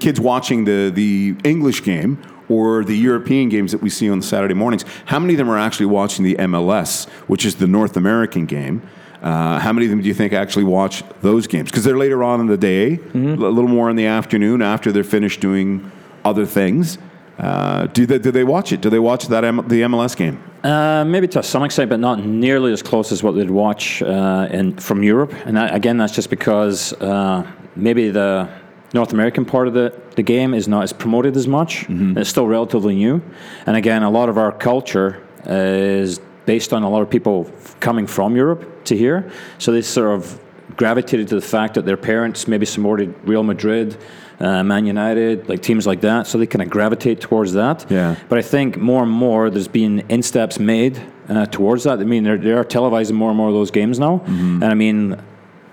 kids 0.01 0.21
watching 0.21 0.65
the, 0.65 0.91
the 0.95 1.37
English 1.45 1.83
game 1.83 2.23
or 2.49 2.85
the 2.85 2.97
European 2.97 3.49
games 3.49 3.73
that 3.73 3.83
we 3.83 3.91
see 3.91 4.09
on 4.09 4.21
the 4.21 4.27
Saturday 4.27 4.55
mornings, 4.55 4.85
how 5.07 5.19
many 5.19 5.35
of 5.35 5.39
them 5.39 5.51
are 5.51 5.59
actually 5.59 5.87
watching 5.87 6.25
the 6.25 6.37
MLS, 6.37 7.09
which 7.27 7.45
is 7.45 7.57
the 7.57 7.67
North 7.67 7.97
American 7.97 8.47
game? 8.47 8.83
Uh, 9.23 9.59
how 9.59 9.73
many 9.73 9.87
of 9.87 9.91
them 9.91 10.01
do 10.01 10.07
you 10.07 10.15
think 10.15 10.33
actually 10.33 10.65
watch 10.65 11.03
those 11.23 11.47
games? 11.47 11.71
Because 11.71 11.83
they're 11.85 11.97
later 11.97 12.23
on 12.23 12.41
in 12.41 12.47
the 12.47 12.57
day, 12.57 13.01
a 13.15 13.19
little 13.19 13.69
more 13.69 13.91
in 13.91 13.97
the 13.97 14.07
afternoon 14.07 14.63
after 14.63 14.93
they're 14.93 15.03
finished 15.03 15.41
doing 15.41 15.91
other 16.25 16.47
things. 16.47 16.99
Uh, 17.39 17.87
do 17.89 18.07
they 18.07 18.19
do 18.19 18.31
they 18.31 18.45
watch 18.45 18.73
it? 18.73 18.81
Do 18.81 18.89
they 18.89 18.99
watch 18.99 19.29
that 19.29 19.45
M- 19.45 19.69
the 19.69 19.83
MLS 19.83 20.17
game? 20.17 20.43
Uh, 20.65 21.05
maybe 21.05 21.29
to 21.29 21.43
some 21.43 21.63
extent, 21.65 21.91
but 21.91 22.01
not 22.01 22.25
nearly 22.25 22.73
as 22.73 22.83
close 22.83 23.13
as 23.13 23.23
what 23.23 23.35
they'd 23.35 23.51
watch 23.51 24.03
uh, 24.03 24.49
in 24.51 24.77
from 24.79 25.03
Europe. 25.03 25.33
And 25.45 25.57
that, 25.57 25.75
again, 25.75 25.97
that's 25.99 26.15
just 26.15 26.31
because 26.31 26.93
uh, 26.95 27.47
maybe 27.77 28.11
the 28.11 28.49
North 28.95 29.13
American 29.13 29.45
part 29.45 29.69
of 29.69 29.75
the, 29.75 29.93
the 30.17 30.23
game 30.23 30.55
is 30.55 30.67
not 30.67 30.83
as 30.83 30.93
promoted 30.93 31.37
as 31.37 31.47
much. 31.47 31.85
It's 31.89 32.31
still 32.31 32.47
relatively 32.47 32.95
new. 32.95 33.21
And 33.67 33.77
again, 33.77 34.03
a 34.03 34.11
lot 34.11 34.29
of 34.29 34.39
our 34.39 34.51
culture 34.51 35.23
is 35.45 36.21
based 36.47 36.73
on 36.73 36.83
a 36.83 36.89
lot 36.89 37.03
of 37.03 37.11
people 37.11 37.51
f- 37.59 37.79
coming 37.81 38.07
from 38.07 38.35
Europe 38.35 38.85
to 38.87 38.97
here. 38.97 39.31
So 39.59 39.73
they 39.73 39.83
sort 39.83 40.15
of 40.19 40.41
gravitated 40.77 41.29
to 41.29 41.35
the 41.35 41.41
fact 41.47 41.75
that 41.75 41.85
their 41.85 41.97
parents 41.97 42.49
maybe 42.49 42.67
supported 42.67 43.15
Real 43.25 43.43
Madrid, 43.43 43.97
uh, 44.41 44.63
Man 44.63 44.87
United, 44.87 45.49
like 45.49 45.63
teams 45.63 45.87
like 45.87 46.01
that. 46.03 46.27
So 46.27 46.39
they 46.39 46.47
kind 46.47 46.63
of 46.63 46.71
gravitate 46.71 47.21
towards 47.21 47.53
that. 47.55 47.87
Yeah. 47.91 48.17
But 48.29 48.39
I 48.39 48.43
think 48.43 48.77
more 48.77 49.03
and 49.03 49.13
more 49.13 49.51
there's 49.51 49.69
been 49.69 50.05
insteps 50.09 50.59
made 50.59 51.01
uh, 51.29 51.47
towards 51.47 51.85
that. 51.85 51.99
I 52.01 52.05
mean, 52.05 52.25
they're, 52.25 52.39
they 52.39 52.53
are 52.53 52.65
televising 52.65 53.15
more 53.15 53.31
and 53.31 53.37
more 53.37 53.49
of 53.49 53.55
those 53.55 53.71
games 53.71 53.99
now. 53.99 54.23
And 54.27 54.65
I 54.65 54.75
mean, 54.75 55.21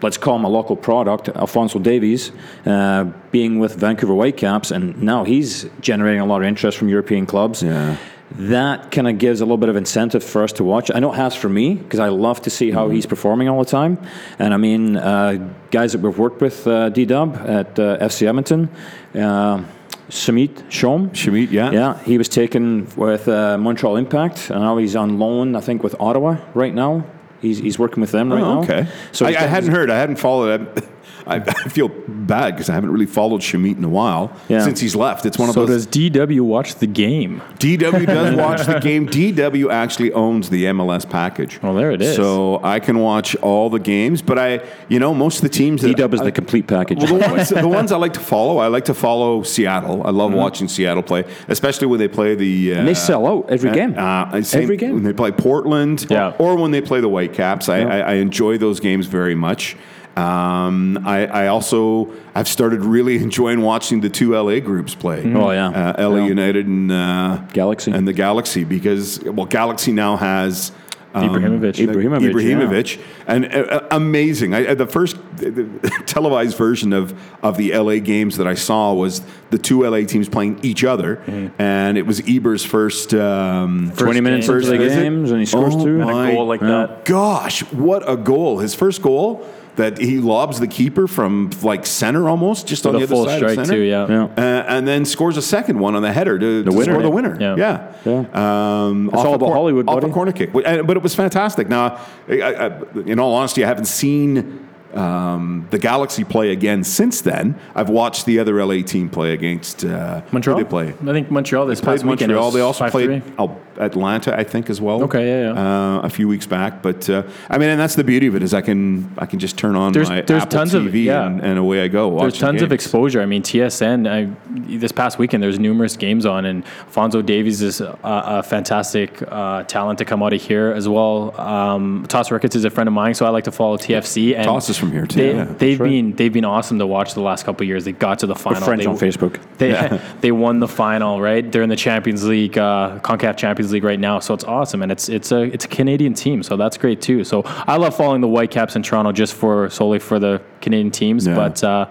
let's 0.02 0.18
call 0.18 0.36
him 0.36 0.44
a 0.44 0.50
local 0.50 0.76
product, 0.76 1.30
Alfonso 1.30 1.80
Davies, 1.80 2.32
uh, 2.66 3.06
being 3.32 3.60
with 3.60 3.76
Vancouver 3.76 4.14
Whitecaps, 4.14 4.72
and 4.72 5.02
now 5.02 5.24
he's 5.24 5.66
generating 5.80 6.22
a 6.22 6.26
lot 6.26 6.42
of 6.42 6.48
interest 6.48 6.78
from 6.78 6.90
European 6.90 7.26
clubs. 7.26 7.64
Yeah. 7.64 7.98
That 8.38 8.92
kind 8.92 9.08
of 9.08 9.20
gives 9.20 9.42
a 9.42 9.46
little 9.46 9.58
bit 9.58 9.70
of 9.70 9.76
incentive 9.76 10.24
for 10.24 10.44
us 10.44 10.52
to 10.54 10.64
watch. 10.64 10.90
I 10.94 11.00
know 11.00 11.14
it 11.14 11.18
has 11.18 11.36
for 11.36 11.50
me 11.50 11.76
because 11.76 12.00
I 12.00 12.10
love 12.10 12.42
to 12.44 12.50
see 12.50 12.72
how 12.72 12.90
he's 12.90 13.06
performing 13.06 13.48
all 13.48 13.60
the 13.60 13.70
time. 13.70 14.00
And 14.40 14.54
I 14.54 14.58
mean, 14.58 14.98
uh, 14.98 15.52
guys 15.70 15.92
that 15.92 16.02
we've 16.02 16.18
worked 16.18 16.42
with, 16.42 16.66
uh, 16.68 16.90
D 16.90 17.06
Dub 17.06 17.36
at 17.36 17.78
uh, 17.78 17.98
FC 18.00 18.28
Edmonton, 18.28 18.70
uh, 19.14 19.64
Samit 20.10 20.56
Shome. 20.70 21.10
Shamit, 21.12 21.52
yeah. 21.52 21.72
Yeah, 21.72 22.04
he 22.04 22.18
was 22.18 22.28
taken 22.28 22.88
with 22.96 23.28
uh, 23.28 23.58
Montreal 23.58 23.98
Impact, 23.98 24.50
and 24.50 24.62
now 24.62 24.78
he's 24.78 24.96
on 24.96 25.20
loan, 25.20 25.56
I 25.56 25.62
think, 25.62 25.84
with 25.84 25.96
Ottawa 26.00 26.38
right 26.54 26.74
now. 26.74 27.06
He's, 27.44 27.60
he's 27.60 27.78
working 27.78 28.02
with 28.02 28.12
them 28.12 28.32
right 28.34 28.42
Oh, 28.42 28.56
now. 28.56 28.64
okay. 28.64 28.88
So 29.12 29.26
I, 29.28 29.30
I 29.30 29.34
hadn't 29.44 29.70
heard. 29.72 29.92
I 29.92 29.98
hadn't 30.00 30.16
followed. 30.16 30.76
I, 30.78 30.82
I, 31.26 31.36
I 31.38 31.70
feel 31.70 31.88
bad 31.88 32.52
because 32.54 32.70
I 32.70 32.74
haven't 32.74 32.92
really 32.92 33.06
followed 33.06 33.40
Shamit 33.40 33.78
in 33.78 33.84
a 33.86 33.90
while 33.90 34.36
Yeah. 34.50 34.62
since 34.66 34.82
he's 34.82 34.94
left. 34.94 35.26
It's 35.26 35.38
one 35.38 35.48
of 35.48 35.54
So 35.56 35.66
those. 35.66 35.84
So 35.86 35.90
does 35.90 36.12
DW 36.12 36.42
watch 36.42 36.76
the 36.76 36.88
game? 36.88 37.42
DW 37.60 38.06
does 38.18 38.36
watch 38.36 38.66
the 38.66 38.80
game. 38.80 39.08
DW 39.08 39.70
actually 39.72 40.12
owns 40.12 40.50
the 40.50 40.66
MLS 40.66 41.10
package. 41.10 41.62
Well, 41.62 41.76
there 41.76 41.92
it 41.92 42.02
is. 42.02 42.18
So 42.18 42.60
I 42.62 42.82
can 42.82 43.00
watch 43.00 43.38
all 43.38 43.70
the 43.70 43.80
games, 43.80 44.22
but 44.22 44.38
I, 44.38 44.68
you 44.90 45.00
know, 45.00 45.14
most 45.14 45.38
of 45.38 45.44
the 45.44 45.50
teams. 45.50 45.82
that 45.82 45.88
D-Dub 45.90 46.14
is 46.14 46.20
I- 46.20 46.26
the 46.26 46.32
complete 46.34 46.68
package. 46.68 46.98
Well, 47.10 47.18
the 47.20 47.30
ones, 47.32 47.50
the 47.50 47.68
ones 47.70 47.92
I 47.94 47.98
like 47.98 48.14
to 48.14 48.20
follow, 48.20 48.58
I 48.58 48.68
like 48.68 48.86
to 48.86 48.94
follow 48.94 49.44
Seattle. 49.44 50.06
I 50.06 50.10
love 50.10 50.34
watching 50.34 50.68
Seattle 50.68 51.04
play, 51.04 51.24
especially 51.48 51.88
when 51.88 52.00
they 52.00 52.10
play 52.10 52.36
the. 52.36 52.74
Uh, 52.74 52.80
and 52.80 52.88
they 52.88 52.94
sell 52.94 53.26
out 53.28 53.50
every 53.50 53.72
game. 53.72 53.96
Uh, 53.98 54.42
same- 54.42 54.64
every 54.64 54.76
game. 54.76 54.96
when 54.96 55.04
they 55.04 55.14
play 55.14 55.32
Portland, 55.32 56.06
Yeah. 56.10 56.34
or 56.38 56.58
when 56.58 56.72
they 56.72 56.82
play 56.82 57.00
the 57.00 57.08
Whitecaps. 57.34 57.70
I, 57.70 57.80
I, 57.82 58.00
I 58.00 58.14
enjoy 58.16 58.58
those 58.58 58.80
games 58.80 59.08
very 59.08 59.36
much. 59.36 59.76
Um, 60.16 61.00
I, 61.06 61.26
I 61.26 61.48
also 61.48 62.14
I've 62.36 62.48
started 62.48 62.82
really 62.86 63.18
enjoying 63.24 63.62
watching 63.62 64.02
the 64.02 64.10
two 64.10 64.34
LA 64.36 64.60
groups 64.60 64.94
play. 64.96 65.24
Oh, 65.34 65.50
yeah. 65.52 65.70
uh, 65.98 66.10
LA 66.10 66.18
Yeah. 66.18 66.26
United 66.28 66.68
and 66.68 66.92
uh, 66.92 67.38
Galaxy. 67.52 67.92
and 67.92 68.08
the 68.08 68.14
Galaxy 68.14 68.64
because 68.64 69.20
well, 69.24 69.48
Galaxy 69.48 69.92
now 69.92 70.16
has. 70.18 70.72
Um, 71.16 71.30
Ibrahimovic. 71.30 71.76
Ibrahimovic, 71.88 72.32
Ibrahimovic, 72.32 73.02
and 73.28 73.46
uh, 73.46 73.50
uh, 73.50 73.88
amazing. 73.92 74.54
I, 74.56 74.66
uh, 74.68 74.74
the 74.76 74.88
first 74.88 75.16
the, 75.38 75.52
the 75.52 75.90
televised 76.08 76.58
version 76.58 76.92
of, 76.94 77.14
of 77.44 77.58
the 77.58 77.72
LA 77.78 77.98
games 77.98 78.38
that 78.38 78.48
I 78.48 78.56
saw 78.56 78.94
was 78.94 79.22
the 79.52 79.58
two 79.60 79.84
LA 79.88 80.06
teams 80.06 80.28
playing 80.28 80.60
each 80.64 80.84
other, 80.84 81.18
Mm-hmm. 81.18 81.62
and 81.62 81.98
it 81.98 82.06
was 82.08 82.20
Ibra's 82.28 82.66
first 82.66 83.14
um, 83.14 83.92
20 83.96 84.22
minutes 84.22 84.48
first 84.48 84.68
into 84.68 84.78
the 84.80 84.84
visit. 84.90 85.02
games, 85.04 85.30
and 85.32 85.40
he 85.40 85.46
scores 85.46 85.76
Oh 85.76 85.86
two. 85.86 86.02
And 86.02 86.10
a 86.10 86.34
goal 86.34 86.48
like 86.48 86.62
that. 86.62 87.06
Gosh, 87.06 87.62
what 87.72 88.04
a 88.10 88.18
goal! 88.18 88.58
His 88.60 88.74
first 88.74 89.02
goal 89.04 89.48
that 89.76 89.98
he 89.98 90.20
lobs 90.20 90.60
the 90.60 90.68
keeper 90.68 91.08
from 91.08 91.50
like 91.64 91.86
center 91.86 92.30
almost, 92.30 92.68
just 92.68 92.86
on 92.86 92.94
the 92.94 93.00
other 93.00 93.08
full 93.08 93.26
side 93.26 93.38
strike 93.38 93.58
of 93.58 93.66
center. 93.66 93.80
too, 93.80 93.84
yeah. 93.84 94.08
Yeah. 94.08 94.24
Uh, 94.38 94.66
and 94.68 94.88
then 94.88 95.04
scores 95.06 95.36
a 95.38 95.42
second 95.42 95.80
one 95.80 95.96
on 95.96 96.02
the 96.04 96.12
header 96.14 96.38
to, 96.38 96.64
to 96.64 96.70
winner. 96.72 96.92
score 96.94 97.02
the 97.02 97.10
winner. 97.10 97.38
Yeah. 97.40 97.56
Yeah, 97.56 97.94
Yeah. 98.06 98.86
Um, 98.86 99.08
It's 99.08 99.16
off 99.18 99.26
all 99.26 99.32
a 99.34 99.36
about 99.36 99.46
cor- 99.48 99.56
Hollywood, 99.56 99.90
off 99.90 100.04
a 100.04 100.10
corner 100.10 100.32
kick, 100.32 100.54
But- 100.54 100.66
it 100.68 101.02
was 101.02 101.16
fantastic. 101.16 101.70
Now, 101.70 102.00
I, 102.30 102.42
I, 102.42 102.68
in 103.06 103.20
all 103.20 103.34
honesty, 103.34 103.64
I 103.64 103.68
haven't 103.68 103.86
seen 103.86 104.60
um, 104.94 105.68
the 105.72 105.80
Galaxy 105.80 106.24
play 106.24 106.52
again 106.52 106.84
since 106.84 107.22
then. 107.22 107.56
I've 107.74 107.90
watched 107.90 108.28
the 108.28 108.38
other 108.38 108.64
LA 108.64 108.84
team 108.84 109.10
play 109.10 109.34
against 109.34 109.84
uh, 109.84 110.22
Montreal. 110.32 110.60
They 110.60 110.64
play. 110.66 110.90
I 110.90 111.14
think 111.14 111.32
Montreal 111.32 111.66
this 111.66 111.82
Played 111.82 111.94
past 112.02 112.04
weekend. 112.06 112.32
Montreal. 112.32 112.46
was 112.46 112.54
They 112.54 112.62
also 112.62 112.86
5-3. 112.86 112.92
played 112.92 113.24
Al- 113.40 113.60
Atlanta, 113.80 114.38
I 114.38 114.44
think, 114.44 114.70
as 114.70 114.80
well. 114.82 115.04
Okay, 115.04 115.28
yeah, 115.28 115.54
yeah. 115.54 115.98
Uh, 115.98 116.02
a 116.02 116.10
few 116.10 116.28
weeks 116.28 116.46
back, 116.46 116.82
but 116.82 117.10
uh, 117.10 117.24
I 117.50 117.58
mean, 117.58 117.70
and 117.70 117.80
that's 117.80 117.96
the 117.96 118.04
beauty 118.04 118.28
of 118.28 118.36
it 118.36 118.44
is 118.44 118.54
I 118.54 118.62
can 118.62 119.12
I 119.18 119.26
can 119.26 119.40
just 119.40 119.58
turn 119.58 119.76
on 119.76 119.94
There's- 119.94 120.10
my 120.10 120.22
there's 120.22 120.44
Apple 120.44 120.58
tons 120.60 120.74
of- 120.74 120.84
TV 120.84 121.06
yeah. 121.06 121.26
and, 121.26 121.42
and 121.42 121.58
away 121.60 121.84
I 121.84 121.88
go. 121.88 122.20
There's 122.20 122.38
tons 122.38 122.62
of 122.62 122.72
exposure. 122.72 123.22
I 123.22 123.26
mean, 123.26 123.42
TSN. 123.44 124.08
I, 124.10 124.30
this 124.78 124.92
past 124.92 125.18
weekend, 125.20 125.42
there's 125.44 125.60
numerous 125.60 125.96
games 125.98 126.26
on, 126.26 126.46
and 126.46 126.64
Fonzo 126.92 127.26
Davies 127.26 127.62
is 127.62 127.82
a, 127.82 127.98
a 128.04 128.44
fantastic 128.44 129.22
uh, 129.28 129.64
talent 129.64 130.00
to 130.00 130.06
come 130.06 130.22
out 130.24 130.34
of 130.34 130.42
here 130.42 130.72
as 130.72 130.88
well. 130.90 131.40
Um, 131.40 132.06
Toss 132.08 132.32
Ricketts 132.32 132.56
is 132.56 132.66
a 132.66 132.70
friend 132.70 132.88
of 132.88 132.94
mine, 132.94 133.14
so 133.14 133.26
I 133.26 133.30
like 133.30 133.44
to 133.46 133.52
follow 133.52 133.78
TFC. 133.78 134.36
And 134.36 134.46
Toss 134.46 134.70
is 134.70 134.78
from 134.78 134.92
here, 134.92 135.06
too, 135.06 135.18
They, 135.20 135.34
yeah. 135.36 135.44
they've 135.46 135.80
been 135.80 136.14
they've 136.16 136.34
been 136.34 136.46
awesome 136.46 136.80
to 136.80 136.88
watch 136.88 137.14
the 137.14 137.22
last 137.22 137.46
couple 137.46 137.64
of 137.64 137.68
years. 137.68 137.86
They 137.86 137.92
got 137.94 138.20
to 138.20 138.28
the 138.28 138.36
final. 138.36 138.60
We're 138.62 138.66
friends 138.66 138.82
They- 138.84 138.88
on 138.88 138.98
Facebook. 138.98 139.40
They 139.58 140.00
they 140.22 140.32
won 140.32 140.60
the 140.60 140.68
final, 140.68 141.22
right? 141.22 141.50
They're 141.50 141.62
in 141.64 141.70
the 141.70 141.76
Champions 141.76 142.24
League, 142.26 142.58
uh, 142.58 143.00
Concacaf 143.04 143.38
Champions 143.38 143.63
League 143.72 143.84
right 143.84 144.00
now, 144.00 144.20
so 144.20 144.34
it's 144.34 144.44
awesome, 144.44 144.82
and 144.82 144.92
it's 144.92 145.10
it's 145.10 145.32
a 145.32 145.44
it's 145.44 145.66
a 145.66 145.68
Canadian 145.70 146.14
team, 146.14 146.44
so 146.44 146.58
that's 146.58 146.78
great 146.78 147.02
too. 147.02 147.24
So 147.24 147.44
I 147.46 147.78
love 147.78 147.96
following 147.96 148.22
the 148.22 148.28
Whitecaps 148.28 148.76
in 148.76 148.84
Toronto 148.84 149.12
just 149.12 149.34
for 149.34 149.70
solely 149.70 150.00
for 150.00 150.20
the 150.20 150.42
Canadian 150.62 150.92
teams, 150.92 151.26
Yeah. 151.28 151.36
but. 151.36 151.64
Uh, 151.64 151.86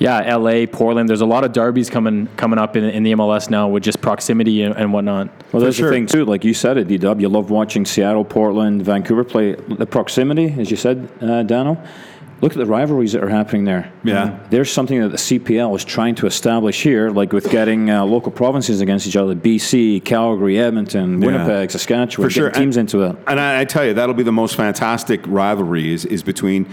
yeah, 0.00 0.22
L.A., 0.24 0.68
Portland. 0.68 1.08
There's 1.08 1.22
a 1.22 1.26
lot 1.26 1.42
of 1.42 1.52
derbies 1.52 1.90
coming 1.90 2.28
coming 2.36 2.56
up 2.58 2.76
in, 2.76 2.84
in 2.84 3.02
the 3.02 3.12
MLS 3.14 3.50
now 3.50 3.66
with 3.68 3.82
just 3.82 4.00
proximity 4.00 4.62
and, 4.62 4.76
and 4.76 4.92
whatnot. 4.92 5.28
Well, 5.52 5.60
that's 5.60 5.76
sure. 5.76 5.88
the 5.90 5.96
thing 5.96 6.06
too. 6.06 6.24
Like 6.24 6.44
you 6.44 6.54
said 6.54 6.78
it, 6.78 6.86
D 6.86 6.98
Dub. 6.98 7.20
You 7.20 7.28
love 7.28 7.50
watching 7.50 7.84
Seattle, 7.84 8.24
Portland, 8.24 8.82
Vancouver 8.84 9.24
play. 9.24 9.54
The 9.54 9.86
proximity, 9.86 10.54
as 10.56 10.70
you 10.70 10.76
said, 10.76 11.08
uh, 11.20 11.42
Dano. 11.42 11.82
Look 12.40 12.52
at 12.52 12.58
the 12.58 12.66
rivalries 12.66 13.12
that 13.12 13.24
are 13.24 13.28
happening 13.28 13.64
there. 13.64 13.92
Yeah. 14.04 14.38
There's 14.50 14.70
something 14.70 15.00
that 15.00 15.08
the 15.08 15.16
CPL 15.16 15.74
is 15.76 15.84
trying 15.84 16.14
to 16.16 16.26
establish 16.26 16.82
here, 16.82 17.10
like 17.10 17.32
with 17.32 17.50
getting 17.50 17.90
uh, 17.90 18.04
local 18.04 18.30
provinces 18.30 18.80
against 18.80 19.06
each 19.08 19.16
other: 19.16 19.34
BC, 19.34 20.04
Calgary, 20.04 20.58
Edmonton, 20.58 21.20
Winnipeg, 21.20 21.70
Saskatchewan. 21.70 22.28
For 22.28 22.32
sure. 22.32 22.50
teams 22.50 22.76
And- 22.76 22.88
into 22.92 23.02
it. 23.04 23.16
And 23.26 23.40
I, 23.40 23.60
I 23.60 23.64
tell 23.64 23.84
you, 23.84 23.94
that'll 23.94 24.14
be 24.14 24.22
the 24.22 24.32
most 24.32 24.54
fantastic 24.56 25.20
rivalry 25.26 25.92
is, 25.92 26.04
is 26.04 26.22
between 26.22 26.66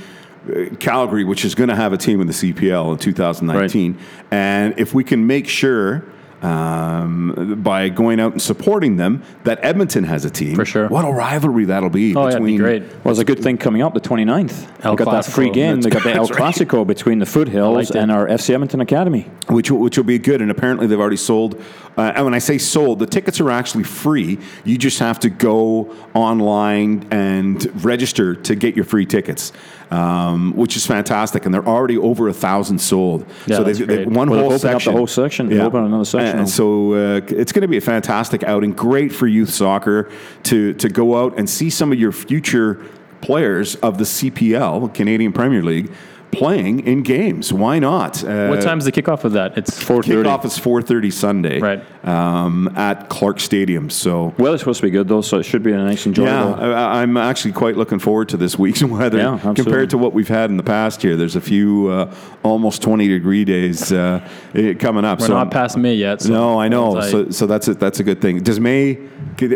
uh, 0.47 0.75
Calgary, 0.79 1.23
which 1.23 1.43
is 1.43 1.55
going 1.55 1.69
to 1.69 1.75
have 1.75 1.93
a 1.93 1.97
team 1.97 2.21
in 2.21 2.27
the 2.27 2.33
CPL 2.33 2.91
in 2.93 2.97
2019. 2.99 3.97
And 4.29 4.77
if 4.77 4.93
we 4.93 5.03
can 5.03 5.25
make 5.25 5.47
sure 5.47 6.03
um, 6.41 7.59
by 7.63 7.89
going 7.89 8.19
out 8.19 8.31
and 8.33 8.41
supporting 8.41 8.97
them 8.97 9.23
that 9.43 9.59
Edmonton 9.63 10.03
has 10.03 10.25
a 10.25 10.29
team, 10.29 10.55
For 10.55 10.65
sure. 10.65 10.87
What 10.87 11.05
a 11.05 11.11
rivalry 11.11 11.65
that'll 11.65 11.89
be 11.89 12.15
Oh, 12.15 12.21
yeah, 12.23 12.27
it'd 12.29 12.41
between 12.41 12.57
be 12.57 12.63
great. 12.63 12.81
Well, 12.83 13.01
there's 13.05 13.19
a 13.19 13.25
good 13.25 13.39
thing 13.39 13.57
coming 13.57 13.81
up 13.81 13.93
the 13.93 13.99
29th. 14.01 14.85
El 14.85 14.95
they 14.95 15.03
got 15.03 15.11
that 15.11 15.25
free 15.25 15.49
game. 15.49 15.81
They 15.81 15.89
got 15.89 16.03
the 16.03 16.13
El 16.13 16.27
That's 16.27 16.39
right. 16.39 16.53
Clasico 16.53 16.85
between 16.85 17.19
the 17.19 17.25
Foothills 17.25 17.75
liked 17.75 17.95
and 17.95 18.11
our 18.11 18.27
FC 18.27 18.53
Edmonton 18.53 18.81
Academy. 18.81 19.29
which 19.49 19.71
will, 19.71 19.79
which 19.79 19.97
will 19.97 20.03
be 20.03 20.19
good. 20.19 20.41
And 20.41 20.51
apparently, 20.51 20.87
they've 20.87 20.99
already 20.99 21.17
sold. 21.17 21.61
Uh, 21.97 22.11
and 22.15 22.25
when 22.25 22.33
I 22.33 22.39
say 22.39 22.57
sold, 22.57 22.99
the 22.99 23.07
tickets 23.07 23.39
are 23.39 23.49
actually 23.49 23.83
free. 23.85 24.37
You 24.63 24.77
just 24.77 24.99
have 24.99 25.19
to 25.21 25.29
go 25.29 25.95
online 26.13 27.07
and 27.11 27.83
register 27.83 28.35
to 28.35 28.55
get 28.55 28.75
your 28.75 28.85
free 28.85 29.05
tickets, 29.05 29.53
um, 29.91 30.53
which 30.55 30.75
is 30.75 30.85
fantastic. 30.85 31.45
And 31.45 31.53
they're 31.53 31.67
already 31.67 31.97
over 31.97 32.27
a 32.27 32.33
thousand 32.33 32.79
sold. 32.79 33.25
Yeah, 33.45 33.57
so 33.57 33.63
they've, 33.63 33.87
they've 33.87 34.07
one 34.07 34.29
Well, 34.29 34.41
whole 34.41 34.53
up 34.53 34.81
the 34.81 34.91
whole 34.91 35.07
section. 35.07 35.49
They've 35.49 35.59
opened 35.61 35.87
another 35.87 36.05
section. 36.05 36.39
And 36.39 36.49
so 36.49 36.93
uh, 36.93 37.21
it's 37.27 37.51
going 37.51 37.61
to 37.61 37.67
be 37.67 37.77
a 37.77 37.81
fantastic 37.81 38.43
outing. 38.43 38.71
Great 38.71 39.11
for 39.11 39.27
youth 39.27 39.49
soccer 39.49 40.09
to 40.43 40.73
to 40.75 40.89
go 40.89 41.23
out 41.23 41.37
and 41.37 41.49
see 41.49 41.69
some 41.69 41.91
of 41.91 41.99
your 41.99 42.11
future 42.11 42.83
players 43.21 43.75
of 43.75 43.97
the 43.97 44.03
CPL, 44.03 44.93
Canadian 44.93 45.33
Premier 45.33 45.63
League. 45.63 45.91
Playing 46.31 46.81
in 46.85 47.01
games, 47.03 47.53
why 47.53 47.79
not? 47.79 48.21
Uh, 48.21 48.47
What 48.47 48.61
time's 48.61 48.83
the 48.83 48.91
kickoff 48.91 49.23
of 49.23 49.31
that? 49.33 49.57
It's 49.57 49.81
four 49.81 50.01
Kickoff 50.01 50.43
is 50.43 50.57
4:30 50.59 51.09
Sunday, 51.13 51.59
Right. 51.61 51.81
Um, 52.05 52.69
at 52.75 53.07
Clark 53.07 53.39
Stadium. 53.39 53.89
So. 53.89 54.33
Weather's 54.37 54.59
supposed 54.59 54.81
to 54.81 54.87
be 54.87 54.91
good 54.91 55.07
though, 55.07 55.21
so 55.21 55.37
it 55.39 55.43
should 55.43 55.63
be 55.63 55.71
a 55.71 55.77
nice, 55.77 56.05
enjoyable. 56.05 56.59
Yeah, 56.59 56.73
I, 56.73 57.01
I'm 57.01 57.15
actually 57.15 57.53
quite 57.53 57.77
looking 57.77 57.99
forward 57.99 58.27
to 58.29 58.37
this 58.37 58.59
week's 58.59 58.83
weather 58.97 59.17
Yeah, 59.17 59.39
compared 59.55 59.89
to 59.91 59.97
what 59.97 60.11
we've 60.13 60.27
had 60.27 60.49
in 60.49 60.57
the 60.57 60.63
past 60.63 61.01
here. 61.01 61.15
There's 61.15 61.37
a 61.37 61.41
few 61.41 61.87
uh, 61.87 62.13
almost 62.43 62.81
20 62.81 63.07
degree 63.07 63.45
days 63.45 63.93
uh, 63.93 64.19
coming 64.79 65.05
up. 65.05 65.21
we're 65.21 65.27
so 65.27 65.33
not 65.35 65.51
past 65.51 65.77
May 65.77 65.95
yet. 65.95 66.21
So 66.21 66.33
no, 66.33 66.59
I 66.59 66.67
know. 66.67 66.99
So, 66.99 67.29
so 67.29 67.47
that's 67.47 67.69
a, 67.69 67.75
that's 67.75 68.01
a 68.01 68.03
good 68.03 68.19
thing. 68.21 68.43
Does 68.43 68.59
May? 68.59 68.99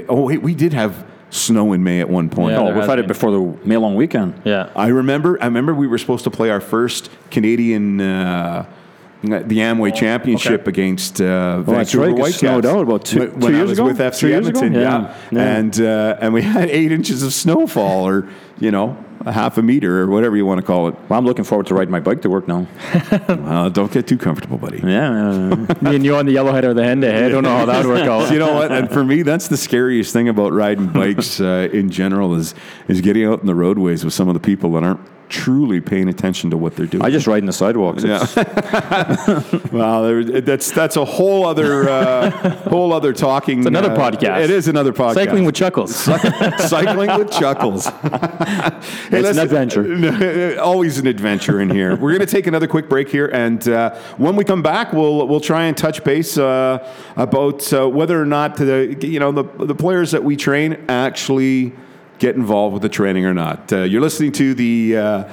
Oh 0.07 0.27
wait, 0.27 0.41
we 0.41 0.55
did 0.55 0.71
have 0.73 1.05
snow 1.29 1.73
in 1.73 1.83
May 1.83 1.99
at 1.99 2.09
one 2.09 2.29
point. 2.29 2.53
Yeah, 2.53 2.59
Oh, 2.61 2.65
we've 2.65 2.75
has 2.75 2.87
had 2.87 2.99
it 2.99 3.07
before 3.07 3.31
the 3.31 3.57
May 3.67 3.77
long 3.77 3.95
weekend. 3.95 4.41
yeah. 4.45 4.69
I 4.75 4.87
remember. 4.87 5.37
I 5.41 5.45
remember 5.45 5.73
we 5.73 5.87
were 5.87 5.97
supposed 5.97 6.23
to 6.25 6.31
play 6.31 6.49
our 6.49 6.61
first 6.61 7.09
Canadian 7.31 8.01
uh, 8.01 8.65
the 9.21 9.57
Amway 9.59 9.93
Championship 9.93 10.65
against 10.65 11.19
uh, 11.19 11.25
Oh, 11.25 11.63
that's 11.63 11.91
Vancouver 11.91 12.03
right, 12.03 12.09
'cause 12.11 12.19
Whitecaps. 12.19 12.39
snowed 12.39 12.65
out 12.65 12.81
about 12.83 13.03
two- 13.05 13.19
when, 13.19 13.29
two 13.31 13.37
when 13.47 13.53
I 13.55 13.57
years 13.57 13.69
was 13.71 13.79
ago? 13.79 13.87
with 13.87 13.97
FC 13.99 14.19
Three 14.21 14.29
years? 14.29 14.47
Edmonton. 14.47 14.73
Yeah. 14.73 15.13
Yeah. 15.31 15.57
and 15.57 15.81
uh, 15.81 16.17
and 16.21 16.33
we 16.33 16.41
had 16.57 16.69
eight 16.69 16.91
inches 16.93 17.21
of 17.21 17.33
snowfall, 17.33 18.07
or 18.07 18.27
you 18.59 18.71
know, 18.71 18.97
a 19.25 19.31
half 19.31 19.57
a 19.57 19.61
meter, 19.61 20.01
or 20.01 20.07
whatever 20.07 20.37
you 20.37 20.45
want 20.45 20.59
to 20.59 20.65
call 20.65 20.87
it. 20.87 20.95
Well, 21.09 21.19
I'm 21.19 21.25
looking 21.25 21.43
forward 21.43 21.67
to 21.67 21.75
riding 21.75 21.91
my 21.91 21.99
bike 21.99 22.21
to 22.23 22.29
work 22.29 22.47
now. 22.47 22.67
Uh, 23.49 23.67
don't 23.67 23.91
get 23.91 24.05
too 24.05 24.17
comfortable, 24.17 24.57
buddy. 24.57 24.79
Yeah. 24.79 25.55
Me 25.81 25.95
and 25.95 26.05
you 26.05 26.15
on 26.15 26.25
the 26.25 26.35
Yellowhead 26.35 26.63
or 26.63 26.73
the 26.73 26.81
Henday. 26.81 27.25
I 27.25 27.29
don't 27.29 27.43
know 27.43 27.57
how 27.57 27.65
that 27.65 27.85
would 27.85 27.99
work 27.99 28.07
out. 28.07 28.31
you 28.33 28.37
know 28.37 28.53
what? 28.53 28.71
And 28.71 28.91
for 28.91 29.03
me, 29.03 29.23
that's 29.23 29.47
the 29.47 29.57
scariest 29.57 30.13
thing 30.13 30.29
about 30.29 30.53
riding 30.53 30.87
bikes 30.87 31.41
uh, 31.41 31.69
in 31.71 31.89
general 31.89 32.35
is 32.35 32.53
is 32.87 33.01
getting 33.01 33.25
out 33.25 33.39
in 33.41 33.47
the 33.47 33.55
roadways 33.55 34.05
with 34.05 34.13
some 34.13 34.27
of 34.27 34.35
the 34.35 34.39
people 34.39 34.71
that 34.73 34.83
aren't 34.83 34.99
truly 35.29 35.79
paying 35.79 36.09
attention 36.09 36.49
to 36.49 36.57
what 36.57 36.75
they're 36.75 36.87
doing. 36.87 37.03
I 37.03 37.09
just 37.09 37.27
ride 37.27 37.39
in 37.39 37.45
the 37.45 37.53
sidewalks. 37.53 38.03
Yeah. 38.03 38.25
Well, 39.71 40.23
that's 40.23 40.71
that's 40.71 40.95
a 40.95 41.05
whole 41.05 41.45
other 41.45 41.87
uh, 41.87 42.29
whole 42.69 42.91
other 42.91 43.13
talking. 43.13 43.59
It's 43.59 43.67
another 43.67 43.89
podcast. 43.89 44.43
It 44.43 44.49
is 44.49 44.67
another 44.67 44.93
podcast. 44.93 45.13
Cycling 45.13 45.45
with 45.45 45.55
chuckles. 45.55 45.95
cycling 45.95 47.17
with 47.17 47.31
chuckles. 47.31 47.87
Hey, 49.09 49.19
It's 49.19 49.29
an 49.29 49.39
adventure. 49.39 50.59
Always 50.61 50.97
an 50.97 51.07
adventure 51.07 51.59
in 51.61 51.69
here. 51.69 51.95
We're 51.95 52.11
going 52.11 52.19
to 52.19 52.25
take 52.25 52.47
another 52.47 52.67
quick 52.67 52.89
break 52.89 53.09
here, 53.09 53.27
and 53.27 53.65
uh, 53.67 53.95
when 54.17 54.35
we 54.35 54.43
come 54.43 54.61
back, 54.61 54.93
we'll 54.93 55.27
we'll 55.27 55.39
try 55.39 55.65
and 55.65 55.77
touch 55.77 56.03
base 56.03 56.37
uh, 56.37 56.87
about 57.15 57.71
uh, 57.73 57.87
whether 57.87 58.19
or 58.21 58.25
not 58.25 58.55
the 58.57 58.97
you 59.01 59.19
know 59.19 59.31
the 59.31 59.43
the 59.65 59.75
players 59.75 60.11
that 60.11 60.23
we 60.23 60.35
train 60.35 60.83
actually 60.89 61.73
get 62.19 62.35
involved 62.35 62.73
with 62.73 62.81
the 62.83 62.89
training 62.89 63.25
or 63.25 63.33
not. 63.33 63.71
Uh, 63.71 63.79
you're 63.83 64.01
listening 64.01 64.31
to 64.33 64.53
the 64.53 64.97
uh, 64.97 65.23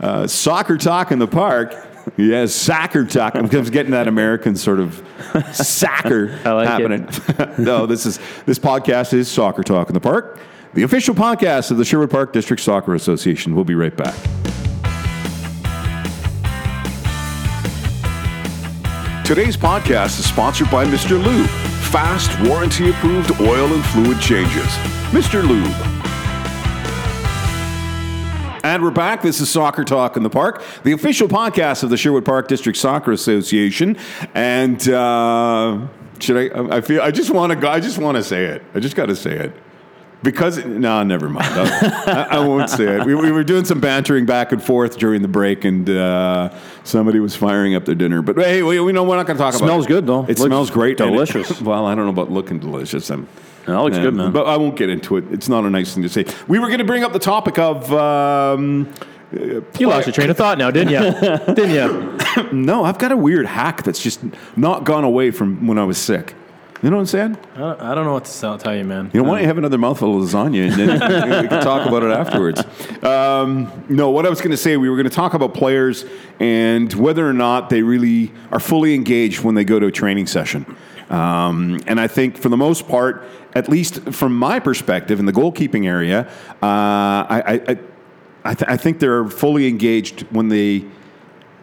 uh, 0.00 0.26
soccer 0.26 0.76
talk 0.76 1.10
in 1.10 1.18
the 1.18 1.28
park. 1.28 1.74
Yes, 2.18 2.54
soccer 2.54 3.06
talk. 3.06 3.34
I'm 3.34 3.48
just 3.48 3.72
getting 3.72 3.92
that 3.92 4.08
American 4.08 4.56
sort 4.56 4.78
of 4.78 5.02
soccer 5.54 6.38
I 6.44 6.52
like 6.52 6.68
it. 6.78 7.00
happening. 7.00 7.54
no, 7.64 7.86
this 7.86 8.04
is 8.04 8.18
this 8.44 8.58
podcast 8.58 9.14
is 9.14 9.26
Soccer 9.26 9.62
Talk 9.62 9.88
in 9.88 9.94
the 9.94 10.00
Park, 10.00 10.38
the 10.74 10.82
official 10.82 11.14
podcast 11.14 11.70
of 11.70 11.78
the 11.78 11.84
Sherwood 11.86 12.10
Park 12.10 12.34
District 12.34 12.62
Soccer 12.62 12.94
Association. 12.94 13.54
We'll 13.54 13.64
be 13.64 13.74
right 13.74 13.96
back. 13.96 14.14
Today's 19.24 19.56
podcast 19.56 20.18
is 20.20 20.28
sponsored 20.28 20.70
by 20.70 20.84
Mr. 20.84 21.12
Lube. 21.12 21.48
Fast, 21.90 22.38
warranty 22.46 22.90
approved 22.90 23.40
oil 23.40 23.72
and 23.72 23.82
fluid 23.86 24.20
changes. 24.20 24.66
Mr. 25.10 25.42
Lube. 25.42 25.93
And 28.64 28.82
we're 28.82 28.90
back. 28.90 29.20
This 29.20 29.42
is 29.42 29.50
Soccer 29.50 29.84
Talk 29.84 30.16
in 30.16 30.22
the 30.22 30.30
Park, 30.30 30.62
the 30.84 30.92
official 30.92 31.28
podcast 31.28 31.82
of 31.82 31.90
the 31.90 31.98
Sherwood 31.98 32.24
Park 32.24 32.48
District 32.48 32.78
Soccer 32.78 33.12
Association. 33.12 33.98
And 34.32 34.88
uh, 34.88 35.86
should 36.18 36.50
I? 36.50 36.76
I 36.76 36.80
feel 36.80 37.02
I 37.02 37.10
just 37.10 37.30
want 37.30 37.50
to 37.52 37.56
go. 37.56 37.68
I 37.68 37.78
just 37.78 37.98
want 37.98 38.16
to 38.16 38.24
say 38.24 38.46
it. 38.46 38.62
I 38.74 38.80
just 38.80 38.96
got 38.96 39.06
to 39.06 39.16
say 39.16 39.32
it. 39.36 39.52
Because 40.22 40.64
no, 40.64 41.02
never 41.02 41.28
mind. 41.28 41.46
I, 41.46 42.26
I 42.30 42.38
won't 42.38 42.70
say 42.70 42.84
it. 43.00 43.04
We, 43.04 43.14
we 43.14 43.30
were 43.30 43.44
doing 43.44 43.66
some 43.66 43.80
bantering 43.80 44.24
back 44.24 44.50
and 44.50 44.62
forth 44.62 44.96
during 44.96 45.20
the 45.20 45.28
break, 45.28 45.66
and 45.66 45.90
uh, 45.90 46.48
somebody 46.84 47.20
was 47.20 47.36
firing 47.36 47.74
up 47.74 47.84
their 47.84 47.94
dinner. 47.94 48.22
But 48.22 48.38
hey, 48.38 48.62
we, 48.62 48.80
we 48.80 48.92
know 48.92 49.04
we're 49.04 49.16
not 49.16 49.26
going 49.26 49.36
to 49.36 49.42
talk 49.42 49.54
about 49.54 49.66
it. 49.66 49.68
Smells 49.68 49.86
good, 49.86 50.06
though. 50.06 50.22
It 50.22 50.28
Looks 50.38 50.40
smells 50.40 50.70
great, 50.70 50.98
and 51.02 51.10
it- 51.10 51.12
delicious. 51.12 51.60
well, 51.60 51.84
I 51.84 51.94
don't 51.94 52.06
know 52.06 52.10
about 52.12 52.30
looking 52.32 52.60
delicious. 52.60 53.10
I'm, 53.10 53.28
That 53.66 53.80
looks 53.80 53.98
good, 53.98 54.14
man. 54.14 54.32
But 54.32 54.46
I 54.46 54.56
won't 54.56 54.76
get 54.76 54.90
into 54.90 55.16
it. 55.16 55.24
It's 55.30 55.48
not 55.48 55.64
a 55.64 55.70
nice 55.70 55.94
thing 55.94 56.02
to 56.02 56.08
say. 56.08 56.24
We 56.48 56.58
were 56.58 56.66
going 56.68 56.78
to 56.78 56.84
bring 56.84 57.02
up 57.02 57.12
the 57.12 57.18
topic 57.18 57.58
of. 57.58 57.92
Um, 57.92 58.92
You 59.32 59.88
lost 59.88 60.06
your 60.06 60.12
train 60.12 60.30
of 60.30 60.36
thought 60.36 60.58
now, 60.58 60.70
didn't 60.70 60.92
you? 60.92 61.54
didn't 61.54 61.70
you? 61.70 62.52
no, 62.52 62.84
I've 62.84 62.98
got 62.98 63.10
a 63.12 63.16
weird 63.16 63.46
hack 63.46 63.82
that's 63.82 64.02
just 64.02 64.20
not 64.56 64.84
gone 64.84 65.04
away 65.04 65.30
from 65.30 65.66
when 65.66 65.78
I 65.78 65.84
was 65.84 65.98
sick. 65.98 66.34
You 66.82 66.90
know 66.90 66.96
what 66.96 67.00
I'm 67.00 67.06
saying? 67.06 67.38
I 67.54 67.58
don't, 67.58 67.80
I 67.80 67.94
don't 67.94 68.04
know 68.04 68.12
what 68.12 68.26
to 68.26 68.40
tell- 68.40 68.58
tell 68.58 68.76
you, 68.76 68.84
man. 68.84 69.10
You 69.14 69.22
know, 69.22 69.28
why 69.28 69.36
don't 69.36 69.40
you 69.42 69.46
have 69.46 69.56
another 69.56 69.78
mouthful 69.78 70.22
of 70.22 70.28
lasagna 70.28 70.68
and 70.70 70.72
then 70.74 71.42
we 71.42 71.48
can 71.48 71.62
talk 71.62 71.88
about 71.88 72.02
it 72.02 72.10
afterwards? 72.10 72.62
Um, 73.02 73.72
no, 73.88 74.10
what 74.10 74.26
I 74.26 74.28
was 74.28 74.40
going 74.40 74.50
to 74.50 74.56
say, 74.58 74.76
we 74.76 74.90
were 74.90 74.96
going 74.96 75.08
to 75.08 75.14
talk 75.14 75.32
about 75.32 75.54
players 75.54 76.04
and 76.40 76.92
whether 76.92 77.26
or 77.26 77.32
not 77.32 77.70
they 77.70 77.82
really 77.82 78.32
are 78.52 78.60
fully 78.60 78.94
engaged 78.94 79.40
when 79.42 79.54
they 79.54 79.64
go 79.64 79.80
to 79.80 79.86
a 79.86 79.90
training 79.90 80.26
session. 80.26 80.76
Um, 81.08 81.80
and 81.86 81.98
I 81.98 82.06
think 82.06 82.36
for 82.36 82.50
the 82.50 82.56
most 82.58 82.86
part, 82.86 83.24
at 83.54 83.68
least 83.68 84.00
from 84.10 84.36
my 84.36 84.58
perspective 84.58 85.18
in 85.20 85.26
the 85.26 85.32
goalkeeping 85.32 85.86
area, 85.86 86.28
uh, 86.62 87.24
I, 87.28 87.62
I, 87.68 87.78
I, 88.44 88.54
th- 88.54 88.68
I 88.68 88.76
think 88.76 88.98
they're 88.98 89.26
fully 89.28 89.68
engaged 89.68 90.22
when 90.30 90.48
they 90.48 90.84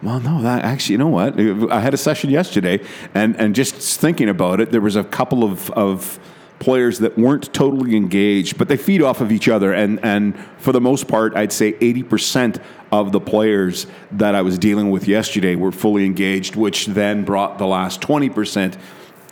well, 0.03 0.19
no, 0.19 0.41
that 0.41 0.65
actually, 0.65 0.93
you 0.93 0.97
know 0.97 1.09
what? 1.09 1.39
I 1.71 1.79
had 1.79 1.93
a 1.93 1.97
session 1.97 2.31
yesterday, 2.31 2.83
and, 3.13 3.35
and 3.35 3.53
just 3.53 3.99
thinking 3.99 4.29
about 4.29 4.59
it, 4.59 4.71
there 4.71 4.81
was 4.81 4.95
a 4.95 5.03
couple 5.03 5.43
of, 5.43 5.69
of 5.71 6.19
players 6.57 6.99
that 6.99 7.17
weren't 7.17 7.53
totally 7.53 7.95
engaged, 7.95 8.57
but 8.57 8.67
they 8.67 8.77
feed 8.77 9.01
off 9.01 9.21
of 9.21 9.31
each 9.31 9.47
other. 9.47 9.73
And, 9.73 9.99
and 10.03 10.37
for 10.57 10.71
the 10.71 10.81
most 10.81 11.07
part, 11.07 11.35
I'd 11.35 11.51
say 11.51 11.73
80% 11.73 12.61
of 12.91 13.11
the 13.11 13.19
players 13.19 13.85
that 14.11 14.33
I 14.33 14.41
was 14.41 14.57
dealing 14.57 14.89
with 14.89 15.07
yesterday 15.07 15.55
were 15.55 15.71
fully 15.71 16.05
engaged, 16.05 16.55
which 16.55 16.87
then 16.87 17.23
brought 17.23 17.57
the 17.57 17.67
last 17.67 18.01
20% 18.01 18.77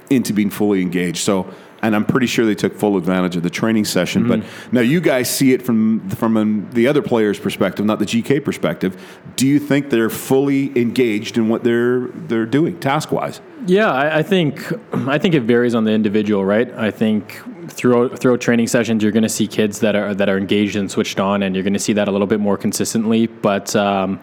into 0.09 0.33
being 0.33 0.49
fully 0.49 0.81
engaged. 0.81 1.19
So, 1.19 1.51
and 1.81 1.95
I'm 1.95 2.05
pretty 2.05 2.27
sure 2.27 2.45
they 2.45 2.55
took 2.55 2.75
full 2.75 2.97
advantage 2.97 3.35
of 3.35 3.43
the 3.43 3.49
training 3.49 3.85
session. 3.85 4.27
But 4.27 4.43
now 4.71 4.81
you 4.81 5.01
guys 5.01 5.29
see 5.29 5.53
it 5.53 5.61
from 5.61 6.09
from 6.09 6.37
um, 6.37 6.69
the 6.73 6.87
other 6.87 7.01
player's 7.01 7.39
perspective, 7.39 7.85
not 7.85 7.99
the 7.99 8.05
GK 8.05 8.43
perspective. 8.43 9.01
Do 9.35 9.47
you 9.47 9.59
think 9.59 9.89
they're 9.89 10.09
fully 10.09 10.77
engaged 10.79 11.37
in 11.37 11.49
what 11.49 11.63
they're 11.63 12.07
they're 12.07 12.45
doing 12.45 12.79
task 12.79 13.11
wise? 13.11 13.41
Yeah, 13.65 13.91
I, 13.91 14.19
I 14.19 14.23
think 14.23 14.71
I 14.93 15.17
think 15.17 15.35
it 15.35 15.41
varies 15.41 15.75
on 15.75 15.83
the 15.83 15.91
individual, 15.91 16.45
right? 16.45 16.71
I 16.73 16.91
think 16.91 17.41
throughout 17.69 18.19
throughout 18.19 18.41
training 18.41 18.67
sessions, 18.67 19.03
you're 19.03 19.11
going 19.11 19.23
to 19.23 19.29
see 19.29 19.47
kids 19.47 19.79
that 19.79 19.95
are 19.95 20.13
that 20.15 20.29
are 20.29 20.37
engaged 20.37 20.75
and 20.75 20.89
switched 20.89 21.19
on, 21.19 21.43
and 21.43 21.55
you're 21.55 21.63
going 21.63 21.73
to 21.73 21.79
see 21.79 21.93
that 21.93 22.07
a 22.07 22.11
little 22.11 22.27
bit 22.27 22.39
more 22.39 22.57
consistently. 22.57 23.27
But 23.27 23.75
um, 23.75 24.19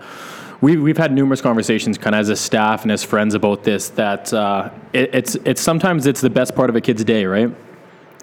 we 0.61 0.77
we've 0.77 0.97
had 0.97 1.13
numerous 1.13 1.41
conversations, 1.41 1.99
kind 1.99 2.15
of 2.15 2.21
as 2.21 2.29
a 2.29 2.37
staff 2.37 2.83
and 2.83 2.93
as 2.93 3.05
friends, 3.05 3.35
about 3.35 3.65
this. 3.65 3.91
That 3.91 4.33
uh, 4.33 4.71
it, 4.93 5.15
it's 5.15 5.35
it's 5.45 5.61
sometimes 5.61 6.07
it's 6.07 6.21
the 6.21 6.31
best 6.31 6.55
part 6.55 6.71
of 6.71 6.77
a 6.77 6.81
kid's 6.81 7.05
day, 7.05 7.27
right? 7.27 7.55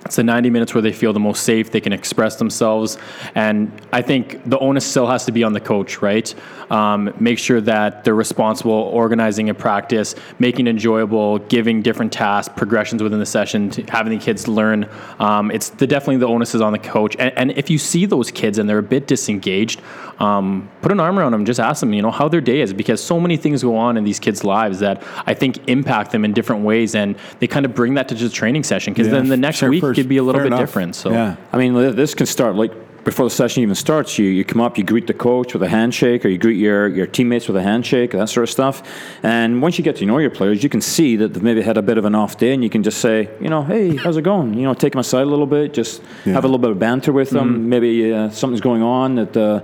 It's 0.05 0.17
the 0.17 0.23
90 0.23 0.49
minutes 0.49 0.73
where 0.73 0.81
they 0.81 0.91
feel 0.91 1.13
the 1.13 1.19
most 1.19 1.43
safe, 1.43 1.71
they 1.71 1.79
can 1.79 1.93
express 1.93 2.35
themselves. 2.35 2.97
And 3.35 3.71
I 3.91 4.01
think 4.01 4.43
the 4.49 4.59
onus 4.59 4.85
still 4.85 5.07
has 5.07 5.25
to 5.25 5.31
be 5.31 5.43
on 5.43 5.53
the 5.53 5.61
coach, 5.61 6.01
right? 6.01 6.33
Um, 6.69 7.13
make 7.19 7.39
sure 7.39 7.61
that 7.61 8.03
they're 8.03 8.15
responsible, 8.15 8.73
organizing 8.73 9.49
a 9.49 9.53
practice, 9.53 10.15
making 10.39 10.67
it 10.67 10.71
enjoyable, 10.71 11.39
giving 11.39 11.81
different 11.81 12.11
tasks, 12.11 12.53
progressions 12.55 13.01
within 13.01 13.19
the 13.19 13.25
session, 13.25 13.69
to 13.71 13.83
having 13.83 14.17
the 14.17 14.23
kids 14.23 14.47
learn. 14.47 14.89
Um, 15.19 15.51
it's 15.51 15.69
the, 15.69 15.87
definitely 15.87 16.17
the 16.17 16.27
onus 16.27 16.55
is 16.55 16.61
on 16.61 16.73
the 16.73 16.79
coach. 16.79 17.15
And, 17.17 17.37
and 17.37 17.51
if 17.51 17.69
you 17.69 17.77
see 17.77 18.05
those 18.05 18.31
kids 18.31 18.57
and 18.57 18.67
they're 18.67 18.79
a 18.79 18.83
bit 18.83 19.07
disengaged, 19.07 19.81
um, 20.19 20.69
put 20.81 20.91
an 20.91 20.99
arm 20.99 21.17
around 21.17 21.31
them, 21.31 21.45
just 21.45 21.59
ask 21.59 21.79
them, 21.79 21.93
you 21.93 22.01
know, 22.01 22.11
how 22.11 22.27
their 22.27 22.41
day 22.41 22.61
is, 22.61 22.73
because 22.73 23.03
so 23.03 23.19
many 23.19 23.37
things 23.37 23.63
go 23.63 23.75
on 23.75 23.97
in 23.97 24.03
these 24.03 24.19
kids' 24.19 24.43
lives 24.43 24.79
that 24.79 25.03
I 25.25 25.33
think 25.33 25.67
impact 25.69 26.11
them 26.11 26.25
in 26.25 26.33
different 26.33 26.63
ways. 26.63 26.95
And 26.95 27.15
they 27.39 27.47
kind 27.47 27.65
of 27.65 27.73
bring 27.73 27.93
that 27.95 28.09
to 28.09 28.15
just 28.15 28.35
training 28.35 28.63
session, 28.63 28.93
because 28.93 29.09
then 29.09 29.27
the 29.27 29.37
next 29.37 29.59
Fair- 29.59 29.69
week 29.69 29.81
fair- 29.93 30.03
could 30.03 30.09
be 30.09 30.17
a 30.17 30.23
little 30.23 30.39
fair 30.39 30.49
bit 30.49 30.53
enough. 30.53 30.59
different. 30.61 30.95
So 30.95 31.11
yeah. 31.11 31.35
I 31.51 31.57
mean, 31.57 31.73
this 31.95 32.13
can 32.15 32.25
start 32.25 32.55
like 32.55 32.71
before 33.03 33.25
the 33.25 33.29
session 33.29 33.63
even 33.63 33.75
starts. 33.75 34.17
You 34.17 34.27
you 34.27 34.45
come 34.45 34.61
up, 34.61 34.77
you 34.77 34.83
greet 34.83 35.07
the 35.07 35.13
coach 35.13 35.53
with 35.53 35.63
a 35.63 35.67
handshake, 35.67 36.25
or 36.25 36.29
you 36.29 36.37
greet 36.37 36.57
your, 36.57 36.87
your 36.87 37.05
teammates 37.05 37.47
with 37.47 37.57
a 37.57 37.61
handshake, 37.61 38.11
that 38.11 38.29
sort 38.29 38.43
of 38.43 38.49
stuff. 38.49 38.81
And 39.23 39.61
once 39.61 39.77
you 39.77 39.83
get 39.83 39.97
to 39.97 40.05
know 40.05 40.19
your 40.19 40.29
players, 40.29 40.63
you 40.63 40.69
can 40.69 40.81
see 40.81 41.15
that 41.17 41.33
they've 41.33 41.43
maybe 41.43 41.61
had 41.61 41.77
a 41.77 41.81
bit 41.81 41.97
of 41.97 42.05
an 42.05 42.15
off 42.15 42.37
day, 42.37 42.53
and 42.53 42.63
you 42.63 42.69
can 42.69 42.83
just 42.83 42.99
say, 42.99 43.29
you 43.41 43.49
know, 43.49 43.63
hey, 43.63 43.95
how's 43.95 44.17
it 44.17 44.23
going? 44.23 44.53
You 44.53 44.63
know, 44.63 44.73
take 44.73 44.93
them 44.93 44.99
aside 44.99 45.23
a 45.23 45.29
little 45.29 45.47
bit, 45.47 45.73
just 45.73 46.01
have 46.25 46.43
a 46.43 46.47
little 46.47 46.59
bit 46.59 46.71
of 46.71 46.79
banter 46.79 47.11
with 47.11 47.31
them. 47.31 47.69
Maybe 47.69 48.13
uh, 48.13 48.29
something's 48.29 48.61
going 48.61 48.81
on 48.83 49.15
that. 49.15 49.37
Uh, 49.37 49.61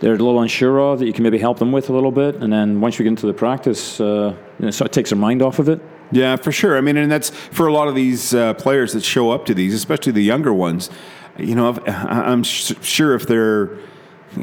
they're 0.00 0.14
a 0.14 0.16
little 0.16 0.40
unsure 0.40 0.78
of 0.80 1.00
that 1.00 1.04
you 1.04 1.12
can 1.12 1.24
maybe 1.24 1.36
help 1.36 1.58
them 1.58 1.72
with 1.72 1.90
a 1.90 1.92
little 1.92 2.10
bit, 2.10 2.36
and 2.36 2.50
then 2.50 2.80
once 2.80 2.98
we 2.98 3.02
get 3.02 3.10
into 3.10 3.26
the 3.26 3.34
practice, 3.34 4.00
uh, 4.00 4.34
you 4.58 4.64
know, 4.64 4.70
so 4.70 4.86
it 4.86 4.92
takes 4.92 5.10
their 5.10 5.18
mind 5.18 5.42
off 5.42 5.58
of 5.58 5.68
it. 5.68 5.78
Yeah, 6.12 6.36
for 6.36 6.52
sure. 6.52 6.76
I 6.76 6.80
mean, 6.80 6.96
and 6.96 7.10
that's 7.10 7.30
for 7.30 7.66
a 7.68 7.72
lot 7.72 7.88
of 7.88 7.94
these 7.94 8.34
uh, 8.34 8.54
players 8.54 8.92
that 8.94 9.04
show 9.04 9.30
up 9.30 9.46
to 9.46 9.54
these, 9.54 9.74
especially 9.74 10.12
the 10.12 10.22
younger 10.24 10.52
ones. 10.52 10.90
You 11.38 11.54
know, 11.54 11.70
if, 11.70 11.78
I- 11.88 12.24
I'm 12.32 12.42
sh- 12.42 12.72
sure 12.82 13.14
if 13.14 13.26
their 13.26 13.70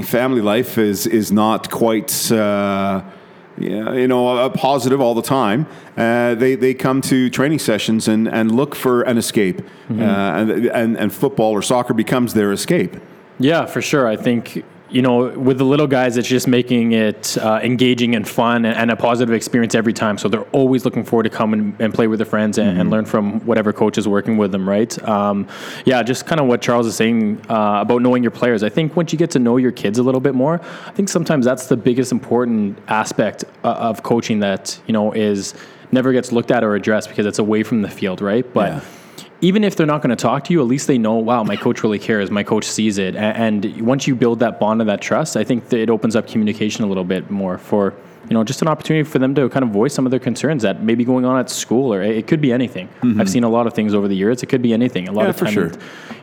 family 0.04 0.42
life 0.42 0.78
is 0.78 1.06
is 1.08 1.32
not 1.32 1.70
quite. 1.72 2.32
Uh, 2.32 3.02
yeah, 3.60 3.94
you 3.94 4.08
know, 4.08 4.38
a 4.46 4.52
positive 4.52 5.02
all 5.02 5.16
the 5.16 5.24
time. 5.24 5.66
Uh, 5.98 6.36
they 6.36 6.54
they 6.56 6.76
come 6.76 7.02
to 7.02 7.28
training 7.32 7.58
sessions 7.60 8.08
and, 8.08 8.28
and 8.28 8.52
look 8.56 8.76
for 8.76 9.02
an 9.02 9.18
escape, 9.18 9.62
uh, 9.90 9.94
and, 9.94 10.52
and 10.68 10.96
and 10.98 11.12
football 11.12 11.52
or 11.54 11.64
soccer 11.64 11.96
becomes 11.96 12.34
their 12.36 12.52
escape. 12.52 12.96
Yeah, 13.40 13.66
for 13.66 13.82
sure. 13.82 14.08
I 14.08 14.16
think 14.16 14.64
you 14.90 15.02
know, 15.02 15.30
with 15.38 15.58
the 15.58 15.66
little 15.66 15.88
guys, 15.88 16.16
it's 16.16 16.28
just 16.28 16.48
making 16.48 16.94
it 16.94 17.38
uh, 17.38 17.60
engaging 17.62 18.16
and 18.16 18.28
fun 18.28 18.66
and, 18.66 18.78
and, 18.78 18.92
a 18.92 18.96
positive 18.96 19.36
experience 19.36 19.76
every 19.76 19.92
time. 19.92 20.18
So 20.18 20.30
they're 20.30 20.50
always 20.54 20.86
looking 20.86 21.04
forward 21.04 21.24
to 21.24 21.30
come 21.30 21.54
and, 21.54 21.80
and 21.82 21.94
play 21.94 22.08
with 22.08 22.20
their 22.20 22.26
friends 22.26 22.58
and, 22.58 22.72
mm-hmm. 22.72 22.82
and, 22.82 22.90
learn 22.90 23.06
from 23.06 23.42
whatever 23.46 23.74
coach 23.74 23.98
is 23.98 24.08
working 24.08 24.38
with 24.38 24.52
them, 24.52 24.68
right? 24.68 24.98
Um, 25.08 25.48
yeah, 25.86 26.02
just 26.04 26.26
kind 26.26 26.40
of 26.40 26.48
what 26.48 26.62
Charles 26.62 26.88
is 26.88 26.96
saying 26.96 27.42
uh, 27.50 27.80
about 27.82 28.02
knowing 28.02 28.24
your 28.24 28.32
players. 28.32 28.64
I 28.64 28.70
think 28.70 28.96
once 28.96 29.12
you 29.12 29.20
get 29.20 29.32
to 29.32 29.40
know 29.40 29.58
your 29.58 29.74
kids 29.74 30.00
a 30.00 30.04
little 30.04 30.22
bit 30.22 30.36
more, 30.36 30.62
I 30.86 30.92
think 30.92 31.10
sometimes 31.10 31.46
that's 31.46 31.68
the 31.68 31.78
biggest 31.78 32.12
important 32.12 32.80
aspect 32.88 33.44
uh, 33.64 33.74
of 33.74 34.04
coaching 34.04 34.40
that, 34.40 34.80
you 34.88 34.94
know, 34.94 35.12
is 35.12 35.54
never 35.92 36.14
gets 36.14 36.32
looked 36.32 36.52
at 36.52 36.64
or 36.64 36.76
addressed 36.76 37.10
because 37.10 37.26
it's 37.26 37.40
away 37.40 37.64
from 37.64 37.82
the 37.82 37.90
field, 37.90 38.22
right? 38.22 38.52
But 38.54 38.72
yeah 38.72 38.82
even 39.42 39.64
if 39.64 39.76
they're 39.76 39.88
not 39.88 40.02
going 40.02 40.10
to 40.10 40.22
talk 40.22 40.46
to 40.46 40.54
you, 40.54 40.62
at 40.62 40.68
least 40.68 40.88
they 40.88 40.98
know, 40.98 41.16
wow, 41.16 41.44
my 41.44 41.56
coach 41.56 41.84
really 41.84 42.00
cares. 42.00 42.32
My 42.32 42.44
coach 42.44 42.66
sees 42.66 42.98
it. 42.98 43.16
And, 43.16 43.82
once 43.82 44.08
you 44.08 44.16
build 44.16 44.40
that 44.40 44.60
bond 44.60 44.82
and 44.82 44.90
that 44.90 45.02
trust, 45.02 45.38
I 45.38 45.44
think 45.44 45.70
that 45.70 45.80
it 45.80 45.90
opens 45.90 46.16
up 46.16 46.28
communication 46.28 46.84
a 46.84 46.88
little 46.88 47.04
bit 47.04 47.30
more 47.30 47.58
for, 47.58 47.94
you 48.30 48.34
know, 48.34 48.44
just 48.44 48.62
an 48.62 48.68
opportunity 48.68 49.08
for 49.08 49.20
them 49.20 49.36
to 49.36 49.48
kind 49.50 49.64
of 49.64 49.70
voice 49.70 49.94
some 49.94 50.06
of 50.06 50.12
their 50.12 50.20
concerns 50.20 50.64
that 50.64 50.84
may 50.84 50.96
be 50.96 51.06
going 51.06 51.26
on 51.26 51.40
at 51.40 51.50
school 51.50 51.94
or 51.94 52.02
it 52.02 52.28
could 52.28 52.42
be 52.42 52.52
anything. 52.52 52.88
Mm-hmm. 53.02 53.22
I've 53.22 53.30
seen 53.30 53.44
a 53.44 53.50
lot 53.50 53.68
of 53.68 53.74
things 53.74 53.94
over 53.94 54.08
the 54.08 54.16
years. 54.16 54.42
It 54.44 54.48
could 54.48 54.62
be 54.62 54.74
anything. 54.74 55.08
A 55.08 55.12
lot 55.12 55.24
yeah, 55.24 55.30
of 55.30 55.38
for 55.38 55.48
sure. 55.48 55.72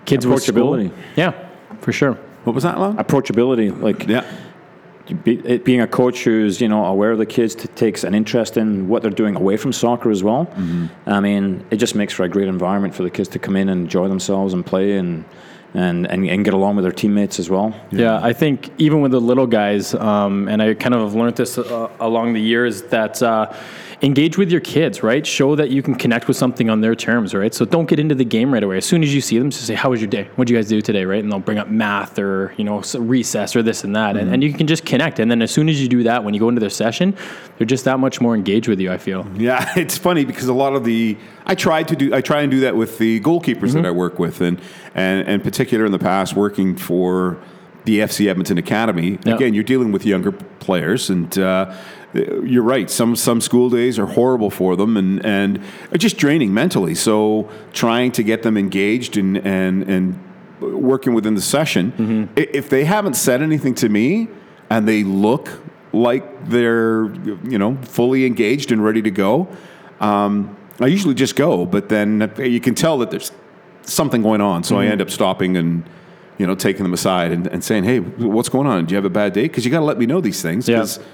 kids 0.04 0.26
with 0.26 0.42
school. 0.42 0.90
Yeah, 1.16 1.32
for 1.80 1.92
sure. 1.92 2.14
What 2.44 2.54
was 2.54 2.64
that, 2.64 2.78
Lon? 2.78 2.96
Approachability. 2.96 3.80
Like, 3.80 4.06
yeah 4.06 4.24
being 5.22 5.80
a 5.80 5.86
coach 5.86 6.24
who's 6.24 6.60
you 6.60 6.68
know 6.68 6.84
aware 6.84 7.12
of 7.12 7.18
the 7.18 7.26
kids 7.26 7.54
takes 7.54 8.04
an 8.04 8.14
interest 8.14 8.56
in 8.56 8.88
what 8.88 9.02
they're 9.02 9.10
doing 9.10 9.36
away 9.36 9.56
from 9.56 9.72
soccer 9.72 10.10
as 10.10 10.22
well. 10.22 10.46
Mm-hmm. 10.46 10.86
I 11.06 11.20
mean, 11.20 11.64
it 11.70 11.76
just 11.76 11.94
makes 11.94 12.14
for 12.14 12.24
a 12.24 12.28
great 12.28 12.48
environment 12.48 12.94
for 12.94 13.02
the 13.02 13.10
kids 13.10 13.28
to 13.30 13.38
come 13.38 13.56
in 13.56 13.68
and 13.68 13.82
enjoy 13.82 14.08
themselves 14.08 14.52
and 14.54 14.64
play 14.64 14.96
and. 14.96 15.24
And, 15.76 16.06
and, 16.06 16.24
and 16.24 16.44
get 16.44 16.54
along 16.54 16.76
with 16.76 16.84
their 16.84 16.92
teammates 16.92 17.40
as 17.40 17.50
well. 17.50 17.74
Yeah, 17.90 18.00
yeah 18.00 18.20
I 18.22 18.32
think 18.32 18.70
even 18.78 19.00
with 19.00 19.10
the 19.10 19.20
little 19.20 19.48
guys, 19.48 19.92
um, 19.92 20.46
and 20.46 20.62
I 20.62 20.74
kind 20.74 20.94
of 20.94 21.00
have 21.00 21.16
learned 21.16 21.34
this 21.34 21.58
uh, 21.58 21.90
along 21.98 22.34
the 22.34 22.40
years 22.40 22.82
that 22.82 23.20
uh, 23.20 23.52
engage 24.04 24.36
with 24.36 24.52
your 24.52 24.60
kids, 24.60 25.02
right? 25.02 25.26
Show 25.26 25.56
that 25.56 25.70
you 25.70 25.82
can 25.82 25.94
connect 25.94 26.28
with 26.28 26.36
something 26.36 26.68
on 26.68 26.82
their 26.82 26.94
terms, 26.94 27.34
right? 27.34 27.54
So 27.54 27.64
don't 27.64 27.88
get 27.88 27.98
into 27.98 28.14
the 28.14 28.24
game 28.24 28.52
right 28.52 28.62
away. 28.62 28.76
As 28.76 28.84
soon 28.84 29.02
as 29.02 29.14
you 29.14 29.20
see 29.20 29.38
them, 29.38 29.50
just 29.50 29.66
say, 29.66 29.74
"How 29.74 29.90
was 29.90 30.00
your 30.00 30.10
day? 30.10 30.28
What 30.34 30.46
did 30.46 30.52
you 30.52 30.58
guys 30.58 30.68
do 30.68 30.80
today?" 30.82 31.04
Right? 31.04 31.22
And 31.22 31.32
they'll 31.32 31.40
bring 31.40 31.58
up 31.58 31.68
math 31.68 32.18
or 32.18 32.54
you 32.56 32.64
know 32.64 32.82
recess 32.98 33.56
or 33.56 33.62
this 33.62 33.82
and 33.82 33.96
that, 33.96 34.14
mm-hmm. 34.14 34.18
and, 34.18 34.34
and 34.34 34.42
you 34.44 34.52
can 34.52 34.66
just 34.66 34.84
connect. 34.84 35.18
And 35.18 35.30
then 35.30 35.40
as 35.40 35.50
soon 35.50 35.68
as 35.68 35.80
you 35.80 35.88
do 35.88 36.02
that, 36.02 36.22
when 36.22 36.34
you 36.34 36.40
go 36.40 36.48
into 36.48 36.60
their 36.60 36.70
session, 36.70 37.16
they're 37.56 37.66
just 37.66 37.84
that 37.86 37.98
much 37.98 38.20
more 38.20 38.34
engaged 38.34 38.68
with 38.68 38.78
you. 38.78 38.92
I 38.92 38.98
feel. 38.98 39.26
Yeah, 39.36 39.72
it's 39.76 39.96
funny 39.96 40.24
because 40.24 40.48
a 40.48 40.54
lot 40.54 40.74
of 40.74 40.84
the 40.84 41.16
I 41.46 41.54
try 41.54 41.82
to 41.82 41.96
do 41.96 42.14
I 42.14 42.20
try 42.20 42.42
and 42.42 42.50
do 42.50 42.60
that 42.60 42.76
with 42.76 42.98
the 42.98 43.20
goalkeepers 43.20 43.70
mm-hmm. 43.70 43.82
that 43.82 43.86
I 43.86 43.90
work 43.90 44.18
with, 44.18 44.40
and 44.40 44.60
and 44.94 45.26
in 45.26 45.40
particular 45.40 45.86
in 45.86 45.92
the 45.92 45.98
past 45.98 46.36
working 46.36 46.76
for 46.76 47.38
the 47.84 48.00
FC 48.00 48.28
Edmonton 48.28 48.58
Academy. 48.58 49.18
Yep. 49.24 49.36
Again, 49.36 49.54
you're 49.54 49.62
dealing 49.62 49.92
with 49.92 50.06
younger 50.06 50.32
players, 50.32 51.10
and 51.10 51.38
uh, 51.38 51.74
you're 52.14 52.62
right. 52.62 52.88
Some 52.90 53.16
some 53.16 53.40
school 53.40 53.70
days 53.70 53.98
are 53.98 54.06
horrible 54.06 54.50
for 54.50 54.76
them, 54.76 54.96
and 54.96 55.24
and 55.24 55.60
just 55.96 56.16
draining 56.16 56.54
mentally. 56.54 56.94
So 56.94 57.48
trying 57.72 58.12
to 58.12 58.22
get 58.22 58.42
them 58.42 58.56
engaged 58.56 59.16
and 59.16 59.38
and 59.38 59.82
and 59.84 60.18
working 60.60 61.14
within 61.14 61.34
the 61.34 61.42
session. 61.42 61.92
Mm-hmm. 61.92 62.32
If 62.36 62.68
they 62.68 62.84
haven't 62.84 63.14
said 63.14 63.42
anything 63.42 63.74
to 63.76 63.88
me, 63.88 64.28
and 64.70 64.88
they 64.88 65.04
look 65.04 65.50
like 65.92 66.48
they're 66.48 67.12
you 67.44 67.58
know 67.58 67.76
fully 67.82 68.26
engaged 68.26 68.72
and 68.72 68.84
ready 68.84 69.02
to 69.02 69.10
go. 69.10 69.48
Um, 70.00 70.56
I 70.80 70.86
usually 70.86 71.14
just 71.14 71.36
go, 71.36 71.66
but 71.66 71.88
then 71.88 72.32
you 72.38 72.60
can 72.60 72.74
tell 72.74 72.98
that 72.98 73.10
there's 73.10 73.30
something 73.82 74.22
going 74.22 74.40
on. 74.40 74.64
So 74.64 74.74
mm-hmm. 74.74 74.88
I 74.88 74.92
end 74.92 75.00
up 75.00 75.10
stopping 75.10 75.56
and 75.56 75.88
you 76.38 76.46
know, 76.46 76.54
taking 76.54 76.82
them 76.82 76.92
aside 76.92 77.32
and, 77.32 77.46
and 77.46 77.62
saying, 77.62 77.84
"Hey, 77.84 78.00
what's 78.00 78.48
going 78.48 78.66
on? 78.66 78.86
Do 78.86 78.92
you 78.92 78.96
have 78.96 79.04
a 79.04 79.10
bad 79.10 79.32
day? 79.32 79.42
Because 79.42 79.64
you 79.64 79.70
got 79.70 79.80
to 79.80 79.84
let 79.84 79.98
me 79.98 80.06
know 80.06 80.20
these 80.20 80.42
things. 80.42 80.66
Because 80.66 80.98
yeah. 80.98 81.04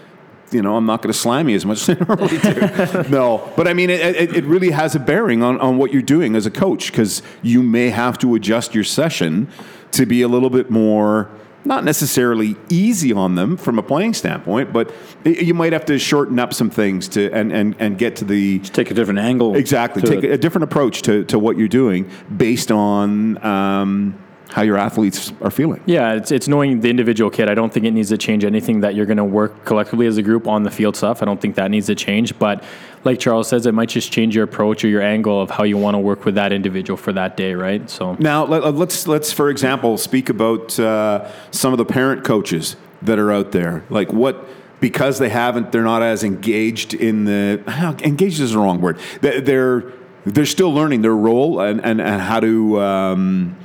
You 0.52 0.62
know, 0.62 0.76
I'm 0.76 0.86
not 0.86 1.02
going 1.02 1.12
to 1.12 1.18
slam 1.18 1.48
you 1.48 1.56
as 1.56 1.64
much 1.64 1.88
as 1.88 1.96
I 2.00 2.04
normally 2.04 2.38
do. 2.38 3.08
no, 3.10 3.52
but 3.56 3.68
I 3.68 3.74
mean, 3.74 3.90
it, 3.90 4.00
it, 4.00 4.36
it, 4.36 4.44
really 4.44 4.70
has 4.70 4.94
a 4.94 5.00
bearing 5.00 5.42
on, 5.42 5.60
on 5.60 5.78
what 5.78 5.92
you're 5.92 6.02
doing 6.02 6.34
as 6.34 6.46
a 6.46 6.50
coach 6.50 6.90
because 6.90 7.22
you 7.42 7.62
may 7.62 7.90
have 7.90 8.18
to 8.18 8.34
adjust 8.34 8.74
your 8.74 8.84
session 8.84 9.48
to 9.92 10.06
be 10.06 10.22
a 10.22 10.28
little 10.28 10.50
bit 10.50 10.70
more. 10.70 11.30
Not 11.62 11.84
necessarily 11.84 12.56
easy 12.70 13.12
on 13.12 13.34
them 13.34 13.58
from 13.58 13.78
a 13.78 13.82
playing 13.82 14.14
standpoint, 14.14 14.72
but 14.72 14.94
you 15.24 15.52
might 15.52 15.74
have 15.74 15.84
to 15.86 15.98
shorten 15.98 16.38
up 16.38 16.54
some 16.54 16.70
things 16.70 17.06
to 17.08 17.30
and, 17.32 17.52
and, 17.52 17.76
and 17.78 17.98
get 17.98 18.16
to 18.16 18.24
the 18.24 18.60
Just 18.60 18.72
take 18.72 18.90
a 18.90 18.94
different 18.94 19.18
angle. 19.18 19.54
Exactly, 19.54 20.00
take 20.00 20.24
it. 20.24 20.30
a 20.30 20.38
different 20.38 20.64
approach 20.64 21.02
to, 21.02 21.24
to 21.24 21.38
what 21.38 21.58
you're 21.58 21.68
doing 21.68 22.10
based 22.34 22.72
on 22.72 23.44
um, 23.44 24.18
how 24.50 24.62
your 24.62 24.76
athletes 24.76 25.32
are 25.40 25.50
feeling. 25.50 25.80
Yeah, 25.86 26.14
it's, 26.14 26.32
it's 26.32 26.48
knowing 26.48 26.80
the 26.80 26.90
individual 26.90 27.30
kid. 27.30 27.48
I 27.48 27.54
don't 27.54 27.72
think 27.72 27.86
it 27.86 27.92
needs 27.92 28.08
to 28.08 28.18
change 28.18 28.44
anything 28.44 28.80
that 28.80 28.94
you're 28.94 29.06
going 29.06 29.16
to 29.16 29.24
work 29.24 29.64
collectively 29.64 30.06
as 30.06 30.16
a 30.16 30.22
group 30.22 30.48
on 30.48 30.64
the 30.64 30.70
field 30.70 30.96
stuff. 30.96 31.22
I 31.22 31.24
don't 31.24 31.40
think 31.40 31.54
that 31.54 31.70
needs 31.70 31.86
to 31.86 31.94
change. 31.94 32.36
But 32.38 32.64
like 33.04 33.20
Charles 33.20 33.48
says, 33.48 33.66
it 33.66 33.72
might 33.72 33.88
just 33.88 34.12
change 34.12 34.34
your 34.34 34.44
approach 34.44 34.84
or 34.84 34.88
your 34.88 35.02
angle 35.02 35.40
of 35.40 35.50
how 35.50 35.62
you 35.62 35.76
want 35.76 35.94
to 35.94 35.98
work 35.98 36.24
with 36.24 36.34
that 36.34 36.52
individual 36.52 36.96
for 36.96 37.12
that 37.12 37.36
day, 37.36 37.54
right? 37.54 37.88
So 37.88 38.14
now 38.18 38.44
let, 38.44 38.64
us 38.64 39.06
let's 39.06 39.32
for 39.32 39.50
example 39.50 39.96
speak 39.96 40.28
about 40.28 40.78
uh, 40.78 41.30
some 41.52 41.72
of 41.72 41.78
the 41.78 41.84
parent 41.84 42.24
coaches 42.24 42.76
that 43.02 43.18
are 43.18 43.32
out 43.32 43.52
there. 43.52 43.84
Like 43.88 44.12
what 44.12 44.48
because 44.80 45.18
they 45.18 45.28
haven't, 45.28 45.72
they're 45.72 45.84
not 45.84 46.02
as 46.02 46.24
engaged 46.24 46.94
in 46.94 47.24
the 47.24 47.62
engaged 48.02 48.40
is 48.40 48.52
the 48.52 48.58
wrong 48.58 48.80
word. 48.80 48.98
They're 49.20 49.92
they're 50.26 50.46
still 50.46 50.72
learning 50.72 51.02
their 51.02 51.14
role 51.14 51.60
and 51.60 51.80
and, 51.84 52.00
and 52.00 52.20
how 52.20 52.40
to. 52.40 52.80
Um, 52.80 53.56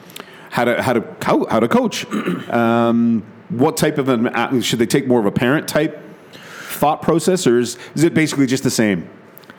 how 0.55 0.63
to 0.63 0.81
how 0.81 0.93
to 0.93 1.45
how 1.49 1.59
to 1.59 1.67
coach. 1.67 2.05
Um, 2.45 3.23
what 3.49 3.75
type 3.75 3.97
of 3.97 4.07
an 4.07 4.61
should 4.61 4.79
they 4.79 4.85
take 4.85 5.07
more 5.07 5.19
of 5.19 5.25
a 5.25 5.31
parent 5.31 5.67
type 5.67 6.01
thought 6.31 7.01
process, 7.01 7.45
or 7.47 7.59
is, 7.59 7.77
is 7.95 8.03
it 8.03 8.13
basically 8.13 8.45
just 8.45 8.63
the 8.63 8.69
same? 8.69 9.09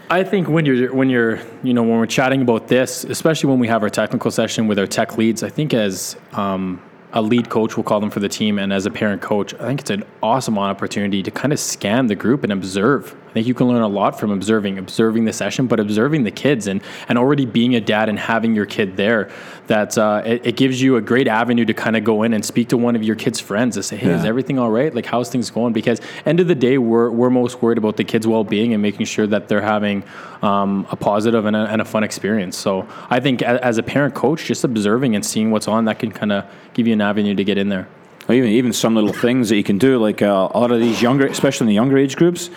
I 0.08 0.22
think 0.24 0.48
when 0.48 0.64
you're 0.64 0.94
when 0.94 1.10
you're 1.10 1.40
you 1.62 1.74
know 1.74 1.82
when 1.82 1.98
we're 1.98 2.06
chatting 2.06 2.40
about 2.42 2.68
this, 2.68 3.04
especially 3.04 3.50
when 3.50 3.58
we 3.58 3.68
have 3.68 3.82
our 3.82 3.90
technical 3.90 4.30
session 4.30 4.66
with 4.66 4.78
our 4.78 4.86
tech 4.86 5.18
leads, 5.18 5.42
I 5.42 5.50
think 5.50 5.74
as 5.74 6.16
um, 6.32 6.80
a 7.12 7.20
lead 7.20 7.50
coach, 7.50 7.76
we'll 7.76 7.84
call 7.84 8.00
them 8.00 8.10
for 8.10 8.20
the 8.20 8.28
team, 8.28 8.58
and 8.58 8.72
as 8.72 8.86
a 8.86 8.90
parent 8.90 9.20
coach, 9.20 9.52
I 9.54 9.66
think 9.66 9.80
it's 9.80 9.90
an 9.90 10.04
awesome 10.22 10.58
opportunity 10.58 11.22
to 11.22 11.30
kind 11.30 11.52
of 11.52 11.58
scan 11.58 12.06
the 12.06 12.14
group 12.14 12.44
and 12.44 12.52
observe 12.52 13.14
think 13.36 13.46
you 13.46 13.54
can 13.54 13.68
learn 13.68 13.82
a 13.82 13.88
lot 13.88 14.18
from 14.18 14.30
observing, 14.30 14.78
observing 14.78 15.26
the 15.26 15.32
session, 15.32 15.66
but 15.66 15.78
observing 15.78 16.24
the 16.24 16.30
kids 16.30 16.66
and, 16.66 16.82
and 17.06 17.18
already 17.18 17.44
being 17.44 17.74
a 17.74 17.80
dad 17.82 18.08
and 18.08 18.18
having 18.18 18.54
your 18.54 18.64
kid 18.64 18.96
there. 18.96 19.30
That 19.66 19.98
uh, 19.98 20.22
it, 20.24 20.46
it, 20.46 20.56
gives 20.56 20.80
you 20.80 20.96
a 20.96 21.02
great 21.02 21.28
avenue 21.28 21.66
to 21.66 21.74
kind 21.74 21.96
of 21.96 22.04
go 22.04 22.22
in 22.22 22.32
and 22.32 22.42
speak 22.42 22.68
to 22.68 22.78
one 22.78 22.96
of 22.96 23.02
your 23.02 23.16
kids' 23.16 23.38
friends 23.38 23.76
and 23.76 23.84
say, 23.84 23.96
hey, 23.96 24.06
yeah. 24.06 24.18
is 24.18 24.24
everything 24.24 24.58
all 24.58 24.70
right? 24.70 24.94
Like, 24.94 25.04
how's 25.04 25.28
things 25.28 25.50
going? 25.50 25.74
Because 25.74 26.00
end 26.24 26.40
of 26.40 26.48
the 26.48 26.54
day, 26.54 26.78
we're, 26.78 27.10
we're 27.10 27.30
most 27.30 27.60
worried 27.60 27.76
about 27.76 27.98
the 27.98 28.04
kids' 28.04 28.26
well-being 28.26 28.72
and 28.72 28.80
making 28.80 29.04
sure 29.04 29.26
that 29.26 29.48
they're 29.48 29.60
having 29.60 30.02
um, 30.40 30.86
a 30.90 30.96
positive 30.96 31.44
and 31.44 31.56
a, 31.56 31.66
and 31.66 31.82
a 31.82 31.84
fun 31.84 32.04
experience. 32.04 32.56
So 32.56 32.88
I 33.10 33.20
think 33.20 33.42
as, 33.42 33.60
as 33.60 33.78
a 33.78 33.82
parent 33.82 34.14
coach, 34.14 34.46
just 34.46 34.64
observing 34.64 35.14
and 35.14 35.26
seeing 35.26 35.50
what's 35.50 35.68
on, 35.68 35.84
that 35.86 35.98
can 35.98 36.10
kind 36.10 36.32
of 36.32 36.44
give 36.72 36.86
you 36.86 36.94
an 36.94 37.02
avenue 37.02 37.34
to 37.34 37.44
get 37.44 37.58
in 37.58 37.68
there. 37.68 37.86
Even 38.28 38.50
even 38.50 38.72
some 38.72 38.96
little 38.96 39.12
things 39.12 39.50
that 39.50 39.56
you 39.56 39.62
can 39.62 39.78
do, 39.78 39.98
like 39.98 40.20
uh, 40.20 40.48
a 40.50 40.58
lot 40.58 40.72
of 40.72 40.80
these 40.80 41.00
younger, 41.00 41.26
especially 41.26 41.66
in 41.66 41.68
the 41.68 41.74
younger 41.74 41.96
age 41.96 42.16
groups, 42.16 42.50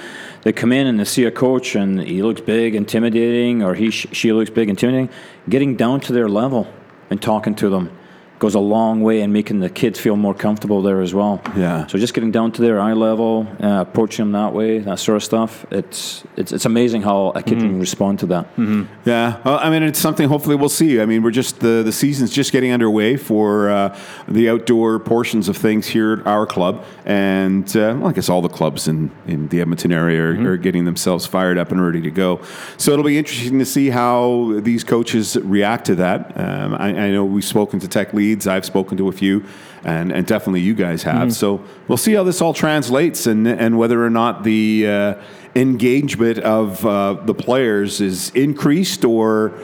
they 0.43 0.53
come 0.53 0.71
in 0.71 0.87
and 0.87 0.99
they 0.99 1.03
see 1.03 1.25
a 1.25 1.31
coach 1.31 1.75
and 1.75 1.99
he 2.01 2.21
looks 2.21 2.41
big, 2.41 2.75
intimidating, 2.75 3.61
or 3.61 3.75
he 3.75 3.91
she 3.91 4.31
looks 4.31 4.49
big, 4.49 4.69
intimidating. 4.69 5.09
Getting 5.47 5.75
down 5.75 5.99
to 6.01 6.13
their 6.13 6.29
level 6.29 6.71
and 7.09 7.21
talking 7.21 7.55
to 7.55 7.69
them 7.69 7.91
goes 8.39 8.55
a 8.55 8.59
long 8.59 9.01
way 9.01 9.21
in 9.21 9.31
making 9.33 9.59
the 9.59 9.69
kids 9.69 9.99
feel 9.99 10.15
more 10.15 10.33
comfortable 10.33 10.81
there 10.81 11.01
as 11.01 11.13
well. 11.13 11.41
Yeah. 11.55 11.85
So 11.87 11.97
just 11.97 12.13
getting 12.13 12.31
down 12.31 12.53
to 12.53 12.61
their 12.61 12.79
eye 12.79 12.93
level, 12.93 13.45
uh, 13.61 13.81
approaching 13.81 14.23
them 14.23 14.31
that 14.31 14.53
way, 14.53 14.79
that 14.79 14.99
sort 14.99 15.17
of 15.17 15.23
stuff. 15.23 15.65
It's 15.71 16.23
it's, 16.37 16.51
it's 16.53 16.65
amazing 16.65 17.01
how 17.01 17.31
a 17.35 17.43
kid 17.43 17.57
mm-hmm. 17.57 17.67
can 17.67 17.79
respond 17.79 18.19
to 18.19 18.25
that. 18.27 18.45
Mm-hmm. 18.55 18.83
Yeah. 19.05 19.41
Well, 19.43 19.59
I 19.61 19.69
mean, 19.69 19.83
it's 19.83 19.99
something. 19.99 20.27
Hopefully, 20.27 20.55
we'll 20.55 20.69
see. 20.69 21.01
I 21.01 21.05
mean, 21.05 21.21
we're 21.21 21.31
just 21.31 21.59
the 21.59 21.83
the 21.83 21.91
season's 21.91 22.31
just 22.31 22.51
getting 22.51 22.71
underway 22.71 23.17
for 23.17 23.69
uh, 23.69 23.97
the 24.27 24.49
outdoor 24.49 24.99
portions 24.99 25.49
of 25.49 25.57
things 25.57 25.87
here 25.87 26.13
at 26.13 26.27
our 26.27 26.45
club, 26.45 26.85
and 27.05 27.67
uh, 27.75 27.95
well, 27.99 28.07
I 28.07 28.13
guess 28.13 28.29
all 28.29 28.41
the 28.41 28.49
clubs 28.49 28.87
in 28.87 29.11
in 29.27 29.49
the 29.49 29.59
Edmonton 29.59 29.91
area 29.91 30.23
are, 30.23 30.33
mm-hmm. 30.33 30.47
are 30.47 30.57
getting 30.57 30.85
themselves 30.85 31.25
fired 31.25 31.57
up 31.57 31.71
and 31.71 31.83
ready 31.83 32.01
to 32.01 32.11
go. 32.11 32.39
So 32.77 32.93
it'll 32.93 33.05
be 33.05 33.17
interesting 33.17 33.59
to 33.59 33.65
see 33.65 33.89
how 33.89 34.59
these 34.61 34.85
coaches 34.85 35.35
react 35.35 35.85
to 35.87 35.95
that. 35.95 36.39
Um, 36.39 36.75
I, 36.75 36.87
I 36.87 37.11
know 37.11 37.25
we've 37.25 37.43
spoken 37.43 37.79
to 37.81 37.87
tech 37.87 38.13
leads 38.13 38.28
leads. 38.29 38.47
I've 38.47 38.65
spoken 38.65 38.97
to 38.97 39.07
a 39.07 39.11
few, 39.11 39.43
and, 39.83 40.11
and 40.11 40.25
definitely 40.25 40.61
you 40.61 40.73
guys 40.73 41.03
have. 41.03 41.15
Mm-hmm. 41.15 41.29
So 41.31 41.63
we'll 41.87 41.97
see 41.97 42.13
how 42.13 42.23
this 42.23 42.41
all 42.41 42.53
translates 42.53 43.27
and, 43.27 43.47
and 43.47 43.77
whether 43.77 44.03
or 44.03 44.09
not 44.09 44.43
the 44.43 44.87
uh, 44.87 45.15
engagement 45.55 46.39
of 46.39 46.85
uh, 46.85 47.13
the 47.13 47.33
players 47.33 48.01
is 48.01 48.29
increased 48.31 49.03
or 49.05 49.59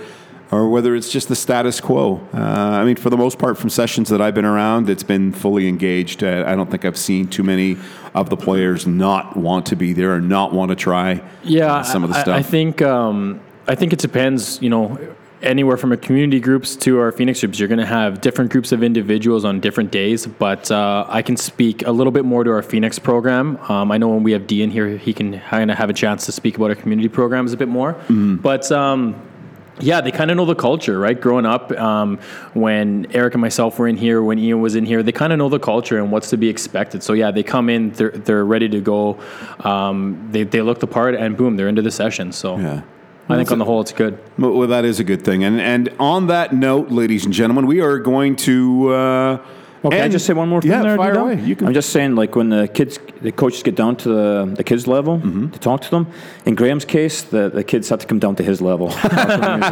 or 0.51 0.69
whether 0.69 0.95
it's 0.95 1.11
just 1.11 1.27
the 1.27 1.35
status 1.35 1.81
quo. 1.81 2.21
Uh, 2.31 2.37
I 2.37 2.85
mean, 2.85 2.97
for 2.97 3.09
the 3.09 3.17
most 3.17 3.39
part, 3.39 3.57
from 3.57 3.71
sessions 3.71 4.09
that 4.09 4.21
I've 4.21 4.35
been 4.35 4.45
around, 4.45 4.91
it's 4.91 5.03
been 5.03 5.33
fully 5.33 5.67
engaged. 5.67 6.23
Uh, 6.23 6.43
I 6.45 6.55
don't 6.55 6.69
think 6.69 6.85
I've 6.85 6.99
seen 6.99 7.27
too 7.27 7.41
many 7.41 7.77
of 8.13 8.29
the 8.29 8.37
players 8.37 8.85
not 8.85 9.35
want 9.35 9.65
to 9.67 9.75
be 9.75 9.91
there 9.91 10.13
or 10.13 10.21
not 10.21 10.53
want 10.53 10.69
to 10.69 10.75
try 10.75 11.23
yeah, 11.43 11.81
some 11.81 12.03
of 12.03 12.11
the 12.11 12.21
stuff. 12.21 12.35
I, 12.35 12.37
I 12.37 12.43
think 12.43 12.81
um, 12.83 13.41
I 13.67 13.73
think 13.73 13.91
it 13.91 13.99
depends. 13.99 14.61
You 14.61 14.69
know, 14.69 15.15
anywhere 15.45 15.77
from 15.77 15.91
our 15.91 15.97
community 15.97 16.39
groups 16.39 16.75
to 16.77 16.99
our 16.99 17.11
Phoenix 17.11 17.39
groups, 17.41 17.59
you're 17.59 17.67
going 17.69 17.79
to 17.79 17.85
have 17.85 18.21
different 18.21 18.51
groups 18.51 18.71
of 18.71 18.83
individuals 18.83 19.45
on 19.45 19.59
different 19.59 19.91
days. 19.91 20.25
But 20.25 20.69
uh, 20.71 21.05
I 21.07 21.21
can 21.21 21.37
speak 21.37 21.85
a 21.85 21.91
little 21.91 22.11
bit 22.11 22.25
more 22.25 22.43
to 22.43 22.51
our 22.51 22.63
Phoenix 22.63 22.99
program. 22.99 23.57
Um, 23.69 23.91
I 23.91 23.97
know 23.97 24.09
when 24.09 24.23
we 24.23 24.31
have 24.33 24.47
Dean 24.47 24.71
here, 24.71 24.97
he 24.97 25.13
can 25.13 25.39
kind 25.39 25.71
of 25.71 25.77
have 25.77 25.89
a 25.89 25.93
chance 25.93 26.25
to 26.25 26.31
speak 26.31 26.57
about 26.57 26.69
our 26.69 26.75
community 26.75 27.09
programs 27.09 27.53
a 27.53 27.57
bit 27.57 27.67
more. 27.67 27.93
But 28.37 28.71
um, 28.71 29.15
yeah, 29.79 29.99
they 30.01 30.11
kind 30.11 30.31
of 30.31 30.37
know 30.37 30.45
the 30.45 30.55
culture, 30.55 30.97
right? 30.97 31.19
Growing 31.19 31.45
up, 31.45 31.71
um, 31.73 32.17
when 32.53 33.07
Eric 33.11 33.33
and 33.33 33.41
myself 33.41 33.77
were 33.77 33.87
in 33.87 33.97
here, 33.97 34.23
when 34.23 34.39
Ian 34.39 34.61
was 34.61 34.75
in 34.75 34.85
here, 34.85 35.03
they 35.03 35.11
kind 35.11 35.33
of 35.33 35.39
know 35.39 35.49
the 35.49 35.59
culture 35.59 35.97
and 35.97 36.11
what's 36.11 36.29
to 36.29 36.37
be 36.37 36.47
expected. 36.47 37.03
So 37.03 37.13
yeah, 37.13 37.31
they 37.31 37.43
come 37.43 37.69
in, 37.69 37.91
they're 37.91 38.11
they're 38.11 38.45
ready 38.45 38.69
to 38.69 38.79
go. 38.81 39.19
Um, 39.59 40.29
they 40.31 40.43
they 40.43 40.61
look 40.61 40.79
the 40.79 40.87
part, 40.87 41.15
and 41.15 41.35
boom, 41.35 41.57
they're 41.57 41.67
into 41.67 41.81
the 41.81 41.91
session. 41.91 42.31
So 42.31 42.57
Yeah. 42.57 42.81
I 43.27 43.37
think 43.37 43.51
on 43.51 43.57
the 43.57 43.65
whole, 43.65 43.81
it's 43.81 43.91
good. 43.91 44.19
Well, 44.37 44.67
that 44.67 44.85
is 44.85 44.99
a 44.99 45.03
good 45.03 45.23
thing. 45.23 45.43
And 45.43 45.59
and 45.59 45.89
on 45.99 46.27
that 46.27 46.53
note, 46.53 46.91
ladies 46.91 47.25
and 47.25 47.33
gentlemen, 47.33 47.65
we 47.65 47.81
are 47.81 47.99
going 47.99 48.35
to. 48.37 48.89
Uh, 48.93 49.45
Well, 49.85 49.91
can 49.91 50.01
I 50.01 50.09
just 50.09 50.25
say 50.25 50.33
one 50.33 50.49
more 50.49 50.61
thing 50.61 50.71
Yeah, 50.71 50.81
there? 50.81 50.97
fire 50.97 51.13
away. 51.19 51.41
You 51.41 51.55
can. 51.55 51.67
I'm 51.67 51.73
just 51.73 51.89
saying, 51.91 52.15
like 52.15 52.35
when 52.35 52.49
the 52.49 52.67
kids, 52.67 52.97
the 53.21 53.31
coaches 53.31 53.63
get 53.63 53.75
down 53.75 53.95
to 53.97 54.09
the, 54.09 54.53
the 54.57 54.63
kids 54.63 54.87
level 54.87 55.19
Mm-hmm. 55.19 55.49
to 55.51 55.59
talk 55.59 55.81
to 55.81 55.89
them. 55.91 56.07
In 56.45 56.55
Graham's 56.55 56.85
case, 56.85 57.21
the, 57.21 57.49
the 57.49 57.63
kids 57.63 57.89
have 57.89 57.99
to 57.99 58.07
come 58.07 58.19
down 58.19 58.35
to 58.37 58.43
his 58.43 58.61
level. 58.61 58.91
and 59.03 59.63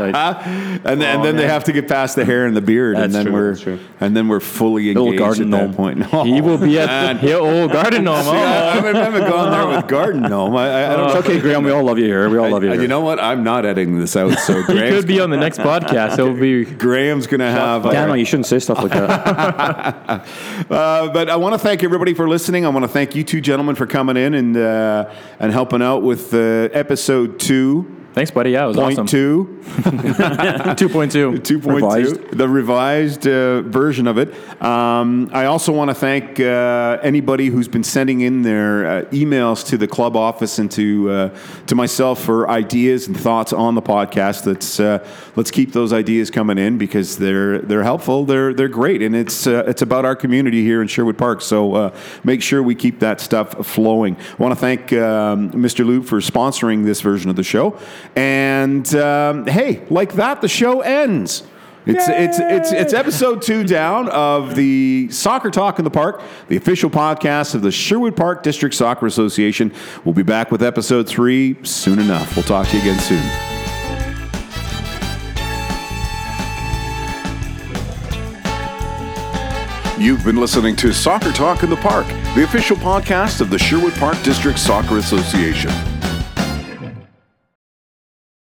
then, 1.01 1.01
and 1.01 1.23
then 1.25 1.35
they 1.35 1.47
have 1.47 1.63
to 1.65 1.71
get 1.73 1.87
past 1.87 2.15
the 2.15 2.25
hair 2.25 2.45
and 2.45 2.55
the 2.55 2.61
beard, 2.61 2.97
and 2.97 3.13
then 3.13 3.25
true, 3.25 3.33
we're 3.33 3.49
that's 3.51 3.61
true. 3.61 3.79
and 3.99 4.15
then 4.15 4.27
we're 4.27 4.39
fully 4.39 4.87
Little 4.93 5.07
engaged 5.07 5.19
garden 5.19 5.53
at 5.53 5.59
that 5.59 5.65
gnome. 5.67 5.73
point. 5.75 6.27
He 6.33 6.41
will 6.41 6.57
be 6.57 6.79
at 6.79 7.21
the 7.21 7.33
old 7.37 7.71
garden 7.71 8.03
gnome. 8.05 8.23
See, 8.23 8.29
Oh. 8.29 8.33
I, 8.33 8.69
I 8.69 8.75
haven't, 8.75 9.29
gone 9.29 9.51
there 9.51 9.67
with 9.77 9.87
garden 9.87 10.21
gnome. 10.23 10.55
I, 10.55 10.67
I, 10.69 10.93
I 10.93 10.95
don't 10.95 11.07
know. 11.07 11.17
it's 11.19 11.27
okay, 11.27 11.39
Graham. 11.39 11.63
We 11.63 11.71
all 11.71 11.83
love 11.83 11.97
you 11.99 12.05
here. 12.05 12.29
We 12.29 12.37
all 12.37 12.49
love 12.49 12.63
you. 12.63 12.69
Uh, 12.69 12.73
Here. 12.73 12.81
you 12.83 12.87
know 12.87 13.01
what? 13.01 13.19
I'm 13.19 13.43
not 13.43 13.65
editing 13.65 13.99
this 13.99 14.15
out, 14.15 14.37
so 14.39 14.61
He 14.67 14.73
could 14.73 15.07
be 15.07 15.19
on 15.19 15.29
the 15.29 15.37
next 15.37 15.59
podcast. 15.59 16.13
It'll 16.13 16.33
be 16.33 16.65
Graham's 16.65 17.27
going 17.27 17.39
to 17.39 17.51
have. 17.51 17.83
Daniel, 17.83 18.15
you 18.17 18.25
shouldn't 18.25 18.45
say 18.47 18.59
stuff 18.59 18.79
like 18.79 18.91
that. 18.91 20.02
Uh, 20.69 21.11
but 21.11 21.29
I 21.29 21.35
want 21.35 21.53
to 21.53 21.59
thank 21.59 21.83
everybody 21.83 22.13
for 22.13 22.27
listening. 22.29 22.65
I 22.65 22.69
want 22.69 22.83
to 22.83 22.87
thank 22.87 23.15
you 23.15 23.23
two 23.23 23.41
gentlemen 23.41 23.75
for 23.75 23.85
coming 23.85 24.17
in 24.17 24.33
and 24.33 24.55
uh, 24.55 25.13
and 25.39 25.51
helping 25.51 25.81
out 25.81 26.03
with 26.03 26.33
uh, 26.33 26.69
episode 26.71 27.39
two 27.39 28.02
thanks, 28.13 28.31
buddy. 28.31 28.51
Yeah, 28.51 28.65
it 28.65 28.67
was 28.69 28.77
point 28.77 28.99
awesome. 28.99 29.07
two. 29.07 29.63
Two 30.75 30.89
point 30.89 31.11
two. 31.11 31.31
2.2, 31.43 31.65
Revised. 31.73 32.37
the 32.37 32.47
revised 32.47 33.27
uh, 33.27 33.61
version 33.61 34.07
of 34.07 34.17
it. 34.17 34.33
Um, 34.61 35.29
I 35.33 35.45
also 35.45 35.71
want 35.71 35.89
to 35.89 35.95
thank 35.95 36.39
uh, 36.39 36.99
anybody 37.01 37.47
who's 37.47 37.67
been 37.67 37.83
sending 37.83 38.21
in 38.21 38.41
their 38.41 38.85
uh, 38.85 39.01
emails 39.11 39.65
to 39.67 39.77
the 39.77 39.87
club 39.87 40.15
office 40.15 40.59
and 40.59 40.69
to 40.71 41.09
uh, 41.09 41.37
to 41.67 41.75
myself 41.75 42.23
for 42.23 42.49
ideas 42.49 43.07
and 43.07 43.19
thoughts 43.19 43.53
on 43.53 43.75
the 43.75 43.81
podcast. 43.81 44.45
Let's 44.45 44.79
uh, 44.79 45.05
let's 45.35 45.51
keep 45.51 45.71
those 45.73 45.93
ideas 45.93 46.29
coming 46.29 46.57
in 46.57 46.77
because 46.77 47.17
they're 47.17 47.59
they're 47.59 47.83
helpful. 47.83 48.25
They're 48.25 48.53
they're 48.53 48.67
great, 48.67 49.01
and 49.01 49.15
it's 49.15 49.47
uh, 49.47 49.63
it's 49.67 49.81
about 49.81 50.05
our 50.05 50.15
community 50.15 50.63
here 50.63 50.81
in 50.81 50.87
Sherwood 50.87 51.17
Park. 51.17 51.41
So 51.41 51.75
uh, 51.75 51.97
make 52.23 52.41
sure 52.41 52.61
we 52.61 52.75
keep 52.75 52.99
that 52.99 53.21
stuff 53.21 53.65
flowing. 53.65 54.17
I 54.17 54.35
want 54.43 54.53
to 54.53 54.59
thank 54.59 54.93
um, 54.93 55.51
Mr. 55.51 55.85
Lube 55.85 56.05
for 56.05 56.19
sponsoring 56.19 56.85
this 56.85 57.01
version 57.01 57.29
of 57.29 57.35
the 57.35 57.43
show. 57.43 57.77
And 58.15 58.93
um, 58.95 59.45
hey, 59.47 59.83
like 59.89 60.13
that, 60.13 60.41
the 60.41 60.47
show 60.47 60.81
ends. 60.81 61.43
It's, 61.85 62.07
it's, 62.07 62.39
it's, 62.39 62.71
it's 62.71 62.93
episode 62.93 63.41
two 63.41 63.65
down 63.65 64.07
of 64.07 64.55
the 64.55 65.09
Soccer 65.11 65.51
Talk 65.51 65.79
in 65.79 65.83
the 65.83 65.91
Park, 65.91 66.21
the 66.47 66.55
official 66.55 66.89
podcast 66.89 67.55
of 67.55 67.61
the 67.61 67.71
Sherwood 67.71 68.15
Park 68.15 68.41
District 68.41 68.73
Soccer 68.73 69.05
Association. 69.05 69.73
We'll 70.05 70.13
be 70.13 70.23
back 70.23 70.49
with 70.49 70.63
episode 70.63 71.09
three 71.09 71.57
soon 71.63 71.99
enough. 71.99 72.37
We'll 72.37 72.43
talk 72.43 72.69
to 72.69 72.77
you 72.77 72.83
again 72.83 72.99
soon. 72.99 73.23
You've 80.01 80.23
been 80.23 80.37
listening 80.37 80.75
to 80.77 80.93
Soccer 80.93 81.31
Talk 81.31 81.63
in 81.63 81.69
the 81.69 81.77
Park, 81.77 82.07
the 82.35 82.43
official 82.43 82.77
podcast 82.77 83.41
of 83.41 83.49
the 83.49 83.59
Sherwood 83.59 83.93
Park 83.95 84.21
District 84.23 84.57
Soccer 84.57 84.97
Association. 84.97 85.71